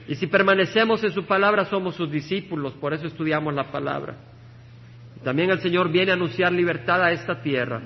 Y 0.06 0.14
si 0.14 0.26
permanecemos 0.26 1.04
en 1.04 1.12
su 1.12 1.26
palabra 1.26 1.66
somos 1.66 1.94
sus 1.94 2.10
discípulos, 2.10 2.72
por 2.74 2.94
eso 2.94 3.06
estudiamos 3.06 3.52
la 3.52 3.70
palabra. 3.70 4.16
También 5.22 5.50
el 5.50 5.60
Señor 5.60 5.90
viene 5.90 6.12
a 6.12 6.14
anunciar 6.14 6.52
libertad 6.52 7.02
a 7.02 7.12
esta 7.12 7.42
tierra. 7.42 7.82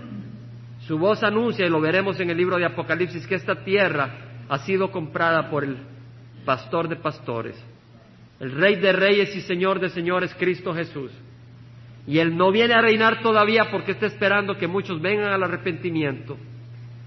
Su 0.87 0.99
voz 0.99 1.23
anuncia, 1.23 1.67
y 1.67 1.71
lo 1.71 1.81
veremos 1.81 2.19
en 2.21 2.31
el 2.31 2.37
libro 2.37 2.57
de 2.57 2.65
Apocalipsis, 2.65 3.27
que 3.27 3.37
esta 3.37 3.65
tierra 3.65 4.45
ha 4.49 4.59
sido 4.59 4.91
comprada 4.91 5.49
por 5.49 5.65
el 5.65 5.77
pastor 6.45 6.89
de 6.89 6.97
pastores, 6.97 7.57
el 8.41 8.53
rey 8.53 8.77
de 8.77 8.93
reyes 8.93 9.35
y 9.37 9.41
señor 9.43 9.79
de 9.79 9.91
señores, 9.91 10.35
Cristo 10.39 10.75
Jesús. 10.75 11.13
Y 12.07 12.19
Él 12.19 12.37
no 12.37 12.51
viene 12.51 12.75
a 12.75 12.81
reinar 12.81 13.23
todavía 13.23 13.71
porque 13.71 13.93
está 13.93 14.07
esperando 14.07 14.57
que 14.57 14.67
muchos 14.67 15.01
vengan 15.01 15.33
al 15.33 15.45
arrepentimiento 15.45 16.37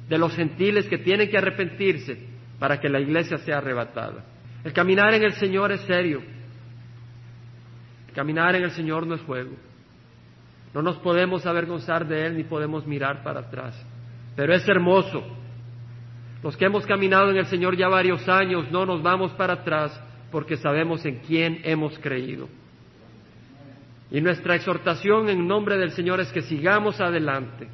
de 0.07 0.17
los 0.17 0.33
gentiles 0.33 0.87
que 0.87 0.99
tienen 0.99 1.29
que 1.29 1.37
arrepentirse 1.37 2.17
para 2.59 2.79
que 2.79 2.87
la 2.87 3.01
iglesia 3.01 3.37
sea 3.39 3.57
arrebatada. 3.57 4.23
El 4.63 4.71
caminar 4.71 5.13
en 5.13 5.23
el 5.23 5.33
Señor 5.33 5.73
es 5.73 5.81
serio. 5.81 6.23
El 8.07 8.13
caminar 8.13 8.55
en 8.55 8.63
el 8.63 8.71
Señor 8.71 9.05
no 9.05 9.15
es 9.15 9.21
juego. 9.21 9.51
No 10.75 10.81
nos 10.81 10.97
podemos 10.97 11.45
avergonzar 11.45 12.05
de 12.05 12.25
Él 12.25 12.35
ni 12.35 12.43
podemos 12.43 12.85
mirar 12.85 13.23
para 13.23 13.39
atrás. 13.39 13.81
Pero 14.35 14.53
es 14.53 14.67
hermoso. 14.67 15.23
Los 16.43 16.57
que 16.57 16.65
hemos 16.65 16.85
caminado 16.85 17.31
en 17.31 17.37
el 17.37 17.45
Señor 17.45 17.77
ya 17.77 17.87
varios 17.87 18.27
años 18.27 18.69
no 18.71 18.85
nos 18.85 19.01
vamos 19.01 19.31
para 19.31 19.53
atrás 19.53 19.97
porque 20.33 20.57
sabemos 20.57 21.05
en 21.05 21.19
quién 21.19 21.61
hemos 21.63 21.97
creído. 21.99 22.49
Y 24.11 24.19
nuestra 24.19 24.55
exhortación 24.55 25.29
en 25.29 25.47
nombre 25.47 25.77
del 25.77 25.91
Señor 25.91 26.19
es 26.19 26.29
que 26.33 26.41
sigamos 26.41 26.99
adelante. 26.99 27.69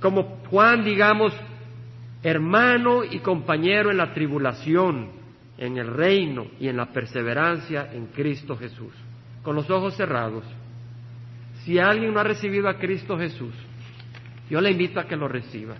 Como 0.00 0.40
Juan, 0.50 0.82
digamos, 0.82 1.32
hermano 2.24 3.04
y 3.04 3.20
compañero 3.20 3.92
en 3.92 3.98
la 3.98 4.12
tribulación, 4.12 5.10
en 5.58 5.78
el 5.78 5.94
reino 5.94 6.46
y 6.58 6.66
en 6.66 6.76
la 6.76 6.86
perseverancia 6.86 7.88
en 7.92 8.06
Cristo 8.06 8.56
Jesús. 8.56 8.92
Con 9.44 9.54
los 9.54 9.70
ojos 9.70 9.94
cerrados. 9.94 10.44
Si 11.64 11.78
alguien 11.78 12.12
no 12.12 12.20
ha 12.20 12.24
recibido 12.24 12.68
a 12.68 12.78
Cristo 12.78 13.18
Jesús, 13.18 13.54
yo 14.50 14.60
le 14.60 14.70
invito 14.70 15.00
a 15.00 15.06
que 15.06 15.16
lo 15.16 15.28
reciba. 15.28 15.76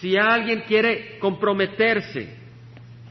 Si 0.00 0.16
alguien 0.16 0.64
quiere 0.66 1.18
comprometerse, 1.18 2.36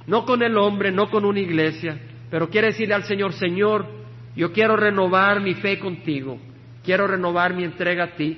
no 0.05 0.23
con 0.23 0.43
el 0.43 0.55
hombre, 0.57 0.91
no 0.91 1.09
con 1.09 1.25
una 1.25 1.39
iglesia, 1.39 1.99
pero 2.29 2.49
quiere 2.49 2.67
decirle 2.67 2.93
al 2.93 3.03
Señor, 3.03 3.33
Señor, 3.33 3.87
yo 4.35 4.51
quiero 4.53 4.75
renovar 4.75 5.41
mi 5.41 5.55
fe 5.55 5.79
contigo, 5.79 6.39
quiero 6.83 7.07
renovar 7.07 7.55
mi 7.55 7.63
entrega 7.63 8.03
a 8.05 8.15
ti, 8.15 8.37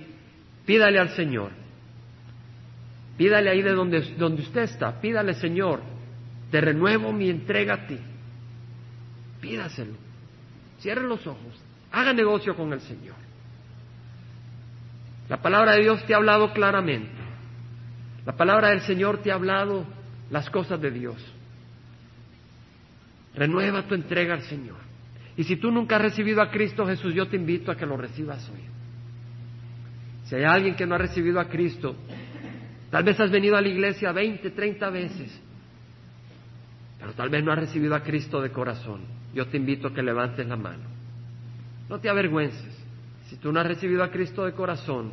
pídale 0.65 0.97
al 0.97 1.09
Señor. 1.09 1.51
Pídale 3.17 3.49
ahí 3.49 3.61
de 3.61 3.73
donde, 3.73 3.99
donde 4.17 4.43
usted 4.43 4.61
está, 4.61 5.01
pídale 5.01 5.33
Señor, 5.33 5.81
te 6.49 6.61
renuevo 6.61 7.11
mi 7.11 7.29
entrega 7.29 7.73
a 7.73 7.87
ti. 7.87 7.97
Pídaselo. 9.41 9.93
Cierre 10.79 11.03
los 11.03 11.27
ojos. 11.27 11.68
Haga 11.91 12.13
negocio 12.13 12.55
con 12.55 12.71
el 12.73 12.81
Señor. 12.81 13.15
La 15.27 15.41
palabra 15.41 15.73
de 15.73 15.81
Dios 15.81 16.03
te 16.05 16.13
ha 16.13 16.17
hablado 16.17 16.51
claramente. 16.53 17.11
La 18.25 18.35
palabra 18.35 18.69
del 18.69 18.81
Señor 18.81 19.21
te 19.21 19.31
ha 19.31 19.35
hablado 19.35 19.85
las 20.29 20.49
cosas 20.49 20.81
de 20.81 20.91
Dios. 20.91 21.17
Renueva 23.35 23.83
tu 23.83 23.95
entrega 23.95 24.33
al 24.33 24.41
Señor. 24.41 24.77
Y 25.37 25.43
si 25.43 25.55
tú 25.55 25.71
nunca 25.71 25.95
has 25.95 26.01
recibido 26.01 26.41
a 26.41 26.51
Cristo 26.51 26.85
Jesús, 26.85 27.13
yo 27.13 27.27
te 27.27 27.37
invito 27.37 27.71
a 27.71 27.75
que 27.75 27.85
lo 27.85 27.95
recibas 27.95 28.47
hoy. 28.49 28.61
Si 30.25 30.35
hay 30.35 30.43
alguien 30.43 30.75
que 30.75 30.85
no 30.85 30.95
ha 30.95 30.97
recibido 30.97 31.39
a 31.39 31.47
Cristo, 31.47 31.95
tal 32.91 33.03
vez 33.03 33.19
has 33.19 33.31
venido 33.31 33.55
a 33.55 33.61
la 33.61 33.67
iglesia 33.67 34.11
20, 34.11 34.49
30 34.51 34.89
veces, 34.89 35.41
pero 36.99 37.13
tal 37.13 37.29
vez 37.29 37.43
no 37.43 37.51
has 37.51 37.59
recibido 37.59 37.95
a 37.95 38.03
Cristo 38.03 38.41
de 38.41 38.51
corazón. 38.51 39.01
Yo 39.33 39.47
te 39.47 39.57
invito 39.57 39.87
a 39.87 39.93
que 39.93 40.03
levantes 40.03 40.45
la 40.45 40.57
mano. 40.57 40.98
No 41.89 41.99
te 41.99 42.09
avergüences. 42.09 42.77
Si 43.29 43.35
tú 43.37 43.51
no 43.51 43.59
has 43.59 43.67
recibido 43.67 44.03
a 44.03 44.11
Cristo 44.11 44.45
de 44.45 44.53
corazón, 44.53 45.11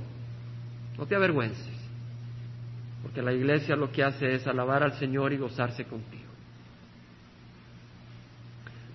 no 0.97 1.07
te 1.07 1.17
avergüences. 1.17 1.75
Porque 3.03 3.23
la 3.23 3.33
iglesia 3.33 3.77
lo 3.77 3.91
que 3.91 4.05
hace 4.05 4.35
es 4.35 4.47
alabar 4.47 4.83
al 4.83 4.93
Señor 4.95 5.33
y 5.33 5.39
gozarse 5.39 5.85
contigo. 5.85 6.25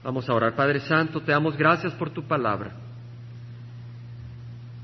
Vamos 0.03 0.29
a 0.29 0.33
orar. 0.33 0.55
Padre 0.55 0.79
Santo, 0.81 1.21
te 1.21 1.31
damos 1.31 1.57
gracias 1.57 1.93
por 1.93 2.09
tu 2.09 2.23
palabra. 2.23 2.71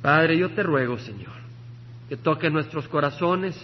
Padre, 0.01 0.37
yo 0.37 0.51
te 0.51 0.63
ruego, 0.63 0.97
Señor, 0.97 1.33
que 2.07 2.17
toque 2.17 2.49
nuestros 2.49 2.87
corazones. 2.87 3.55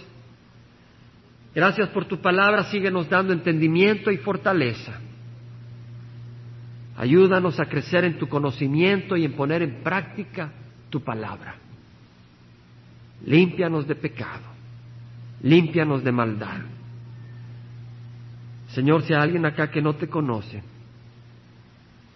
Gracias 1.54 1.88
por 1.90 2.04
tu 2.04 2.20
palabra, 2.20 2.64
síguenos 2.64 3.08
dando 3.08 3.32
entendimiento 3.32 4.10
y 4.10 4.16
fortaleza. 4.18 5.00
Ayúdanos 6.96 7.58
a 7.58 7.66
crecer 7.66 8.04
en 8.04 8.18
tu 8.18 8.28
conocimiento 8.28 9.16
y 9.16 9.24
en 9.24 9.32
poner 9.32 9.62
en 9.62 9.82
práctica 9.82 10.52
tu 10.90 11.02
palabra. 11.02 11.56
Límpianos 13.26 13.86
de 13.88 13.96
pecado, 13.96 14.44
límpianos 15.42 16.04
de 16.04 16.12
maldad. 16.12 16.60
Señor, 18.68 19.02
si 19.02 19.12
hay 19.12 19.22
alguien 19.22 19.44
acá 19.44 19.70
que 19.70 19.82
no 19.82 19.94
te 19.96 20.08
conoce, 20.08 20.62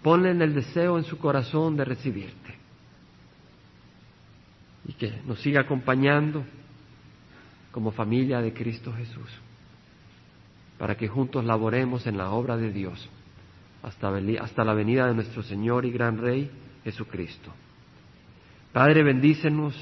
ponle 0.02 0.30
en 0.30 0.42
el 0.42 0.54
deseo 0.54 0.96
en 0.96 1.04
su 1.04 1.18
corazón 1.18 1.76
de 1.76 1.84
recibirte 1.84 2.54
y 4.86 4.92
que 4.92 5.22
nos 5.26 5.40
siga 5.40 5.62
acompañando 5.62 6.44
como 7.72 7.90
familia 7.90 8.40
de 8.40 8.52
Cristo 8.52 8.92
Jesús, 8.92 9.30
para 10.78 10.96
que 10.96 11.08
juntos 11.08 11.44
laboremos 11.44 12.06
en 12.06 12.16
la 12.16 12.30
obra 12.30 12.56
de 12.56 12.72
Dios 12.72 13.08
hasta, 13.82 14.64
la 14.64 14.74
venida 14.74 15.06
de 15.06 15.14
nuestro 15.14 15.42
Señor 15.42 15.84
y 15.84 15.90
Gran 15.90 16.18
Rey 16.18 16.50
Jesucristo. 16.84 17.52
Padre, 18.72 19.02
bendícenos, 19.02 19.74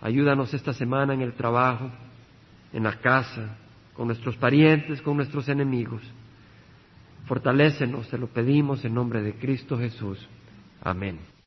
ayúdanos 0.00 0.52
esta 0.54 0.72
semana 0.72 1.14
en 1.14 1.20
el 1.20 1.34
trabajo, 1.34 1.90
en 2.72 2.82
la 2.82 2.98
casa, 2.98 3.56
con 3.94 4.06
nuestros 4.06 4.36
parientes, 4.36 5.02
con 5.02 5.16
nuestros 5.16 5.48
enemigos. 5.48 6.02
Fortalécenos, 7.26 8.08
te 8.08 8.18
lo 8.18 8.28
pedimos 8.28 8.84
en 8.84 8.94
nombre 8.94 9.22
de 9.22 9.34
Cristo 9.34 9.78
Jesús. 9.78 10.26
Amén. 10.82 11.18